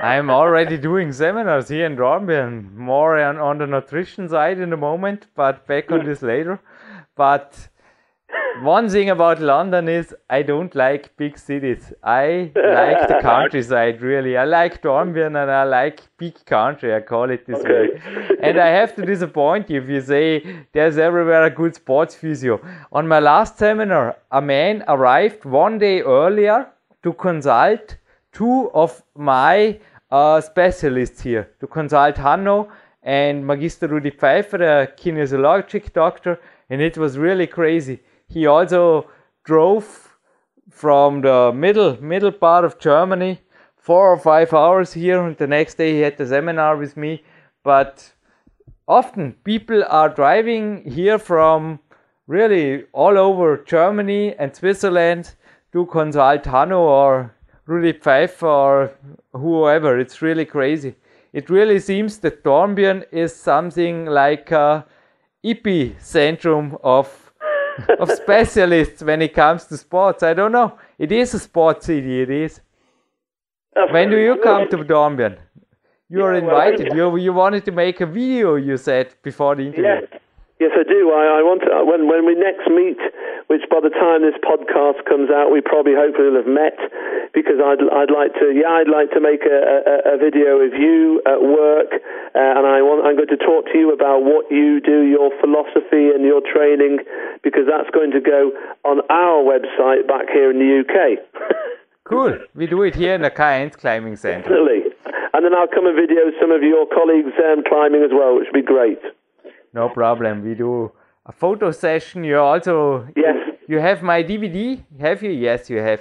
I'm 0.00 0.30
already 0.30 0.78
doing 0.78 1.12
seminars 1.12 1.68
here 1.68 1.84
in 1.84 1.96
Dornbirn, 1.96 2.72
more 2.72 3.18
on, 3.18 3.36
on 3.36 3.58
the 3.58 3.66
nutrition 3.66 4.28
side 4.28 4.58
in 4.58 4.70
the 4.70 4.76
moment, 4.76 5.26
but 5.34 5.66
back 5.66 5.90
on 5.92 6.06
this 6.06 6.22
later. 6.22 6.60
But 7.14 7.68
one 8.62 8.88
thing 8.88 9.10
about 9.10 9.40
London 9.40 9.88
is 9.88 10.14
I 10.30 10.42
don't 10.42 10.74
like 10.74 11.16
big 11.16 11.38
cities. 11.38 11.92
I 12.02 12.50
like 12.54 13.08
the 13.08 13.18
countryside 13.22 14.00
really. 14.02 14.36
I 14.36 14.44
like 14.44 14.82
Dornbirn 14.82 15.36
and 15.42 15.50
I 15.50 15.64
like 15.64 16.00
big 16.18 16.44
country. 16.44 16.94
I 16.94 17.00
call 17.00 17.30
it 17.30 17.46
this 17.46 17.58
Okay. 17.60 17.88
way. 17.88 18.28
And 18.42 18.58
I 18.58 18.68
have 18.68 18.94
to 18.96 19.02
disappoint 19.06 19.70
you 19.70 19.80
if 19.82 19.88
you 19.88 20.00
say 20.00 20.64
there's 20.72 20.98
everywhere 20.98 21.44
a 21.44 21.50
good 21.50 21.74
sports 21.74 22.14
physio. 22.14 22.60
On 22.92 23.06
my 23.08 23.18
last 23.18 23.58
seminar, 23.58 24.16
a 24.30 24.40
man 24.40 24.84
arrived 24.88 25.44
one 25.44 25.78
day 25.78 26.02
earlier 26.02 26.66
to 27.02 27.12
consult 27.14 27.96
two 28.32 28.70
of 28.74 29.02
my 29.16 29.78
uh, 30.10 30.40
specialists 30.40 31.20
here, 31.22 31.50
to 31.60 31.66
consult 31.66 32.16
Hanno 32.16 32.68
and 33.02 33.44
Magister 33.46 33.88
Rudi 33.88 34.10
Pfeiffer, 34.10 34.62
a 34.82 34.86
kinesiologic 34.86 35.92
doctor, 35.92 36.38
and 36.70 36.80
it 36.80 36.96
was 36.96 37.18
really 37.18 37.46
crazy. 37.46 38.00
He 38.32 38.46
also 38.46 39.10
drove 39.44 40.16
from 40.70 41.20
the 41.20 41.52
middle 41.54 42.02
middle 42.02 42.32
part 42.32 42.64
of 42.64 42.78
Germany, 42.78 43.40
four 43.76 44.10
or 44.10 44.18
five 44.18 44.54
hours 44.54 44.94
here, 44.94 45.22
and 45.22 45.36
the 45.36 45.46
next 45.46 45.74
day 45.74 45.92
he 45.92 46.00
had 46.00 46.16
the 46.16 46.26
seminar 46.26 46.76
with 46.76 46.96
me. 46.96 47.22
But 47.62 48.12
often 48.88 49.32
people 49.44 49.84
are 49.86 50.08
driving 50.08 50.90
here 50.90 51.18
from 51.18 51.80
really 52.26 52.84
all 52.92 53.18
over 53.18 53.58
Germany 53.58 54.34
and 54.36 54.56
Switzerland 54.56 55.34
to 55.72 55.84
consult 55.86 56.46
Hanno 56.46 56.80
or 56.80 57.34
Rudi 57.66 57.92
Pfeiffer 57.92 58.46
or 58.46 58.92
whoever. 59.32 59.98
It's 59.98 60.22
really 60.22 60.46
crazy. 60.46 60.94
It 61.34 61.50
really 61.50 61.80
seems 61.80 62.18
that 62.18 62.44
Dornbirn 62.44 63.04
is 63.10 63.34
something 63.34 64.06
like 64.06 64.50
a 64.50 64.86
epicentrum 65.44 66.78
of 66.82 67.31
of 67.98 68.10
specialists 68.10 69.02
when 69.02 69.22
it 69.22 69.34
comes 69.34 69.64
to 69.66 69.76
sports. 69.76 70.22
I 70.22 70.34
don't 70.34 70.52
know. 70.52 70.78
It 70.98 71.12
is 71.12 71.34
a 71.34 71.38
sports 71.38 71.86
city. 71.86 72.20
It 72.22 72.30
is. 72.30 72.60
When 73.90 74.10
do 74.10 74.18
you 74.18 74.36
come 74.42 74.68
to 74.70 74.78
Dornbirn? 74.78 75.38
You 76.08 76.22
are 76.24 76.34
Yeah, 76.34 76.46
well, 76.46 76.60
invited. 76.68 76.92
You 76.94 77.16
you 77.16 77.32
wanted 77.32 77.64
to 77.64 77.72
make 77.72 78.00
a 78.00 78.06
video. 78.06 78.56
You 78.56 78.76
said 78.76 79.14
before 79.22 79.56
the 79.56 79.62
interview. 79.62 79.84
Yes, 79.84 80.04
yes, 80.60 80.70
I 80.74 80.82
do. 80.84 81.10
I, 81.12 81.38
I 81.38 81.42
want 81.42 81.62
to, 81.62 81.84
when 81.84 82.06
when 82.08 82.26
we 82.26 82.34
next 82.34 82.68
meet, 82.68 82.98
which 83.52 83.68
by 83.68 83.84
the 83.84 83.92
time 83.92 84.24
this 84.24 84.40
podcast 84.40 85.04
comes 85.04 85.28
out, 85.28 85.52
we 85.52 85.60
probably 85.60 85.92
hopefully 85.92 86.32
will 86.32 86.40
have 86.40 86.48
met, 86.48 86.80
because 87.36 87.60
I'd 87.60 87.84
I'd 87.84 88.08
like 88.08 88.32
to 88.40 88.48
yeah 88.56 88.80
I'd 88.80 88.88
like 88.88 89.12
to 89.12 89.20
make 89.20 89.44
a, 89.44 89.60
a, 90.08 90.16
a 90.16 90.16
video 90.16 90.64
of 90.64 90.72
you 90.72 91.20
at 91.28 91.44
work, 91.44 91.92
uh, 92.32 92.56
and 92.56 92.64
I 92.64 92.80
want 92.80 93.04
I'm 93.04 93.20
going 93.20 93.28
to 93.28 93.36
talk 93.36 93.68
to 93.68 93.76
you 93.76 93.92
about 93.92 94.24
what 94.24 94.48
you 94.48 94.80
do, 94.80 95.04
your 95.04 95.28
philosophy 95.36 96.08
and 96.08 96.24
your 96.24 96.40
training, 96.40 97.04
because 97.44 97.68
that's 97.68 97.92
going 97.92 98.16
to 98.16 98.24
go 98.24 98.56
on 98.88 99.04
our 99.12 99.44
website 99.44 100.08
back 100.08 100.32
here 100.32 100.48
in 100.48 100.56
the 100.56 100.72
UK. 100.80 101.20
Cool. 102.04 102.36
We 102.56 102.66
do 102.66 102.82
it 102.82 102.96
here 102.96 103.14
in 103.14 103.22
the 103.22 103.30
Cairns 103.30 103.76
Climbing 103.76 104.16
Center. 104.16 104.42
Definitely. 104.42 104.90
And 105.32 105.44
then 105.44 105.54
I'll 105.54 105.68
come 105.68 105.86
and 105.86 105.94
video 105.94 106.34
some 106.40 106.50
of 106.50 106.60
your 106.60 106.84
colleagues 106.92 107.30
um, 107.38 107.62
climbing 107.66 108.02
as 108.02 108.10
well, 108.12 108.36
which 108.36 108.48
would 108.52 108.60
be 108.60 108.66
great. 108.66 108.98
No 109.72 109.88
problem. 109.88 110.42
We 110.44 110.54
do 110.54 110.92
a 111.26 111.32
photo 111.32 111.70
session. 111.70 112.24
You 112.24 112.38
also 112.38 113.06
Yes. 113.16 113.36
you 113.68 113.78
have 113.80 114.02
my 114.02 114.22
DVD. 114.22 114.82
Have 115.00 115.22
you? 115.22 115.30
Yes, 115.30 115.70
you 115.70 115.78
have. 115.78 116.00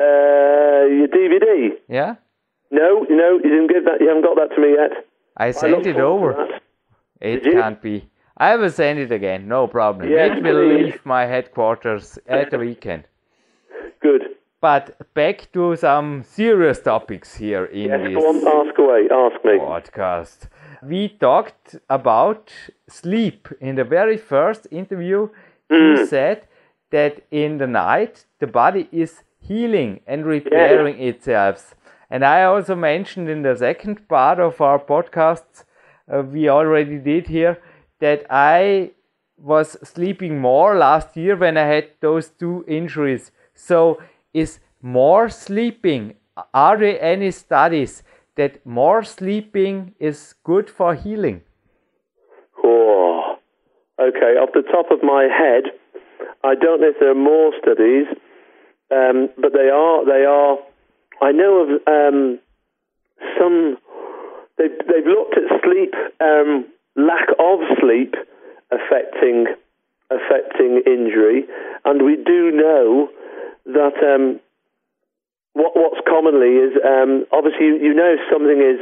Uh, 0.00 0.86
your 0.98 1.08
DVD? 1.08 1.72
Yeah. 1.88 2.14
No, 2.70 3.06
no, 3.08 3.34
you 3.44 3.50
didn't 3.50 3.68
give 3.68 3.84
that. 3.84 4.00
You 4.00 4.08
haven't 4.08 4.22
got 4.24 4.36
that 4.36 4.54
to 4.54 4.60
me 4.60 4.74
yet. 4.74 4.92
I 5.36 5.46
I 5.46 5.50
sent 5.52 5.72
look 5.72 5.86
it 5.86 5.96
over. 5.96 6.30
It 7.20 7.42
Did 7.42 7.46
you? 7.46 7.52
can't 7.60 7.80
be. 7.80 8.08
I 8.36 8.56
will 8.56 8.70
send 8.70 8.98
it 8.98 9.12
again. 9.12 9.46
No 9.48 9.66
problem. 9.68 10.10
Yes, 10.10 10.36
it 10.38 10.42
will 10.42 10.64
please. 10.68 10.84
leave 10.84 11.06
my 11.06 11.24
headquarters 11.26 12.18
at 12.26 12.50
the 12.50 12.58
weekend. 12.58 13.04
Good. 14.00 14.22
But 14.60 14.96
back 15.14 15.48
to 15.52 15.76
some 15.76 16.22
serious 16.24 16.80
topics 16.80 17.36
here 17.36 17.66
in 17.66 17.88
Yes, 17.90 18.00
this 18.14 18.24
on, 18.24 18.36
ask 18.58 18.78
away. 18.78 19.08
Ask 19.10 19.44
me. 19.44 19.58
podcast. 19.58 20.48
We 20.84 21.08
talked 21.08 21.76
about 21.88 22.52
sleep 22.88 23.48
in 23.60 23.76
the 23.76 23.84
very 23.84 24.16
first 24.16 24.66
interview. 24.70 25.28
Mm. 25.70 25.98
You 25.98 26.06
said 26.06 26.46
that 26.90 27.22
in 27.30 27.58
the 27.58 27.66
night 27.66 28.24
the 28.38 28.46
body 28.46 28.88
is 28.92 29.22
healing 29.40 30.00
and 30.06 30.26
repairing 30.26 31.00
itself. 31.00 31.74
And 32.10 32.24
I 32.24 32.44
also 32.44 32.74
mentioned 32.74 33.28
in 33.28 33.42
the 33.42 33.56
second 33.56 34.08
part 34.08 34.38
of 34.38 34.60
our 34.60 34.78
podcast, 34.78 35.64
uh, 36.12 36.22
we 36.22 36.48
already 36.48 36.98
did 36.98 37.26
here, 37.26 37.58
that 38.00 38.26
I 38.30 38.90
was 39.38 39.76
sleeping 39.82 40.38
more 40.38 40.76
last 40.76 41.16
year 41.16 41.36
when 41.36 41.56
I 41.56 41.66
had 41.66 41.88
those 42.00 42.28
two 42.28 42.64
injuries. 42.68 43.32
So, 43.54 44.00
is 44.32 44.58
more 44.82 45.28
sleeping, 45.28 46.14
are 46.52 46.76
there 46.76 47.00
any 47.00 47.30
studies 47.30 48.02
that 48.36 48.64
more 48.66 49.04
sleeping 49.04 49.94
is 49.98 50.34
good 50.44 50.68
for 50.68 50.94
healing? 50.94 51.42
Oh. 52.62 53.36
Okay, 54.00 54.34
off 54.42 54.50
the 54.52 54.62
top 54.62 54.90
of 54.90 55.02
my 55.02 55.28
head, 55.30 55.70
I 56.42 56.54
don't 56.56 56.80
know 56.80 56.88
if 56.88 56.96
there 56.98 57.10
are 57.10 57.14
more 57.14 57.52
studies, 57.62 58.06
um, 58.90 59.28
but 59.40 59.52
they 59.52 59.70
are. 59.70 60.04
They 60.04 60.24
are. 60.24 60.58
I 61.22 61.32
know 61.32 61.62
of 61.62 61.68
um, 61.86 62.38
some. 63.38 63.78
They've, 64.58 64.76
they've 64.86 65.06
looked 65.06 65.36
at 65.38 65.62
sleep, 65.64 65.94
um, 66.20 66.66
lack 66.96 67.28
of 67.38 67.60
sleep 67.80 68.14
affecting 68.70 69.46
affecting 70.10 70.82
injury, 70.86 71.44
and 71.84 72.04
we 72.04 72.16
do 72.16 72.50
know 72.50 73.08
that 73.66 73.94
um, 74.02 74.40
what 75.54 75.72
what's 75.74 76.02
commonly 76.06 76.58
is 76.60 76.74
um, 76.84 77.24
obviously 77.32 77.66
you, 77.66 77.76
you 77.90 77.94
know 77.94 78.14
something 78.30 78.58
is 78.60 78.78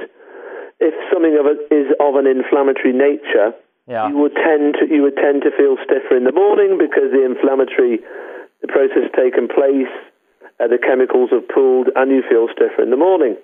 if 0.81 0.95
something 1.13 1.39
of 1.39 1.47
a, 1.47 1.55
is 1.71 1.89
of 2.03 2.17
an 2.19 2.27
inflammatory 2.27 2.91
nature, 2.93 3.55
Yeah. 3.87 4.09
you 4.11 4.19
would 4.19 4.35
tend 4.35 4.75
to 4.81 4.85
you 4.91 5.03
would 5.07 5.17
tend 5.17 5.43
to 5.47 5.51
feel 5.55 5.77
stiffer 5.85 6.17
in 6.17 6.25
the 6.25 6.33
morning 6.35 6.77
because 6.77 7.13
the 7.13 7.23
inflammatory 7.25 8.01
the 8.63 8.69
process 8.69 9.07
has 9.07 9.13
taken 9.15 9.47
place, 9.49 9.91
uh, 10.59 10.67
the 10.67 10.79
chemicals 10.79 11.31
have 11.31 11.47
pooled, 11.49 11.89
and 11.95 12.11
you 12.11 12.23
feel 12.29 12.49
stiffer 12.51 12.83
in 12.83 12.91
the 12.91 12.97
morning. 13.01 13.37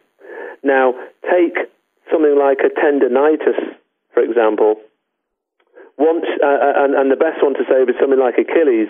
Now, 0.62 0.94
take 1.26 1.58
something 2.10 2.38
like 2.38 2.58
a 2.62 2.70
tendonitis, 2.70 3.58
for 4.14 4.22
example. 4.22 4.76
Once, 5.98 6.24
uh, 6.38 6.86
and, 6.86 6.94
and 6.94 7.10
the 7.10 7.18
best 7.18 7.42
one 7.42 7.54
to 7.54 7.66
say 7.66 7.82
is 7.82 7.98
something 7.98 8.18
like 8.18 8.38
Achilles. 8.38 8.86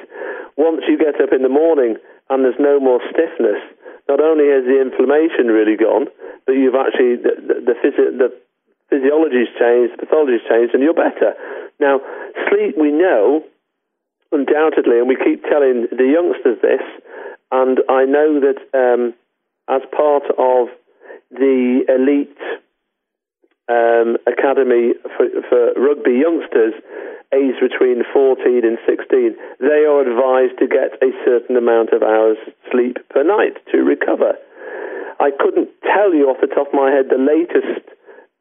Once 0.57 0.84
you 0.86 0.99
get 0.99 1.16
up 1.20 1.32
in 1.32 1.41
the 1.43 1.49
morning 1.49 1.97
and 2.28 2.45
there's 2.45 2.61
no 2.61 2.78
more 2.78 3.01
stiffness, 3.09 3.57
not 4.09 4.21
only 4.21 4.49
has 4.49 4.65
the 4.65 4.81
inflammation 4.81 5.49
really 5.49 5.77
gone, 5.77 6.07
but 6.47 6.53
you've 6.53 6.75
actually 6.75 7.17
the 7.17 7.37
the, 7.37 7.55
the, 7.73 7.77
physi- 7.79 8.17
the 8.17 8.33
physiology's 8.89 9.53
changed, 9.59 9.95
the 9.95 10.07
pathology's 10.07 10.45
changed, 10.49 10.75
and 10.75 10.83
you're 10.83 10.97
better. 10.97 11.35
Now, 11.79 12.01
sleep 12.49 12.77
we 12.77 12.91
know 12.91 13.45
undoubtedly, 14.33 14.99
and 14.99 15.09
we 15.09 15.17
keep 15.17 15.43
telling 15.45 15.87
the 15.91 16.05
youngsters 16.05 16.59
this, 16.61 16.83
and 17.53 17.81
I 17.89 18.05
know 18.05 18.41
that 18.41 18.59
um, 18.77 19.15
as 19.69 19.83
part 19.95 20.25
of 20.37 20.69
the 21.31 21.85
elite 21.89 22.39
um, 23.69 24.16
academy 24.27 24.97
for, 25.16 25.29
for 25.49 25.73
rugby 25.77 26.16
youngsters, 26.25 26.75
aged 27.33 27.61
between 27.61 28.03
14 28.12 28.64
and 28.64 28.79
16, 28.89 29.37
they 29.61 29.85
are 29.85 30.01
advised 30.01 30.57
to 30.59 30.66
get 30.66 30.97
a 31.05 31.12
certain 31.25 31.57
amount 31.57 31.93
of 31.93 32.03
hours 32.03 32.39
sleep 32.73 32.97
per 33.11 33.23
night 33.23 33.61
to 33.73 33.85
recover. 33.85 34.33
I 35.21 35.31
couldn't 35.37 35.69
tell 35.83 36.14
you 36.14 36.31
off 36.31 36.41
the 36.41 36.49
top 36.49 36.69
of 36.69 36.75
my 36.75 36.91
head 36.91 37.11
the 37.11 37.21
latest 37.21 37.85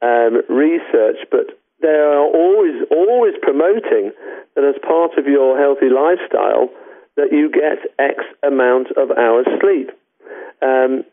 um, 0.02 0.46
research, 0.48 1.20
but 1.32 1.60
they 1.82 1.94
are 1.94 2.24
always 2.24 2.86
always 2.90 3.34
promoting 3.42 4.14
that 4.56 4.64
as 4.64 4.80
part 4.82 5.18
of 5.18 5.26
your 5.26 5.58
healthy 5.60 5.90
lifestyle, 5.90 6.70
that 7.18 7.34
you 7.34 7.50
get 7.52 7.82
X 8.00 8.24
amount 8.42 8.88
of 8.96 9.12
hours 9.12 9.46
sleep. 9.60 9.92
Um, 10.62 11.04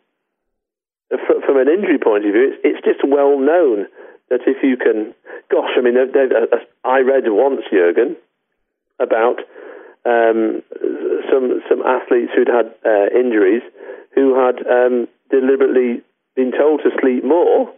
from 1.11 1.59
an 1.59 1.69
injury 1.69 1.99
point 1.99 2.25
of 2.25 2.33
view, 2.33 2.53
it's, 2.53 2.61
it's 2.65 2.85
just 2.85 3.01
well 3.05 3.39
known 3.39 3.87
that 4.35 4.51
if 4.51 4.59
you 4.67 4.77
can, 4.77 5.15
gosh, 5.51 5.71
I 5.79 5.81
mean, 5.81 5.95
they've, 5.95 6.11
they've, 6.11 6.35
uh, 6.35 6.59
I 6.83 7.07
read 7.07 7.31
once, 7.31 7.63
Jurgen, 7.71 8.17
about 8.99 9.39
um, 10.03 10.63
some 11.31 11.63
some 11.71 11.81
athletes 11.87 12.35
who'd 12.35 12.51
had 12.51 12.75
uh, 12.83 13.15
injuries 13.15 13.63
who 14.15 14.35
had 14.35 14.59
um, 14.67 15.07
deliberately 15.31 16.03
been 16.35 16.51
told 16.51 16.83
to 16.83 16.91
sleep 17.01 17.25
more 17.25 17.73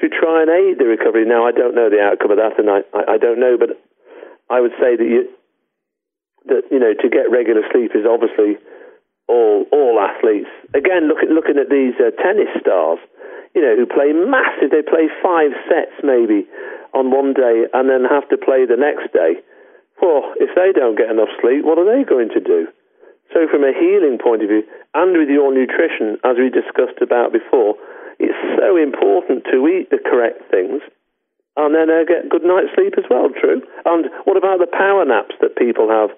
to 0.00 0.08
try 0.08 0.42
and 0.44 0.50
aid 0.52 0.78
the 0.78 0.84
recovery. 0.84 1.24
Now, 1.24 1.48
I 1.48 1.52
don't 1.52 1.74
know 1.74 1.90
the 1.90 2.00
outcome 2.00 2.30
of 2.30 2.38
that, 2.38 2.58
and 2.60 2.70
I, 2.70 2.84
I, 2.94 3.14
I 3.14 3.18
don't 3.18 3.40
know, 3.40 3.56
but 3.58 3.80
I 4.48 4.60
would 4.60 4.76
say 4.76 4.94
that 4.94 5.08
you 5.08 5.28
that 6.46 6.68
you 6.70 6.78
know 6.78 6.92
to 6.92 7.08
get 7.08 7.32
regular 7.32 7.62
sleep 7.72 7.92
is 7.96 8.04
obviously 8.04 8.60
all 9.28 9.64
all 9.70 10.00
athletes. 10.00 10.50
Again, 10.74 11.08
look 11.08 11.22
at, 11.22 11.28
looking 11.28 11.60
at 11.60 11.68
these 11.68 11.94
uh, 12.00 12.10
tennis 12.18 12.50
stars, 12.60 12.98
you 13.54 13.62
know, 13.62 13.76
who 13.76 13.86
play 13.86 14.12
massive. 14.12 14.72
They 14.72 14.82
play 14.82 15.12
five 15.22 15.52
sets 15.68 15.94
maybe 16.02 16.48
on 16.96 17.12
one 17.12 17.36
day, 17.36 17.68
and 17.72 17.88
then 17.88 18.08
have 18.08 18.28
to 18.32 18.38
play 18.40 18.64
the 18.64 18.80
next 18.80 19.12
day. 19.12 19.40
Well, 20.00 20.32
if 20.40 20.50
they 20.56 20.72
don't 20.72 20.96
get 20.96 21.10
enough 21.10 21.30
sleep, 21.40 21.64
what 21.64 21.78
are 21.78 21.86
they 21.88 22.02
going 22.02 22.30
to 22.32 22.40
do? 22.40 22.66
So, 23.34 23.44
from 23.50 23.62
a 23.62 23.76
healing 23.76 24.16
point 24.16 24.42
of 24.42 24.48
view, 24.48 24.64
and 24.94 25.12
with 25.12 25.28
your 25.28 25.52
nutrition, 25.52 26.16
as 26.24 26.40
we 26.40 26.48
discussed 26.48 27.04
about 27.04 27.32
before, 27.32 27.76
it's 28.18 28.38
so 28.56 28.74
important 28.80 29.44
to 29.52 29.68
eat 29.68 29.90
the 29.90 30.00
correct 30.00 30.48
things 30.50 30.80
and 31.58 31.74
then 31.74 31.90
uh, 31.90 32.06
get 32.06 32.30
good 32.30 32.46
night's 32.46 32.70
sleep 32.78 32.94
as 32.96 33.04
well, 33.10 33.34
true. 33.34 33.60
And 33.84 34.06
what 34.24 34.38
about 34.38 34.62
the 34.62 34.70
power 34.70 35.02
naps 35.04 35.34
that 35.42 35.58
people 35.58 35.90
have? 35.90 36.14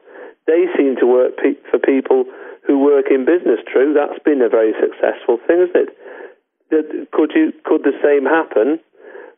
They 0.46 0.68
seem 0.76 1.00
to 1.00 1.08
work 1.08 1.40
pe- 1.40 1.60
for 1.72 1.80
people 1.80 2.28
who 2.70 2.78
work 2.78 3.10
in 3.10 3.26
business, 3.26 3.58
true. 3.66 3.90
That's 3.90 4.22
been 4.22 4.38
a 4.46 4.48
very 4.48 4.70
successful 4.78 5.42
thing, 5.42 5.66
isn't 5.66 5.74
it? 5.74 7.10
Could, 7.10 7.34
you, 7.34 7.50
could 7.66 7.82
the 7.82 7.98
same 7.98 8.22
happen 8.22 8.78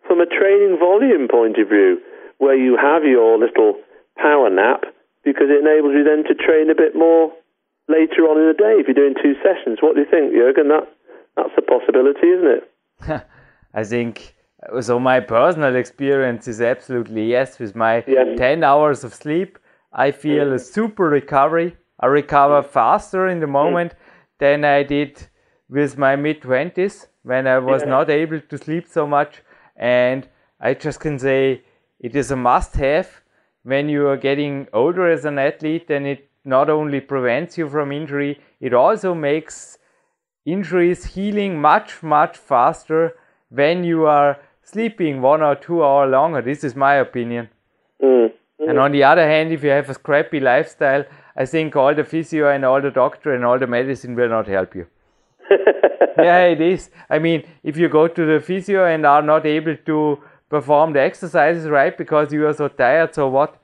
from 0.06 0.20
a 0.20 0.28
training 0.28 0.76
volume 0.76 1.32
point 1.32 1.56
of 1.56 1.72
view, 1.72 1.96
where 2.36 2.56
you 2.56 2.76
have 2.76 3.08
your 3.08 3.38
little 3.40 3.80
power 4.20 4.50
nap 4.50 4.84
because 5.24 5.48
it 5.48 5.64
enables 5.64 5.96
you 5.96 6.04
then 6.04 6.28
to 6.28 6.34
train 6.36 6.68
a 6.68 6.74
bit 6.74 6.92
more 6.94 7.32
later 7.88 8.28
on 8.28 8.36
in 8.36 8.52
the 8.52 8.58
day 8.58 8.76
if 8.76 8.84
you're 8.84 9.00
doing 9.00 9.14
two 9.16 9.32
sessions? 9.40 9.78
What 9.80 9.94
do 9.94 10.02
you 10.04 10.10
think, 10.10 10.34
Jürgen? 10.34 10.68
That 10.68 10.92
that's 11.36 11.56
a 11.56 11.62
possibility, 11.62 12.26
isn't 12.36 12.52
it? 12.58 13.24
I 13.74 13.84
think 13.84 14.34
uh, 14.70 14.82
so. 14.82 14.98
My 14.98 15.20
personal 15.20 15.74
experience 15.76 16.46
is 16.48 16.60
absolutely 16.60 17.24
yes. 17.30 17.58
With 17.58 17.74
my 17.74 18.04
yes. 18.06 18.26
ten 18.36 18.62
hours 18.62 19.04
of 19.04 19.14
sleep, 19.14 19.58
I 19.92 20.10
feel 20.10 20.52
a 20.52 20.58
super 20.58 21.08
recovery. 21.08 21.76
I 22.02 22.06
recover 22.06 22.62
faster 22.62 23.28
in 23.28 23.38
the 23.40 23.46
moment 23.46 23.94
than 24.38 24.64
I 24.64 24.82
did 24.82 25.28
with 25.68 25.96
my 25.96 26.16
mid 26.16 26.42
twenties 26.42 27.06
when 27.22 27.46
I 27.46 27.58
was 27.58 27.82
yeah. 27.82 27.88
not 27.88 28.10
able 28.10 28.40
to 28.40 28.58
sleep 28.58 28.88
so 28.88 29.06
much. 29.06 29.42
And 29.76 30.28
I 30.60 30.74
just 30.74 31.00
can 31.00 31.18
say 31.18 31.62
it 32.00 32.16
is 32.16 32.32
a 32.32 32.36
must-have 32.36 33.22
when 33.62 33.88
you 33.88 34.08
are 34.08 34.16
getting 34.16 34.66
older 34.72 35.08
as 35.08 35.24
an 35.24 35.38
athlete, 35.38 35.88
and 35.88 36.04
it 36.04 36.28
not 36.44 36.68
only 36.68 37.00
prevents 37.00 37.56
you 37.56 37.68
from 37.68 37.92
injury, 37.92 38.40
it 38.60 38.74
also 38.74 39.14
makes 39.14 39.78
injuries 40.44 41.04
healing 41.04 41.60
much, 41.60 42.02
much 42.02 42.36
faster 42.36 43.14
when 43.50 43.84
you 43.84 44.06
are 44.06 44.38
sleeping 44.64 45.22
one 45.22 45.42
or 45.42 45.54
two 45.54 45.84
hours 45.84 46.10
longer. 46.10 46.42
This 46.42 46.64
is 46.64 46.74
my 46.74 46.96
opinion. 46.96 47.48
Mm. 48.02 48.32
Mm. 48.60 48.70
And 48.70 48.78
on 48.80 48.90
the 48.90 49.04
other 49.04 49.24
hand, 49.24 49.52
if 49.52 49.62
you 49.62 49.70
have 49.70 49.88
a 49.88 49.94
scrappy 49.94 50.40
lifestyle, 50.40 51.04
I 51.36 51.46
think 51.46 51.76
all 51.76 51.94
the 51.94 52.04
physio 52.04 52.50
and 52.50 52.64
all 52.64 52.80
the 52.80 52.90
doctor 52.90 53.34
and 53.34 53.44
all 53.44 53.58
the 53.58 53.66
medicine 53.66 54.14
will 54.14 54.28
not 54.28 54.46
help 54.46 54.74
you. 54.74 54.86
yeah, 56.18 56.44
it 56.44 56.60
is. 56.60 56.90
I 57.08 57.18
mean, 57.18 57.44
if 57.62 57.76
you 57.76 57.88
go 57.88 58.08
to 58.08 58.26
the 58.26 58.40
physio 58.40 58.86
and 58.86 59.06
are 59.06 59.22
not 59.22 59.46
able 59.46 59.76
to 59.76 60.18
perform 60.48 60.92
the 60.92 61.00
exercises 61.00 61.68
right 61.68 61.96
because 61.96 62.32
you 62.32 62.46
are 62.46 62.52
so 62.52 62.68
tired, 62.68 63.14
so 63.14 63.28
what? 63.28 63.56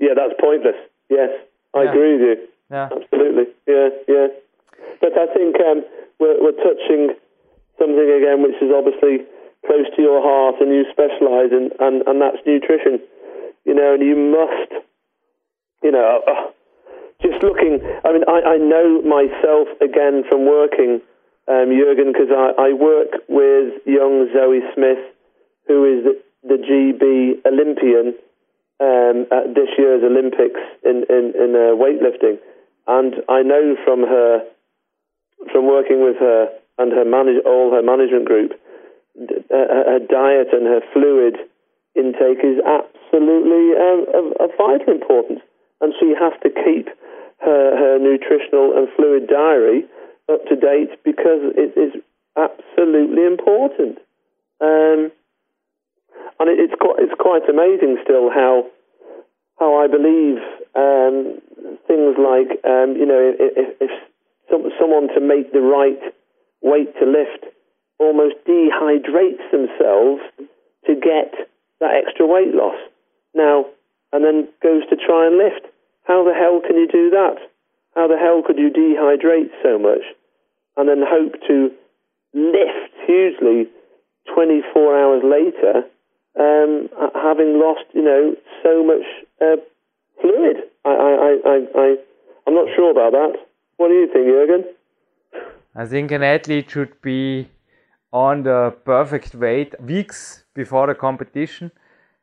Yeah, 0.00 0.14
that's 0.16 0.34
pointless. 0.40 0.74
Yes, 1.08 1.30
I 1.74 1.84
yeah. 1.84 1.90
agree 1.90 2.12
with 2.12 2.22
you. 2.22 2.36
Yeah. 2.70 2.88
Absolutely. 2.90 3.46
Yeah, 3.68 3.88
yeah. 4.08 4.26
But 5.00 5.12
I 5.18 5.26
think 5.34 5.56
um, 5.60 5.84
we're, 6.18 6.42
we're 6.42 6.58
touching 6.58 7.14
something 7.78 8.10
again 8.10 8.42
which 8.42 8.58
is 8.62 8.70
obviously 8.74 9.26
close 9.66 9.86
to 9.94 10.02
your 10.02 10.20
heart 10.22 10.56
and 10.60 10.74
you 10.74 10.84
specialise 10.90 11.52
in, 11.52 11.70
and, 11.78 12.02
and 12.06 12.20
that's 12.20 12.42
nutrition. 12.46 12.98
You 13.64 13.74
know, 13.74 13.94
and 13.94 14.02
you 14.02 14.16
must, 14.16 14.82
you 15.82 15.90
know, 15.90 16.20
just 17.22 17.42
looking, 17.42 17.80
I 18.04 18.12
mean, 18.12 18.24
I, 18.28 18.54
I 18.54 18.56
know 18.58 19.02
myself 19.02 19.68
again 19.80 20.24
from 20.28 20.46
working, 20.46 21.00
um, 21.48 21.70
Jurgen, 21.70 22.12
because 22.12 22.30
I, 22.30 22.70
I 22.70 22.72
work 22.72 23.22
with 23.28 23.82
young 23.86 24.28
Zoe 24.32 24.60
Smith, 24.74 24.98
who 25.66 25.84
is 25.84 26.04
the, 26.04 26.14
the 26.42 26.58
GB 26.58 27.46
Olympian 27.46 28.14
um, 28.80 29.26
at 29.30 29.54
this 29.54 29.70
year's 29.78 30.02
Olympics 30.02 30.60
in 30.84 31.04
in, 31.08 31.32
in 31.38 31.50
uh, 31.54 31.74
weightlifting, 31.78 32.38
and 32.86 33.14
I 33.28 33.42
know 33.42 33.76
from 33.84 34.02
her, 34.02 34.42
from 35.52 35.66
working 35.66 36.02
with 36.02 36.16
her 36.18 36.48
and 36.78 36.92
her 36.92 37.04
manage 37.04 37.44
all 37.44 37.70
her 37.70 37.82
management 37.82 38.24
group, 38.24 38.58
uh, 39.20 39.28
her 39.50 40.00
diet 40.08 40.48
and 40.52 40.66
her 40.66 40.80
fluid 40.92 41.36
intake 41.94 42.42
is 42.42 42.58
absolutely 42.64 43.76
um, 43.76 44.06
of, 44.14 44.24
of 44.40 44.50
vital 44.56 44.92
importance, 44.92 45.40
and 45.82 45.92
she 46.00 46.14
has 46.18 46.32
to 46.42 46.48
keep 46.48 46.88
her 47.44 47.76
her 47.76 47.98
nutritional 47.98 48.72
and 48.76 48.88
fluid 48.96 49.26
diary 49.26 49.84
up 50.30 50.46
to 50.46 50.56
date 50.56 50.96
because 51.04 51.42
it 51.58 51.76
is 51.76 52.00
absolutely 52.38 53.26
important. 53.26 53.98
Um, 54.60 55.10
and 56.38 56.46
it, 56.48 56.58
it's 56.62 56.74
quite 56.80 56.98
it's 56.98 57.18
quite 57.18 57.48
amazing 57.48 57.98
still 58.02 58.30
how 58.30 58.66
how 59.58 59.74
I 59.76 59.86
believe 59.86 60.38
um, 60.74 61.42
things 61.86 62.14
like 62.16 62.62
um, 62.64 62.94
you 62.96 63.06
know 63.06 63.34
if, 63.38 63.76
if 63.80 63.90
some, 64.50 64.70
someone 64.78 65.08
to 65.14 65.20
make 65.20 65.52
the 65.52 65.60
right 65.60 66.00
weight 66.62 66.94
to 67.00 67.06
lift 67.06 67.52
almost 67.98 68.34
dehydrates 68.46 69.42
themselves 69.50 70.22
to 70.86 70.94
get 70.94 71.34
that 71.80 71.94
extra 71.94 72.26
weight 72.26 72.54
loss 72.54 72.78
now 73.34 73.66
and 74.12 74.24
then 74.24 74.48
goes 74.62 74.82
to 74.90 74.96
try 74.96 75.26
and 75.26 75.38
lift. 75.38 75.71
How 76.04 76.24
the 76.24 76.34
hell 76.34 76.60
can 76.66 76.76
you 76.76 76.88
do 76.88 77.10
that? 77.10 77.36
How 77.94 78.08
the 78.08 78.16
hell 78.16 78.42
could 78.46 78.58
you 78.58 78.70
dehydrate 78.70 79.50
so 79.62 79.78
much 79.78 80.02
and 80.76 80.88
then 80.88 81.02
hope 81.06 81.34
to 81.48 81.70
lift 82.34 82.92
hugely 83.06 83.68
24 84.34 84.98
hours 84.98 85.22
later 85.24 85.84
um, 86.38 86.88
having 87.14 87.60
lost, 87.60 87.84
you 87.92 88.02
know, 88.02 88.34
so 88.62 88.84
much 88.84 89.04
uh, 89.40 89.56
fluid. 90.20 90.56
I, 90.84 90.90
I, 90.90 91.38
I, 91.44 91.80
I, 91.80 91.96
I'm 92.46 92.54
not 92.54 92.68
sure 92.74 92.90
about 92.90 93.12
that. 93.12 93.34
What 93.76 93.88
do 93.88 93.94
you 93.94 94.08
think, 94.12 94.26
Jürgen? 94.26 94.64
I 95.74 95.86
think 95.86 96.10
an 96.10 96.22
athlete 96.22 96.70
should 96.70 97.00
be 97.02 97.48
on 98.12 98.42
the 98.42 98.74
perfect 98.84 99.34
weight 99.34 99.74
weeks 99.80 100.44
before 100.54 100.86
the 100.86 100.94
competition 100.94 101.70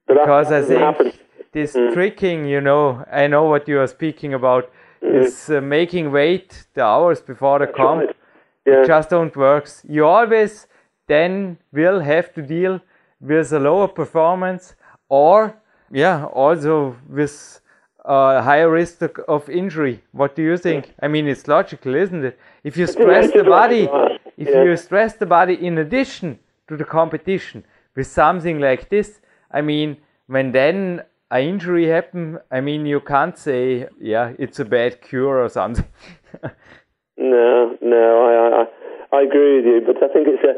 because 0.08 0.52
I 0.52 0.62
think. 0.62 1.16
This 1.52 1.74
mm. 1.74 1.93
tricking, 1.93 2.45
you 2.45 2.62
know, 2.62 3.04
I 3.12 3.28
know 3.28 3.45
what 3.45 3.68
you 3.68 3.80
are 3.80 3.88
speaking 3.88 4.34
about, 4.34 4.72
mm. 5.04 5.26
is 5.26 5.50
uh, 5.50 5.62
making 5.62 6.12
wait 6.12 6.68
the 6.74 6.84
hours 6.84 7.22
before 7.22 7.60
the 7.60 7.66
That's 7.66 7.78
comp. 7.78 8.02
Right. 8.02 8.16
Yeah. 8.66 8.82
It 8.82 8.88
just 8.88 9.10
don't 9.10 9.36
works. 9.36 9.84
You 9.88 10.06
always 10.06 10.68
then 11.08 11.58
will 11.74 12.00
have 12.00 12.34
to 12.34 12.41
deal 12.41 12.80
with 13.20 13.52
a 13.52 13.60
lower 13.60 13.88
performance 13.88 14.76
or 15.10 15.56
yeah 15.91 16.26
also 16.26 16.95
with 17.10 17.62
a 18.06 18.41
higher 18.41 18.70
risk 18.70 19.02
of 19.28 19.50
injury 19.50 20.02
what 20.12 20.36
do 20.36 20.41
you 20.41 20.58
think 20.58 20.93
i 21.02 21.08
mean 21.08 21.28
it's 21.28 21.47
logical 21.47 21.95
isn't 21.95 22.24
it 22.24 22.39
if 22.64 22.78
you 22.78 22.88
stress 22.88 23.32
the 23.34 23.43
body 23.43 23.89
if 24.38 24.47
you 24.47 24.78
stress 24.78 25.16
the 25.16 25.26
body 25.26 25.56
in 25.56 25.80
addition 25.80 26.39
to 26.68 26.78
the 26.78 26.86
competition 26.86 27.64
with 27.95 28.08
something 28.08 28.60
like 28.60 28.89
this 28.89 29.20
i 29.52 29.60
mean 29.62 29.97
when 30.28 30.52
then 30.52 31.02
an 31.32 31.42
injury 31.42 31.88
happen 31.88 32.38
i 32.52 32.62
mean 32.62 32.86
you 32.86 33.00
can't 33.00 33.38
say 33.38 33.88
yeah 34.00 34.34
it's 34.40 34.60
a 34.60 34.66
bad 34.66 35.02
cure 35.02 35.38
or 35.44 35.50
something 35.50 35.86
no 37.18 37.78
no 37.82 38.06
I, 38.30 38.62
I 38.62 39.18
i 39.18 39.22
agree 39.24 39.58
with 39.58 39.66
you 39.66 39.82
but 39.86 39.98
i 39.98 40.12
think 40.14 40.28
it's 40.28 40.44
a 40.44 40.54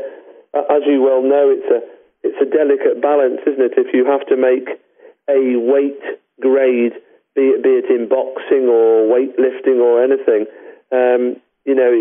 as 0.72 0.84
you 0.86 1.02
well 1.02 1.22
know 1.22 1.50
it's 1.50 1.70
a 1.72 1.80
it's 2.24 2.38
a 2.42 2.46
delicate 2.46 3.02
balance, 3.02 3.42
isn't 3.48 3.62
it? 3.62 3.74
If 3.78 3.94
you 3.94 4.06
have 4.06 4.26
to 4.28 4.38
make 4.38 4.70
a 5.30 5.58
weight 5.58 6.02
grade, 6.40 6.94
be 7.36 7.58
it, 7.58 7.64
be 7.64 7.82
it 7.82 7.90
in 7.90 8.08
boxing 8.08 8.70
or 8.70 9.10
weightlifting 9.10 9.82
or 9.82 10.04
anything, 10.04 10.46
um, 10.92 11.42
you 11.66 11.76
know 11.76 11.94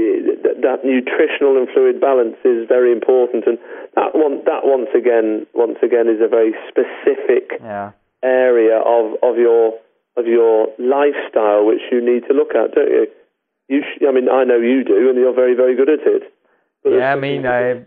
that, 0.43 0.61
that, 0.62 0.85
nutritional 0.85 1.57
and 1.57 1.68
fluid 1.73 2.01
balance 2.01 2.37
is 2.45 2.66
very 2.68 2.93
important, 2.93 3.45
and 3.47 3.59
that 3.95 4.12
one 4.14 4.45
that 4.45 4.64
once 4.64 4.89
again 4.97 5.47
once 5.55 5.77
again 5.83 6.09
is 6.09 6.21
a 6.21 6.29
very 6.29 6.53
specific 6.68 7.61
yeah. 7.61 7.93
Area 8.23 8.79
of, 8.79 9.14
of 9.23 9.37
your 9.37 9.79
of 10.16 10.27
your 10.27 10.68
lifestyle 10.79 11.64
which 11.64 11.81
you 11.91 12.01
need 12.01 12.27
to 12.29 12.35
look 12.35 12.51
at, 12.55 12.75
don't 12.75 12.89
you? 12.89 13.07
You, 13.68 13.83
sh- 13.83 14.03
I 14.07 14.12
mean, 14.12 14.29
I 14.29 14.45
know 14.45 14.59
you 14.59 14.85
do, 14.85 15.09
and 15.09 15.16
you're 15.16 15.35
very, 15.35 15.55
very 15.55 15.77
good 15.77 15.89
at 15.89 16.01
it. 16.01 16.35
But 16.83 16.91
yeah, 16.95 17.12
I 17.12 17.16
mean, 17.16 17.47
I 17.47 17.85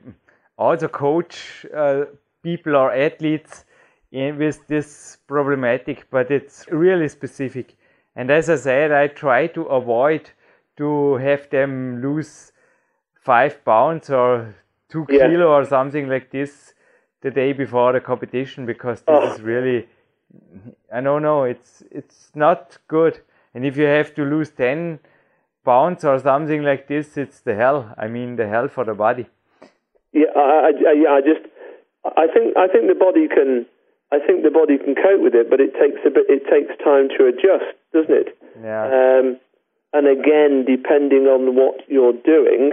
also 0.57 0.87
coach 0.87 1.65
uh, 1.75 2.05
people 2.41 2.75
or 2.75 2.93
athletes 2.93 3.65
in, 4.11 4.37
with 4.37 4.65
this 4.67 5.17
problematic, 5.27 6.05
but 6.09 6.31
it's 6.31 6.65
really 6.71 7.09
specific. 7.09 7.75
And 8.15 8.31
as 8.31 8.49
I 8.49 8.55
said, 8.55 8.91
I 8.91 9.07
try 9.07 9.47
to 9.47 9.63
avoid 9.63 10.29
to 10.77 11.15
have 11.15 11.49
them 11.49 12.01
lose 12.01 12.51
five 13.21 13.63
pounds 13.65 14.09
or 14.09 14.55
two 14.89 15.05
yeah. 15.09 15.27
kilo 15.27 15.47
or 15.47 15.65
something 15.65 16.07
like 16.07 16.31
this 16.31 16.73
the 17.21 17.31
day 17.31 17.53
before 17.53 17.93
the 17.93 17.99
competition 17.99 18.65
because 18.65 18.99
this 19.01 19.19
oh. 19.19 19.33
is 19.33 19.41
really 19.41 19.87
I 20.91 21.01
don't 21.01 21.21
know 21.21 21.43
it's 21.43 21.83
it's 21.91 22.31
not 22.35 22.77
good. 22.87 23.19
And 23.53 23.65
if 23.65 23.77
you 23.77 23.85
have 23.85 24.13
to 24.15 24.23
lose 24.23 24.49
10 24.49 24.99
pounds 25.63 26.03
or 26.03 26.19
something 26.19 26.63
like 26.63 26.87
this 26.87 27.17
it's 27.17 27.39
the 27.41 27.55
hell. 27.55 27.93
I 27.97 28.07
mean 28.07 28.35
the 28.35 28.47
hell 28.47 28.67
for 28.67 28.83
the 28.83 28.93
body. 28.93 29.27
Yeah 30.11 30.31
I, 30.35 30.71
I, 30.87 30.93
yeah 30.93 31.11
I 31.11 31.21
just 31.21 31.45
I 32.05 32.27
think 32.33 32.57
I 32.57 32.67
think 32.67 32.87
the 32.87 32.99
body 32.99 33.27
can 33.27 33.65
I 34.11 34.19
think 34.19 34.43
the 34.43 34.51
body 34.51 34.77
can 34.77 34.95
cope 34.95 35.21
with 35.21 35.35
it 35.35 35.49
but 35.49 35.59
it 35.59 35.73
takes 35.73 36.01
a 36.05 36.09
bit 36.09 36.25
it 36.29 36.43
takes 36.49 36.73
time 36.83 37.09
to 37.17 37.25
adjust 37.25 37.77
doesn't 37.93 38.13
it? 38.13 38.37
Yeah. 38.61 38.85
Um, 38.85 39.39
and 39.93 40.07
again 40.07 40.65
depending 40.65 41.25
on 41.27 41.55
what 41.55 41.81
you're 41.87 42.13
doing 42.13 42.71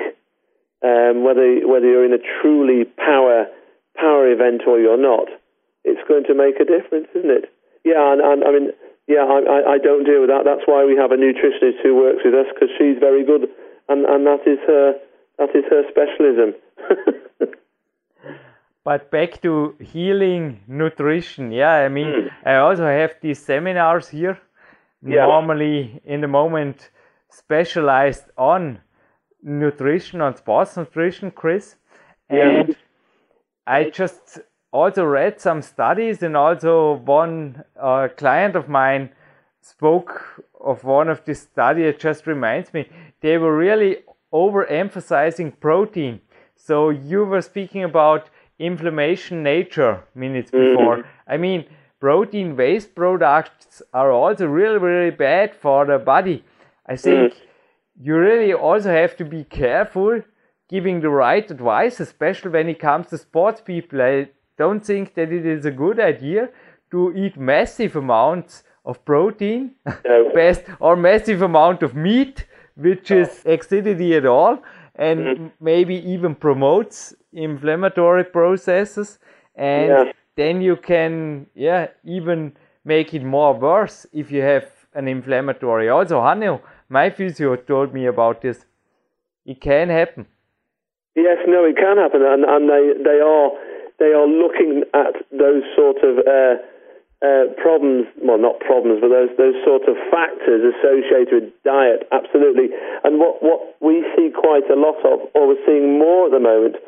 um, 0.83 1.25
whether 1.25 1.67
whether 1.67 1.87
you're 1.87 2.05
in 2.05 2.13
a 2.13 2.25
truly 2.41 2.85
power 2.85 3.47
power 3.97 4.31
event 4.31 4.63
or 4.67 4.79
you're 4.79 5.01
not, 5.01 5.29
it's 5.85 6.01
going 6.09 6.25
to 6.25 6.35
make 6.35 6.61
a 6.61 6.65
difference, 6.65 7.09
isn't 7.15 7.31
it? 7.31 7.53
Yeah, 7.85 8.13
and, 8.13 8.21
and 8.21 8.45
I 8.45 8.51
mean, 8.53 8.71
yeah, 9.09 9.25
I, 9.25 9.75
I, 9.75 9.79
don't 9.79 10.05
deal 10.05 10.21
with 10.21 10.31
that. 10.31 10.45
That's 10.45 10.67
why 10.67 10.85
we 10.85 10.95
have 10.97 11.11
a 11.11 11.17
nutritionist 11.17 11.83
who 11.83 11.97
works 11.97 12.23
with 12.25 12.35
us 12.35 12.47
because 12.53 12.69
she's 12.79 12.99
very 13.01 13.25
good, 13.25 13.49
and, 13.89 14.05
and 14.05 14.27
that 14.27 14.47
is 14.47 14.59
her 14.67 14.95
that 15.39 15.51
is 15.57 15.65
her 15.71 15.83
specialism. 15.91 16.55
but 18.85 19.11
back 19.11 19.41
to 19.43 19.75
healing 19.81 20.61
nutrition. 20.69 21.51
Yeah, 21.51 21.73
I 21.73 21.89
mean, 21.89 22.07
mm. 22.07 22.29
I 22.45 22.57
also 22.57 22.85
have 22.85 23.15
these 23.23 23.39
seminars 23.39 24.09
here. 24.09 24.39
Yeah. 25.03 25.27
Normally, 25.27 26.01
in 26.05 26.21
the 26.21 26.29
moment, 26.29 26.91
specialized 27.31 28.25
on 28.37 28.81
nutrition, 29.43 30.21
on 30.21 30.37
sports 30.37 30.77
nutrition, 30.77 31.31
Chris. 31.31 31.77
And 32.29 32.69
yeah. 32.69 32.75
I 33.67 33.91
just 33.91 34.41
also 34.73 35.05
read 35.05 35.41
some 35.41 35.63
studies, 35.63 36.23
and 36.23 36.37
also 36.37 36.95
one 36.95 37.65
uh, 37.81 38.09
client 38.17 38.57
of 38.57 38.69
mine 38.69 39.11
spoke 39.61 40.45
of 40.61 40.85
one 40.85 41.09
of 41.09 41.25
these 41.25 41.41
studies. 41.41 41.87
It 41.87 42.01
just 42.01 42.27
reminds 42.27 42.73
me 42.73 42.89
they 43.21 43.39
were 43.39 43.57
really 43.57 43.99
overemphasizing 44.33 45.59
protein. 45.61 46.21
So 46.57 46.91
you 46.91 47.25
were 47.25 47.43
speaking 47.43 47.85
about 47.85 48.31
inflammation 48.59 49.43
nature 49.43 50.05
minutes 50.15 50.51
mm-hmm. 50.51 50.77
before. 50.77 50.97
Mm-hmm. 50.99 51.33
I 51.33 51.37
mean, 51.37 51.65
protein 51.99 52.57
waste 52.57 52.95
products 52.95 53.83
are 53.93 54.13
also 54.13 54.47
really, 54.47 54.79
really 54.79 55.11
bad 55.11 55.55
for 55.55 55.85
the 55.87 55.99
body. 55.99 56.45
I 56.87 56.97
think 56.97 57.33
mm-hmm 57.33 57.45
you 58.03 58.17
really 58.17 58.55
also 58.55 58.91
have 58.91 59.17
to 59.17 59.25
be 59.25 59.45
careful 59.45 60.23
giving 60.69 61.01
the 61.01 61.11
right 61.11 61.51
advice, 61.51 62.01
especially 62.01 62.51
when 62.51 62.69
it 62.69 62.79
comes 62.79 63.09
to 63.09 63.19
sports 63.19 63.61
people. 63.61 64.01
I 64.01 64.29
don't 64.63 64.85
think 64.91 65.15
that 65.15 65.33
it 65.39 65.47
is 65.47 65.65
a 65.65 65.75
good 65.85 65.99
idea 66.13 66.49
to 66.91 67.01
eat 67.23 67.37
massive 67.37 67.97
amounts 67.97 68.63
of 68.85 69.05
protein, 69.05 69.63
no. 70.05 70.31
best 70.35 70.63
or 70.81 70.97
massive 70.97 71.43
amount 71.43 71.83
of 71.83 71.95
meat, 71.95 72.47
which 72.77 73.11
no. 73.11 73.21
is 73.21 73.43
acidity 73.45 74.15
at 74.21 74.27
all, 74.27 74.59
and 74.95 75.21
mm-hmm. 75.21 75.47
maybe 75.61 75.97
even 76.15 76.35
promotes 76.35 77.15
inflammatory 77.33 78.25
processes. 78.25 79.19
And 79.55 79.89
yeah. 79.89 80.13
then 80.37 80.61
you 80.61 80.77
can, 80.77 81.47
yeah, 81.55 81.89
even 82.05 82.53
make 82.85 83.15
it 83.15 83.25
more 83.25 83.55
worse 83.55 84.07
if 84.13 84.31
you 84.31 84.43
have 84.43 84.67
an 84.95 85.07
inflammatory. 85.09 85.89
Also, 85.89 86.21
Hanno, 86.21 86.61
my 86.89 87.11
physio 87.11 87.57
told 87.57 87.95
me 87.95 88.07
about 88.07 88.43
this. 88.43 88.67
It 89.45 89.61
can 89.61 89.89
happen. 89.89 90.27
Yes, 91.17 91.39
no, 91.47 91.65
it 91.65 91.77
can 91.77 91.97
happen, 91.97 92.23
and, 92.23 92.45
and 92.45 92.69
they 92.73 92.85
they 93.09 93.19
are 93.21 93.51
they 94.01 94.17
are 94.17 94.27
looking 94.27 94.83
at 94.97 95.15
those 95.31 95.63
sort 95.77 96.01
of 96.01 96.25
uh, 96.25 96.57
uh, 97.21 97.53
problems. 97.61 98.09
Well, 98.17 98.41
not 98.41 98.59
problems, 98.65 99.05
but 99.05 99.13
those 99.13 99.31
those 99.37 99.61
sort 99.63 99.85
of 99.85 99.95
factors 100.11 100.65
associated 100.65 101.31
with 101.31 101.49
diet. 101.63 102.09
Absolutely, 102.11 102.73
and 103.05 103.21
what 103.21 103.45
what 103.45 103.77
we 103.85 104.03
see 104.17 104.33
quite 104.33 104.65
a 104.73 104.81
lot 104.81 104.99
of, 105.05 105.29
or 105.37 105.53
we're 105.53 105.65
seeing 105.69 106.01
more 106.01 106.27
at 106.27 106.33
the 106.33 106.41
moment, 106.41 106.81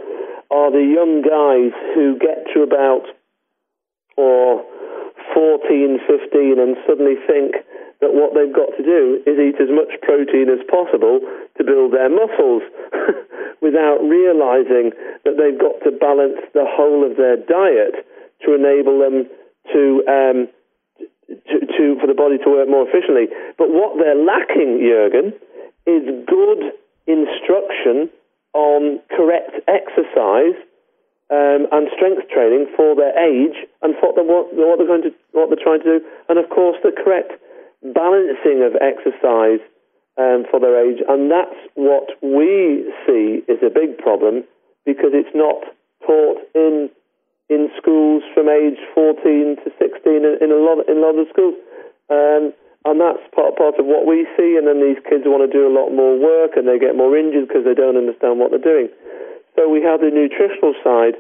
are 0.51 0.73
the 0.73 0.83
young 0.83 1.21
guys 1.21 1.77
who 1.95 2.17
get 2.19 2.49
to 2.57 2.65
about 2.65 3.05
or 4.17 4.65
14, 5.35 6.01
15, 6.07 6.59
and 6.59 6.77
suddenly 6.87 7.17
think 7.27 7.57
that 8.03 8.19
what 8.19 8.35
they've 8.35 8.53
got 8.53 8.75
to 8.75 8.83
do 8.83 9.23
is 9.25 9.39
eat 9.39 9.63
as 9.63 9.71
much 9.71 9.95
protein 10.03 10.51
as 10.51 10.59
possible 10.67 11.23
to 11.57 11.63
build 11.63 11.95
their 11.95 12.11
muscles 12.11 12.67
without 13.63 14.03
realizing 14.03 14.91
that 15.23 15.39
they've 15.39 15.57
got 15.57 15.79
to 15.87 15.95
balance 15.95 16.43
the 16.53 16.67
whole 16.67 17.07
of 17.07 17.17
their 17.17 17.39
diet 17.39 18.03
to 18.43 18.59
enable 18.59 18.99
them 18.99 19.31
to, 19.71 20.03
um, 20.11 20.51
to, 21.31 21.57
to 21.63 21.85
for 22.03 22.11
the 22.11 22.19
body 22.19 22.43
to 22.43 22.51
work 22.51 22.67
more 22.67 22.83
efficiently. 22.91 23.31
But 23.55 23.71
what 23.71 23.95
they're 24.03 24.19
lacking, 24.19 24.83
Jurgen, 24.83 25.31
is 25.87 26.03
good 26.27 26.75
instruction 27.07 28.11
on 28.53 28.99
correct 29.15 29.63
exercise 29.71 30.59
um, 31.31 31.71
and 31.71 31.87
strength 31.95 32.27
training 32.35 32.67
for 32.77 32.99
their 32.99 33.15
age 33.15 33.63
and 33.81 33.95
for 34.03 34.11
what, 34.13 34.53
what 34.53 34.77
they're 34.77 34.91
going 34.91 35.07
to 35.07 35.15
what 35.33 35.49
they're 35.49 35.63
trying 35.63 35.81
to 35.87 35.99
do, 35.99 36.05
and 36.29 36.37
of 36.39 36.51
course 36.51 36.77
the 36.83 36.93
correct 36.93 37.33
balancing 37.83 38.63
of 38.63 38.79
exercise 38.79 39.61
um, 40.19 40.45
for 40.51 40.61
their 40.61 40.79
age, 40.79 41.03
and 41.09 41.31
that's 41.31 41.57
what 41.75 42.11
we 42.23 42.87
see 43.07 43.43
is 43.49 43.59
a 43.63 43.73
big 43.73 43.99
problem 43.99 44.45
because 44.87 45.11
it's 45.15 45.35
not 45.35 45.63
taught 46.07 46.39
in 46.55 46.91
in 47.51 47.69
schools 47.77 48.23
from 48.33 48.49
age 48.49 48.81
14 48.95 49.57
to 49.61 49.69
16 49.77 50.25
in, 50.25 50.39
in 50.41 50.51
a 50.51 50.61
lot 50.63 50.81
in 50.89 50.97
a 50.97 51.05
lot 51.05 51.19
of 51.19 51.29
schools, 51.29 51.55
um, 52.09 52.53
and 52.85 53.01
that's 53.01 53.21
part 53.35 53.57
part 53.57 53.79
of 53.79 53.87
what 53.87 54.07
we 54.07 54.27
see. 54.37 54.57
And 54.57 54.67
then 54.67 54.81
these 54.81 55.01
kids 55.09 55.25
want 55.25 55.43
to 55.45 55.51
do 55.51 55.67
a 55.67 55.73
lot 55.73 55.91
more 55.91 56.19
work, 56.19 56.57
and 56.57 56.69
they 56.69 56.79
get 56.79 56.97
more 56.97 57.17
injured 57.17 57.49
because 57.49 57.65
they 57.65 57.75
don't 57.75 57.97
understand 57.97 58.39
what 58.39 58.51
they're 58.51 58.63
doing. 58.63 58.89
So 59.57 59.69
we 59.69 59.83
have 59.83 60.01
the 60.01 60.13
nutritional 60.13 60.75
side 60.85 61.17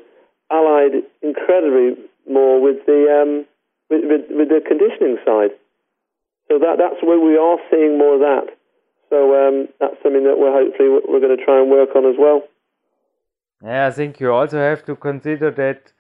allied 0.50 1.04
incredibly 1.22 1.96
more 2.28 2.60
with 2.60 2.84
the 2.86 3.08
um, 3.08 3.44
with, 3.88 4.04
with, 4.04 4.24
with 4.30 4.48
the 4.48 4.60
conditioning 4.64 5.18
side. 5.24 5.52
So 6.48 6.58
that 6.58 6.76
that's 6.78 7.02
where 7.02 7.20
we 7.20 7.36
are 7.36 7.58
seeing 7.70 7.98
more 7.98 8.14
of 8.14 8.20
that. 8.20 8.56
So 9.10 9.34
um, 9.36 9.68
that's 9.78 9.96
something 10.02 10.24
that 10.24 10.38
we're 10.38 10.52
hopefully 10.52 10.88
we're 10.88 11.20
going 11.20 11.36
to 11.36 11.44
try 11.44 11.60
and 11.60 11.70
work 11.70 11.90
on 11.94 12.06
as 12.06 12.16
well. 12.18 12.42
Yeah, 13.62 13.86
I 13.86 13.90
think 13.90 14.20
you 14.20 14.32
also 14.32 14.58
have 14.58 14.84
to 14.86 14.96
consider 14.96 15.50
that 15.52 15.92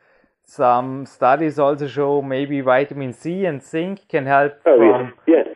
some 0.44 1.06
studies 1.06 1.58
also 1.58 1.86
show 1.86 2.20
maybe 2.22 2.60
vitamin 2.60 3.12
C 3.12 3.44
and 3.44 3.62
zinc 3.62 4.08
can 4.08 4.26
help 4.26 4.54
oh, 4.66 4.76
from 4.76 5.12
yes. 5.26 5.46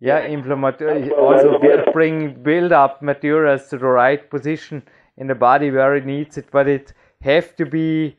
yeah, 0.00 0.20
inflammatory 0.26 1.10
also 1.12 1.58
bring 1.92 2.42
build 2.42 2.72
up 2.72 3.02
materials 3.02 3.68
to 3.68 3.78
the 3.78 3.86
right 3.86 4.28
position 4.28 4.82
in 5.16 5.26
the 5.26 5.34
body 5.34 5.70
where 5.70 5.96
it 5.96 6.06
needs 6.06 6.36
it, 6.36 6.46
but 6.50 6.68
it 6.68 6.92
have 7.22 7.56
to 7.56 7.66
be 7.66 8.16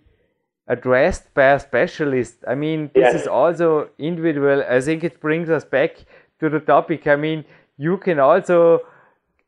addressed 0.72 1.34
by 1.34 1.47
a 1.51 1.59
specialist. 1.59 2.36
I 2.47 2.55
mean, 2.55 2.89
this 2.93 3.13
yes. 3.13 3.22
is 3.22 3.28
also 3.28 3.89
individual. 3.99 4.63
I 4.69 4.80
think 4.80 5.03
it 5.03 5.19
brings 5.19 5.49
us 5.49 5.65
back 5.65 5.97
to 6.39 6.49
the 6.49 6.61
topic. 6.61 7.07
I 7.07 7.17
mean, 7.17 7.43
you 7.78 7.97
can 7.97 8.19
also 8.19 8.80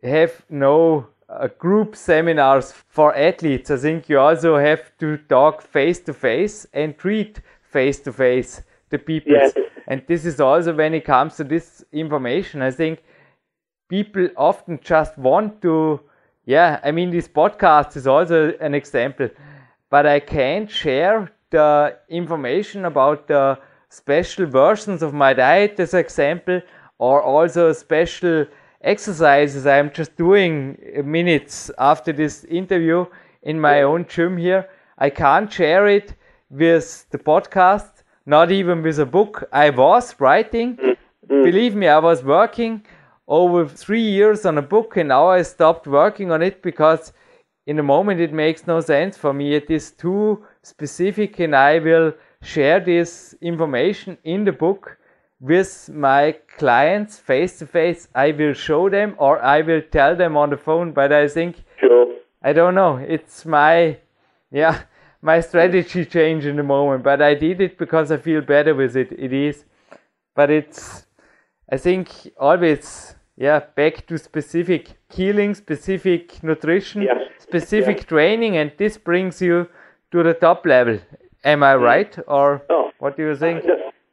have 0.03 0.43
no 0.49 1.07
uh, 1.30 1.47
group 1.57 1.95
seminars 1.95 2.74
for 2.74 3.15
athletes. 3.15 3.71
I 3.71 3.78
think 3.78 4.09
you 4.09 4.19
also 4.19 4.57
have 4.57 4.91
to 4.97 5.17
talk 5.30 5.61
face 5.61 5.99
to 6.01 6.13
face 6.13 6.67
and 6.74 6.97
treat 6.97 7.39
face 7.61 7.99
to 8.01 8.11
face 8.11 8.61
the 8.89 8.99
people. 8.99 9.32
Yes. 9.32 9.53
And 9.88 10.03
this 10.07 10.26
is 10.26 10.41
also 10.41 10.76
when 10.76 10.93
it 10.93 11.05
comes 11.05 11.38
to 11.38 11.45
this 11.45 11.86
information. 11.93 12.61
I 12.61 12.71
think 12.71 12.99
people 13.89 14.28
often 14.36 14.80
just 14.82 15.17
want 15.17 15.61
to, 15.61 16.01
yeah, 16.45 16.82
I 16.84 16.91
mean, 16.91 17.11
this 17.11 17.30
podcast 17.30 17.95
is 17.95 18.07
also 18.07 18.53
an 18.59 18.74
example 18.74 19.30
but 19.93 20.07
I 20.07 20.19
can't 20.19 20.71
share 20.71 21.31
the 21.51 21.95
information 22.09 22.85
about 22.85 23.27
the 23.27 23.59
special 23.89 24.47
versions 24.47 25.03
of 25.03 25.13
my 25.13 25.33
diet 25.33 25.79
as 25.79 25.93
example 25.93 26.61
or 26.97 27.21
also 27.21 27.71
special 27.73 28.47
exercises 28.81 29.67
I'm 29.67 29.91
just 29.91 30.17
doing 30.17 30.79
minutes 31.05 31.69
after 31.77 32.11
this 32.11 32.43
interview 32.45 33.05
in 33.43 33.61
my 33.61 33.83
own 33.83 34.07
gym 34.07 34.35
here. 34.35 34.67
I 34.97 35.11
can't 35.11 35.53
share 35.53 35.85
it 35.85 36.15
with 36.49 37.05
the 37.11 37.19
podcast, 37.19 38.01
not 38.25 38.51
even 38.51 38.81
with 38.81 38.97
a 38.97 39.05
book 39.05 39.47
I 39.51 39.69
was 39.69 40.15
writing, 40.19 40.79
believe 41.27 41.75
me, 41.75 41.87
I 41.87 41.99
was 41.99 42.23
working 42.23 42.83
over 43.27 43.67
three 43.67 44.07
years 44.17 44.43
on 44.43 44.57
a 44.57 44.63
book, 44.63 44.97
and 44.97 45.09
now 45.09 45.27
I 45.27 45.43
stopped 45.43 45.85
working 45.85 46.31
on 46.31 46.41
it 46.41 46.63
because 46.63 47.13
in 47.66 47.78
the 47.78 47.84
moment 47.84 48.20
it 48.20 48.34
makes 48.34 48.68
no 48.68 48.82
sense 48.82 49.18
for 49.18 49.34
me. 49.34 49.53
It 49.53 49.70
is 49.70 49.91
too 49.91 50.43
specific, 50.61 51.39
and 51.39 51.55
I 51.55 51.80
will 51.80 52.14
share 52.41 52.80
this 52.80 53.36
information 53.41 54.18
in 54.24 54.43
the 54.43 54.51
book 54.51 54.97
with 55.39 55.89
my 55.93 56.38
clients 56.57 57.20
face 57.20 57.59
to 57.59 57.66
face. 57.66 58.07
I 58.16 58.32
will 58.32 58.53
show 58.53 58.89
them 58.89 59.16
or 59.18 59.41
I 59.41 59.61
will 59.61 59.82
tell 59.82 60.16
them 60.16 60.38
on 60.38 60.49
the 60.49 60.57
phone, 60.57 60.91
but 60.93 61.11
I 61.11 61.28
think 61.28 61.64
Sure. 61.80 62.16
I 62.41 62.53
don't 62.53 62.76
know. 62.76 62.97
It's 62.97 63.45
my 63.45 63.97
yeah, 64.51 64.84
my 65.22 65.39
strategy 65.41 66.05
change 66.05 66.45
in 66.45 66.55
the 66.55 66.64
moment, 66.64 67.03
but 67.03 67.22
I 67.22 67.34
did 67.34 67.59
it 67.61 67.78
because 67.78 68.11
I 68.11 68.18
feel 68.18 68.41
better 68.41 68.76
with 68.76 68.95
it. 68.95 69.11
It 69.11 69.34
is. 69.34 69.66
But 70.36 70.49
it's 70.49 71.05
I 71.70 71.78
think 71.78 72.09
always 72.38 73.16
yeah, 73.38 73.59
back 73.75 74.05
to 74.07 74.17
specific 74.17 74.95
healing, 75.09 75.53
specific 75.55 76.43
nutrition, 76.43 77.07
specific 77.39 78.07
training 78.07 78.57
and 78.57 78.71
this 78.77 78.97
brings 78.97 79.41
you 79.41 79.67
to 80.11 80.23
the 80.23 80.34
top 80.34 80.65
level. 80.65 80.99
Am 81.43 81.63
I 81.63 81.75
right 81.75 82.17
or 82.27 82.61
Oh. 82.69 82.91
what 82.99 83.17
do 83.17 83.23
you 83.23 83.36
think? 83.36 83.63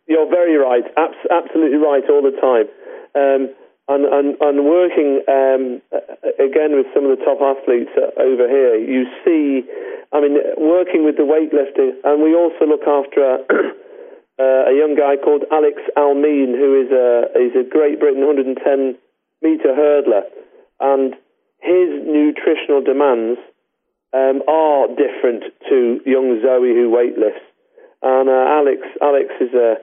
You're 0.06 0.28
very 0.28 0.56
right. 0.56 0.84
Abs- 0.96 1.26
absolutely 1.30 1.78
right 1.78 2.02
all 2.10 2.22
the 2.22 2.36
time. 2.40 2.66
Um, 3.14 3.54
and, 3.88 4.04
and, 4.06 4.36
and 4.40 4.64
working 4.64 5.20
um, 5.28 5.82
again 6.38 6.74
with 6.78 6.86
some 6.94 7.04
of 7.06 7.18
the 7.18 7.24
top 7.24 7.38
athletes 7.42 7.90
uh, 7.96 8.10
over 8.20 8.48
here, 8.48 8.76
you 8.76 9.04
see, 9.24 9.66
I 10.12 10.20
mean, 10.20 10.38
working 10.58 11.04
with 11.04 11.16
the 11.16 11.26
weightlifting, 11.26 11.92
and 12.04 12.22
we 12.22 12.34
also 12.34 12.66
look 12.66 12.86
after 12.86 13.20
a, 13.22 13.34
uh, 14.38 14.70
a 14.70 14.74
young 14.78 14.94
guy 14.96 15.16
called 15.16 15.42
Alex 15.50 15.82
Al-Ameen, 15.96 16.54
who 16.54 16.80
is 16.82 16.90
a, 16.90 17.26
is 17.38 17.52
a 17.58 17.68
Great 17.68 17.98
Britain 17.98 18.24
110 18.26 18.94
meter 19.42 19.74
hurdler, 19.74 20.22
and 20.80 21.14
his 21.60 21.88
nutritional 22.04 22.80
demands 22.82 23.38
um, 24.12 24.42
are 24.48 24.88
different 24.88 25.44
to 25.68 26.00
young 26.04 26.40
Zoe 26.42 26.74
who 26.74 26.90
weightlifts. 26.90 27.44
And 28.02 28.28
uh, 28.28 28.44
Alex, 28.48 28.80
Alex 29.02 29.28
is 29.40 29.52
a. 29.54 29.76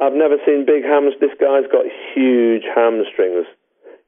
I've 0.00 0.16
never 0.16 0.36
seen 0.46 0.64
big 0.64 0.82
hams. 0.82 1.14
This 1.20 1.36
guy's 1.38 1.68
got 1.70 1.84
huge 2.14 2.64
hamstrings, 2.64 3.46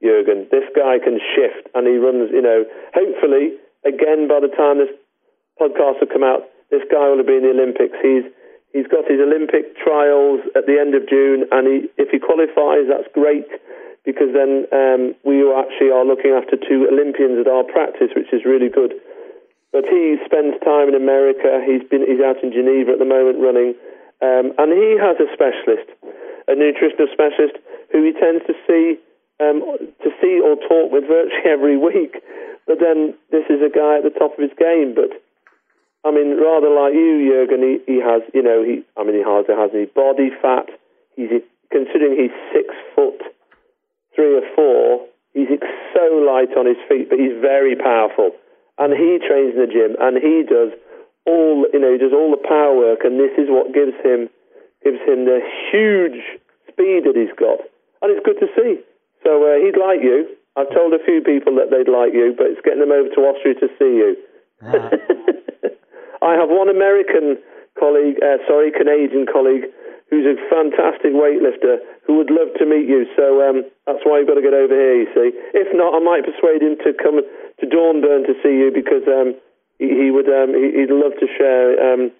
Jurgen. 0.02 0.48
This 0.50 0.64
guy 0.74 0.98
can 0.98 1.20
shift, 1.20 1.68
and 1.74 1.86
he 1.86 1.96
runs. 1.96 2.30
You 2.32 2.42
know, 2.42 2.64
hopefully, 2.94 3.54
again 3.84 4.26
by 4.26 4.40
the 4.40 4.50
time 4.50 4.78
this 4.78 4.90
podcast 5.60 6.00
will 6.00 6.10
come 6.10 6.24
out, 6.24 6.48
this 6.70 6.82
guy 6.90 7.06
will 7.08 7.22
have 7.22 7.28
been 7.28 7.46
in 7.46 7.54
the 7.54 7.62
Olympics. 7.62 7.94
He's 8.02 8.26
he's 8.72 8.88
got 8.90 9.06
his 9.06 9.20
Olympic 9.20 9.78
trials 9.78 10.40
at 10.56 10.66
the 10.66 10.80
end 10.80 10.96
of 10.98 11.06
June, 11.06 11.46
and 11.52 11.68
he, 11.68 11.76
if 12.02 12.10
he 12.10 12.18
qualifies, 12.18 12.90
that's 12.90 13.06
great 13.14 13.46
because 14.04 14.34
then 14.34 14.66
um, 14.74 15.14
we 15.22 15.46
actually 15.46 15.94
are 15.94 16.04
looking 16.04 16.34
after 16.34 16.58
two 16.58 16.90
Olympians 16.90 17.38
at 17.38 17.46
our 17.46 17.62
practice, 17.62 18.10
which 18.14 18.34
is 18.34 18.42
really 18.44 18.68
good. 18.68 18.98
But 19.70 19.86
he 19.86 20.18
spends 20.26 20.58
time 20.60 20.90
in 20.90 20.94
America. 20.98 21.62
He's 21.64 21.86
been 21.86 22.04
he's 22.04 22.20
out 22.20 22.42
in 22.42 22.52
Geneva 22.52 22.92
at 22.92 23.00
the 23.00 23.08
moment 23.08 23.40
running, 23.40 23.72
um, 24.20 24.52
and 24.58 24.68
he 24.74 24.98
has 25.00 25.16
a 25.16 25.30
specialist, 25.32 25.88
a 26.46 26.54
nutritional 26.58 27.08
specialist 27.08 27.56
who 27.88 28.04
he 28.04 28.12
tends 28.12 28.44
to 28.50 28.54
see 28.68 29.00
um, 29.40 29.64
to 30.04 30.10
see 30.20 30.42
or 30.44 30.60
talk 30.68 30.92
with 30.92 31.08
virtually 31.08 31.46
every 31.48 31.78
week. 31.78 32.20
But 32.66 32.84
then 32.84 33.14
this 33.30 33.48
is 33.48 33.64
a 33.64 33.72
guy 33.72 34.02
at 34.02 34.04
the 34.04 34.12
top 34.12 34.36
of 34.36 34.42
his 34.44 34.52
game. 34.58 34.92
But 34.92 35.16
I 36.04 36.12
mean, 36.12 36.36
rather 36.36 36.68
like 36.68 36.92
you, 36.92 37.24
Jurgen, 37.24 37.64
he, 37.64 37.80
he 37.86 37.98
has 38.02 38.20
you 38.34 38.42
know 38.42 38.60
he 38.60 38.84
I 39.00 39.08
mean 39.08 39.16
he 39.16 39.24
hardly 39.24 39.56
has 39.56 39.70
any 39.72 39.86
body 39.86 40.28
fat. 40.36 40.68
He's 41.16 41.32
considering 41.72 42.20
he's 42.20 42.36
six 42.52 42.76
foot 42.92 43.31
three 44.14 44.36
or 44.36 44.46
four. 44.54 45.06
He's 45.32 45.48
so 45.96 46.04
light 46.20 46.52
on 46.56 46.66
his 46.66 46.76
feet, 46.88 47.08
but 47.08 47.18
he's 47.18 47.36
very 47.40 47.76
powerful. 47.76 48.32
And 48.78 48.92
he 48.92 49.20
trains 49.20 49.56
in 49.56 49.60
the 49.60 49.70
gym 49.70 49.96
and 50.00 50.20
he 50.20 50.44
does 50.44 50.72
all 51.24 51.64
you 51.72 51.78
know 51.78 51.92
he 51.92 51.98
does 51.98 52.12
all 52.12 52.34
the 52.34 52.42
power 52.42 52.74
work 52.74 53.06
and 53.06 53.14
this 53.14 53.30
is 53.38 53.46
what 53.46 53.70
gives 53.70 53.94
him 54.02 54.26
gives 54.82 54.98
him 55.06 55.24
the 55.24 55.38
huge 55.70 56.18
speed 56.68 57.06
that 57.06 57.14
he's 57.14 57.32
got. 57.38 57.62
And 58.02 58.10
it's 58.10 58.24
good 58.24 58.40
to 58.40 58.48
see. 58.58 58.82
So 59.22 59.38
uh, 59.46 59.62
he'd 59.62 59.78
like 59.78 60.02
you. 60.02 60.26
I've 60.56 60.72
told 60.74 60.92
a 60.92 61.00
few 61.04 61.22
people 61.22 61.54
that 61.56 61.70
they'd 61.70 61.88
like 61.88 62.12
you 62.12 62.34
but 62.36 62.52
it's 62.52 62.60
getting 62.64 62.80
them 62.80 62.92
over 62.92 63.08
to 63.08 63.20
Austria 63.24 63.54
to 63.60 63.68
see 63.78 63.92
you. 64.02 64.16
I 66.22 66.34
have 66.34 66.48
one 66.50 66.68
American 66.68 67.38
colleague 67.78 68.20
uh, 68.20 68.42
sorry 68.48 68.72
Canadian 68.72 69.26
colleague 69.30 69.72
who's 70.12 70.28
a 70.28 70.36
fantastic 70.52 71.16
weightlifter 71.16 71.80
who 72.06 72.18
would 72.18 72.28
love 72.28 72.52
to 72.58 72.66
meet 72.66 72.84
you. 72.84 73.08
So 73.16 73.40
um, 73.40 73.64
that's 73.86 74.04
why 74.04 74.18
you've 74.18 74.28
got 74.28 74.36
to 74.36 74.44
get 74.44 74.52
over 74.52 74.76
here, 74.76 75.00
you 75.00 75.08
see. 75.16 75.32
If 75.56 75.72
not, 75.72 75.96
I 75.96 76.00
might 76.04 76.28
persuade 76.28 76.60
him 76.60 76.76
to 76.84 76.92
come 76.92 77.16
to 77.24 77.64
Dornbirn 77.66 78.28
to 78.28 78.34
see 78.44 78.60
you 78.60 78.70
because 78.74 79.08
um, 79.08 79.32
he, 79.78 79.88
he 79.88 80.10
would 80.10 80.28
um, 80.28 80.52
he, 80.52 80.84
would 80.84 80.92
love 80.92 81.16
to 81.18 81.26
share 81.38 81.80
um, 81.80 82.12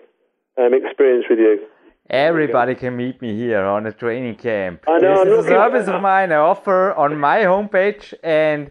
um, 0.57 0.72
experience 0.72 1.26
with 1.28 1.38
you. 1.38 1.61
Everybody 2.09 2.74
can 2.74 2.97
meet 2.97 3.20
me 3.20 3.36
here 3.36 3.62
on 3.62 3.86
a 3.86 3.93
training 3.93 4.36
camp. 4.36 4.84
I 4.88 4.99
know, 4.99 5.20
I'm 5.20 5.28
this 5.28 5.40
is 5.40 5.47
a 5.47 5.49
service 5.49 5.88
of 5.88 6.01
mine 6.01 6.32
I 6.32 6.36
offer 6.36 6.95
on 6.95 7.18
my 7.18 7.40
homepage, 7.40 8.14
and 8.24 8.70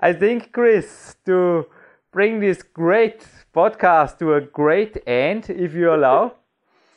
I 0.00 0.14
think, 0.14 0.52
Chris, 0.52 1.16
to 1.26 1.66
bring 2.10 2.40
this 2.40 2.62
great 2.62 3.26
podcast 3.54 4.18
to 4.20 4.34
a 4.34 4.40
great 4.40 4.96
end, 5.06 5.50
if 5.50 5.74
you 5.74 5.94
allow. 5.94 6.36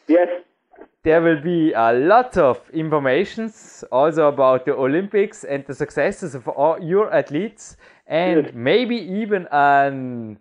Yes. 0.08 0.30
There 1.06 1.22
will 1.22 1.40
be 1.40 1.72
a 1.72 1.94
lot 1.94 2.36
of 2.36 2.68
informations 2.74 3.84
also 3.92 4.28
about 4.28 4.66
the 4.66 4.74
Olympics 4.74 5.44
and 5.44 5.64
the 5.64 5.76
successes 5.76 6.34
of 6.34 6.48
all 6.48 6.82
your 6.82 7.14
athletes, 7.14 7.78
and 8.08 8.46
Good. 8.46 8.56
maybe 8.56 8.96
even 8.96 9.48
a 9.52 10.36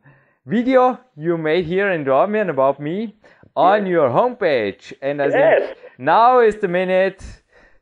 video 0.46 0.98
you 1.16 1.36
made 1.36 1.66
here 1.66 1.90
in 1.90 2.06
Dornbirn 2.06 2.48
about 2.48 2.80
me 2.80 3.14
on 3.54 3.84
your 3.86 4.08
homepage. 4.08 4.94
And 5.02 5.20
I 5.20 5.26
Yes. 5.26 5.34
think 5.34 5.78
now 5.98 6.40
is 6.40 6.56
the 6.56 6.68
minute 6.68 7.22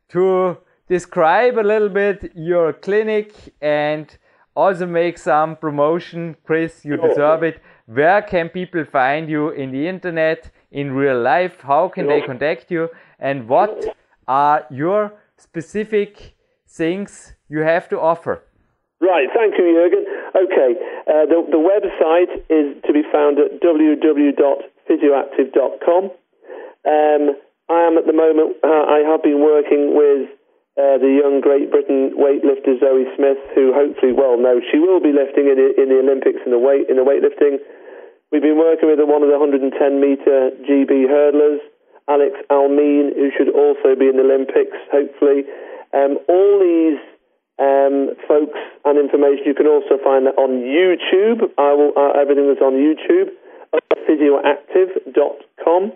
to 0.09 0.57
describe 0.89 1.59
a 1.59 1.67
little 1.73 1.89
bit 1.89 2.33
your 2.35 2.73
clinic 2.73 3.31
and 3.61 4.19
also 4.57 4.87
make 4.87 5.19
some 5.19 5.55
promotion. 5.55 6.37
Chris, 6.45 6.85
you 6.85 6.97
deserve 6.97 7.45
it. 7.45 7.61
Where 7.87 8.23
can 8.23 8.49
people 8.49 8.85
find 8.85 9.29
you 9.29 9.51
in 9.51 9.71
the 9.71 9.87
internet, 9.87 10.51
in 10.73 10.93
real 10.93 11.21
life? 11.21 11.61
How 11.61 11.89
can 11.89 12.09
they 12.09 12.23
contact 12.23 12.71
you? 12.71 12.89
And 13.19 13.47
what 13.49 13.95
are 14.27 14.65
your 14.71 15.13
specific 15.37 16.35
things 16.67 17.35
you 17.49 17.61
have 17.61 17.89
to 17.91 18.01
offer? 18.01 18.43
Right, 19.01 19.29
thank 19.35 19.59
you, 19.59 19.75
Jurgen. 19.75 20.07
Okay, 20.35 20.75
uh, 21.07 21.27
the, 21.27 21.45
the 21.51 21.59
website 21.59 22.33
is 22.49 22.75
to 22.87 22.93
be 22.93 23.03
found 23.13 23.39
at 23.39 23.61
www.physioactive.com. 23.61 26.11
Um, 26.85 27.37
I 27.69 27.83
am 27.87 27.97
at 27.99 28.07
the 28.07 28.13
moment, 28.13 28.57
uh, 28.63 28.69
I 28.69 28.99
have 29.07 29.23
been 29.23 29.41
working 29.41 29.95
with 29.95 30.29
uh, 30.79 30.97
the 30.99 31.21
young 31.21 31.41
Great 31.45 31.71
Britain 31.71 32.13
weightlifter 32.17 32.81
Zoe 32.81 33.05
Smith, 33.17 33.37
who 33.55 33.73
hopefully 33.75 34.13
well 34.13 34.39
knows 34.41 34.63
she 34.71 34.79
will 34.79 35.01
be 35.01 35.13
lifting 35.13 35.49
in 35.53 35.57
the, 35.61 35.75
in 35.77 35.91
the 35.93 35.99
Olympics 36.01 36.41
in 36.47 36.53
the 36.53 36.59
weight 36.59 36.89
in 36.89 36.97
the 36.97 37.05
weightlifting. 37.05 37.59
We've 38.33 38.41
been 38.41 38.57
working 38.57 38.89
with 38.89 38.97
one 39.05 39.21
of 39.21 39.29
the 39.29 39.37
110 39.37 39.77
meter 40.01 40.57
GB 40.65 41.05
hurdlers, 41.05 41.61
Alex 42.09 42.41
Al-Ameen, 42.49 43.13
who 43.13 43.29
should 43.37 43.53
also 43.53 43.93
be 43.93 44.09
in 44.09 44.17
the 44.17 44.25
Olympics, 44.25 44.73
hopefully. 44.89 45.45
Um, 45.93 46.17
all 46.33 46.57
these 46.57 46.97
um, 47.61 48.17
folks 48.25 48.57
and 48.89 48.97
information 48.97 49.45
you 49.45 49.53
can 49.53 49.69
also 49.69 50.01
find 50.01 50.25
that 50.25 50.41
on 50.41 50.65
YouTube. 50.65 51.45
I 51.61 51.77
will 51.77 51.93
uh, 51.93 52.17
everything 52.17 52.49
is 52.49 52.57
on 52.65 52.81
YouTube. 52.81 53.37
Physioactive.com. 54.09 55.93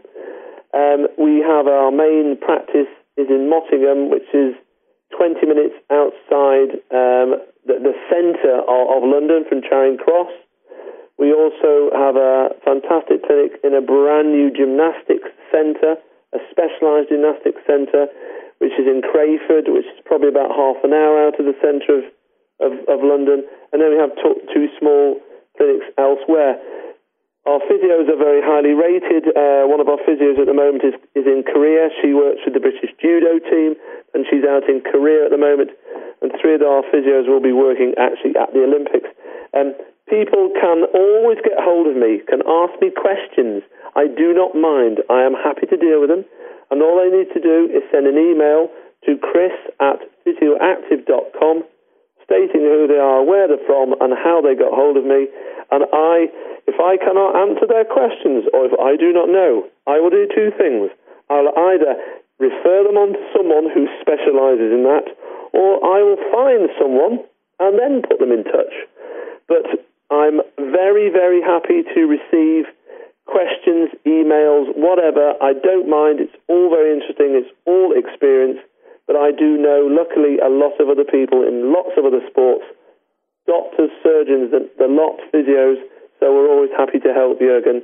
Um, 0.77 1.09
we 1.17 1.41
have 1.41 1.67
our 1.67 1.91
main 1.91 2.37
practice 2.37 2.93
is 3.17 3.33
in 3.33 3.49
Mottingham, 3.49 4.11
which 4.11 4.29
is 4.37 4.53
20 5.17 5.41
minutes 5.49 5.75
outside 5.89 6.85
um, 6.93 7.41
the, 7.65 7.81
the 7.81 7.97
centre 8.13 8.61
of, 8.61 9.01
of 9.01 9.09
London 9.09 9.49
from 9.49 9.63
Charing 9.65 9.97
Cross. 9.97 10.29
We 11.17 11.33
also 11.33 11.89
have 11.97 12.17
a 12.17 12.53
fantastic 12.61 13.25
clinic 13.25 13.57
in 13.65 13.73
a 13.73 13.81
brand 13.81 14.37
new 14.37 14.53
gymnastics 14.53 15.33
centre, 15.49 15.97
a 16.37 16.39
specialised 16.53 17.09
gymnastics 17.09 17.65
centre, 17.65 18.13
which 18.61 18.77
is 18.77 18.85
in 18.85 19.01
Crayford, 19.01 19.69
which 19.73 19.89
is 19.89 20.01
probably 20.05 20.29
about 20.29 20.53
half 20.53 20.77
an 20.85 20.93
hour 20.93 21.25
out 21.29 21.41
of 21.41 21.49
the 21.49 21.57
centre 21.65 22.05
of, 22.05 22.05
of, 22.61 22.73
of 22.89 22.99
London. 23.01 23.49
And 23.73 23.81
then 23.81 23.93
we 23.93 23.99
have 24.01 24.13
two, 24.21 24.69
small 24.77 25.17
clinics 25.57 25.89
elsewhere. 25.97 26.61
Our 27.49 27.61
physios 27.65 28.11
are 28.13 28.21
very 28.21 28.43
highly 28.45 28.77
rated. 28.77 29.33
Uh, 29.33 29.65
one 29.71 29.81
of 29.81 29.89
our 29.89 30.03
physios 30.05 30.37
at 30.37 30.51
the 30.51 30.57
moment 30.57 30.85
is, 30.85 30.99
is 31.15 31.25
in 31.25 31.45
Korea. 31.47 31.89
She 32.03 32.13
works 32.13 32.45
with 32.45 32.53
the 32.53 32.61
British 32.61 32.91
judo 33.01 33.39
team, 33.39 33.79
and 34.13 34.27
she's 34.29 34.45
out 34.45 34.69
in 34.69 34.83
Korea 34.83 35.25
at 35.25 35.31
the 35.31 35.41
moment. 35.41 35.71
And 36.21 36.33
three 36.41 36.57
of 36.57 36.63
our 36.63 36.83
physios 36.93 37.29
will 37.29 37.45
be 37.45 37.53
working 37.53 37.95
actually 37.97 38.37
at 38.37 38.53
the 38.53 38.67
Olympics. 38.67 39.09
Um, 39.55 39.79
people 40.09 40.51
can 40.55 40.87
always 40.95 41.39
get 41.43 41.59
hold 41.59 41.87
of 41.87 41.97
me, 41.97 42.23
can 42.27 42.43
ask 42.47 42.75
me 42.81 42.91
questions. 42.91 43.63
I 43.95 44.07
do 44.07 44.33
not 44.35 44.55
mind. 44.55 45.03
I 45.11 45.23
am 45.23 45.35
happy 45.35 45.67
to 45.67 45.77
deal 45.77 46.01
with 46.01 46.11
them. 46.11 46.25
And 46.71 46.83
all 46.83 46.99
they 46.99 47.11
need 47.11 47.31
to 47.35 47.43
do 47.43 47.71
is 47.71 47.83
send 47.91 48.07
an 48.07 48.19
email 48.19 48.71
to 49.07 49.19
chris 49.19 49.55
at 49.79 50.03
physioactive.com, 50.27 51.63
stating 52.25 52.63
who 52.67 52.87
they 52.91 52.99
are, 52.99 53.23
where 53.23 53.47
they're 53.47 53.63
from, 53.67 53.95
and 54.03 54.15
how 54.15 54.43
they 54.43 54.55
got 54.55 54.75
hold 54.75 54.97
of 54.97 55.07
me. 55.07 55.31
And 55.71 55.87
I, 55.95 56.31
if 56.67 56.79
I 56.79 56.99
cannot 56.99 57.39
answer 57.39 57.67
their 57.67 57.87
questions 57.87 58.47
or 58.55 58.67
if 58.67 58.75
I 58.79 58.99
do 58.99 59.15
not 59.15 59.31
know, 59.31 59.67
I 59.87 59.99
will 59.99 60.11
do 60.11 60.27
two 60.27 60.51
things. 60.59 60.91
I'll 61.31 61.55
either 61.75 61.95
refer 62.39 62.83
them 62.85 62.99
on 62.99 63.15
to 63.15 63.23
someone 63.35 63.71
who 63.71 63.87
specialises 64.03 64.71
in 64.75 64.85
that, 64.85 65.07
or 65.55 65.83
I 65.83 66.03
will 66.03 66.21
find 66.31 66.69
someone 66.79 67.23
and 67.59 67.79
then 67.79 68.03
put 68.03 68.19
them 68.19 68.31
in 68.31 68.45
touch. 68.45 68.75
But 69.49 69.87
I'm 70.11 70.41
very, 70.57 71.11
very 71.11 71.43
happy 71.43 71.83
to 71.83 72.01
receive 72.07 72.71
questions, 73.27 73.91
emails, 74.07 74.71
whatever. 74.79 75.35
I 75.43 75.53
don't 75.53 75.91
mind. 75.91 76.21
It's 76.23 76.37
all 76.49 76.71
very 76.71 76.95
interesting. 76.95 77.35
It's 77.35 77.51
all 77.67 77.93
experience. 77.97 78.63
But 79.07 79.17
I 79.17 79.31
do 79.31 79.59
know, 79.59 79.87
luckily, 79.87 80.39
a 80.39 80.51
lot 80.51 80.79
of 80.79 80.91
other 80.91 81.07
people 81.07 81.43
in 81.43 81.73
lots 81.73 81.95
of 81.99 82.07
other 82.07 82.23
sports 82.31 82.65
doctors, 83.47 83.91
surgeons, 84.03 84.51
the, 84.51 84.67
the 84.79 84.91
lot, 84.91 85.23
physios. 85.31 85.79
So 86.19 86.35
we're 86.35 86.51
always 86.51 86.75
happy 86.75 86.99
to 86.99 87.15
help 87.15 87.39
Jurgen. 87.39 87.83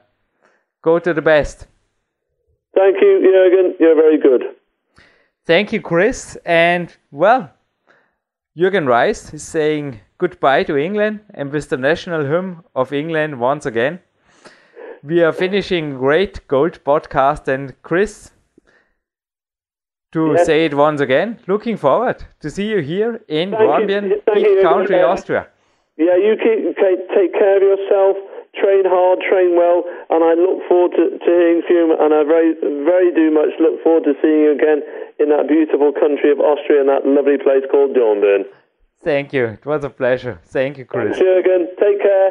Go 0.82 0.98
to 0.98 1.12
the 1.12 1.22
best. 1.22 1.66
Thank 2.74 2.96
you, 3.00 3.20
Jürgen. 3.24 3.74
You're 3.80 3.94
very 3.94 4.18
good. 4.18 4.56
Thank 5.46 5.72
you, 5.72 5.80
Chris. 5.80 6.36
And 6.44 6.94
well, 7.12 7.50
Jürgen 8.58 8.88
Reis 8.88 9.32
is 9.32 9.44
saying 9.44 10.00
goodbye 10.18 10.64
to 10.64 10.76
England 10.76 11.20
and 11.34 11.52
with 11.52 11.68
the 11.68 11.76
national 11.76 12.24
hymn 12.24 12.64
of 12.74 12.92
England 12.92 13.38
once 13.38 13.64
again. 13.64 14.00
We 15.04 15.22
are 15.22 15.32
finishing 15.32 15.98
great 15.98 16.48
gold 16.48 16.82
podcast 16.82 17.46
and 17.46 17.80
Chris 17.82 18.32
to 20.12 20.32
yes. 20.32 20.46
say 20.46 20.64
it 20.64 20.74
once 20.74 21.00
again 21.00 21.38
looking 21.46 21.76
forward 21.76 22.24
to 22.40 22.50
see 22.50 22.66
you 22.66 22.80
here 22.80 23.20
in 23.28 23.50
Dornbirn, 23.50 24.10
country 24.62 25.02
Austria. 25.02 25.48
Yeah 25.96 26.16
you 26.16 26.34
keep 26.42 26.76
take 27.14 27.32
care 27.34 27.56
of 27.58 27.62
yourself 27.62 28.16
train 28.56 28.84
hard 28.84 29.20
train 29.20 29.54
well 29.54 29.84
and 30.10 30.24
I 30.24 30.34
look 30.34 30.64
forward 30.68 30.92
to, 30.96 31.18
to 31.18 31.30
hearing 31.30 31.62
from 31.66 31.76
you 31.76 31.84
and 31.92 32.10
I 32.12 32.24
very 32.24 32.54
very 32.84 33.12
do 33.12 33.30
much 33.30 33.52
look 33.60 33.82
forward 33.82 34.04
to 34.04 34.14
seeing 34.20 34.40
you 34.48 34.52
again 34.52 34.82
in 35.18 35.28
that 35.30 35.48
beautiful 35.48 35.92
country 35.92 36.32
of 36.32 36.40
Austria 36.40 36.80
and 36.80 36.88
that 36.88 37.06
lovely 37.06 37.38
place 37.38 37.64
called 37.70 37.96
Dornbirn. 37.96 38.44
Thank 39.04 39.32
you. 39.32 39.46
It 39.46 39.64
was 39.64 39.84
a 39.84 39.90
pleasure. 39.90 40.40
Thank 40.44 40.78
you 40.78 40.84
Chris. 40.84 41.16
Thanks, 41.16 41.20
Jürgen 41.20 41.68
take 41.78 42.00
care 42.02 42.30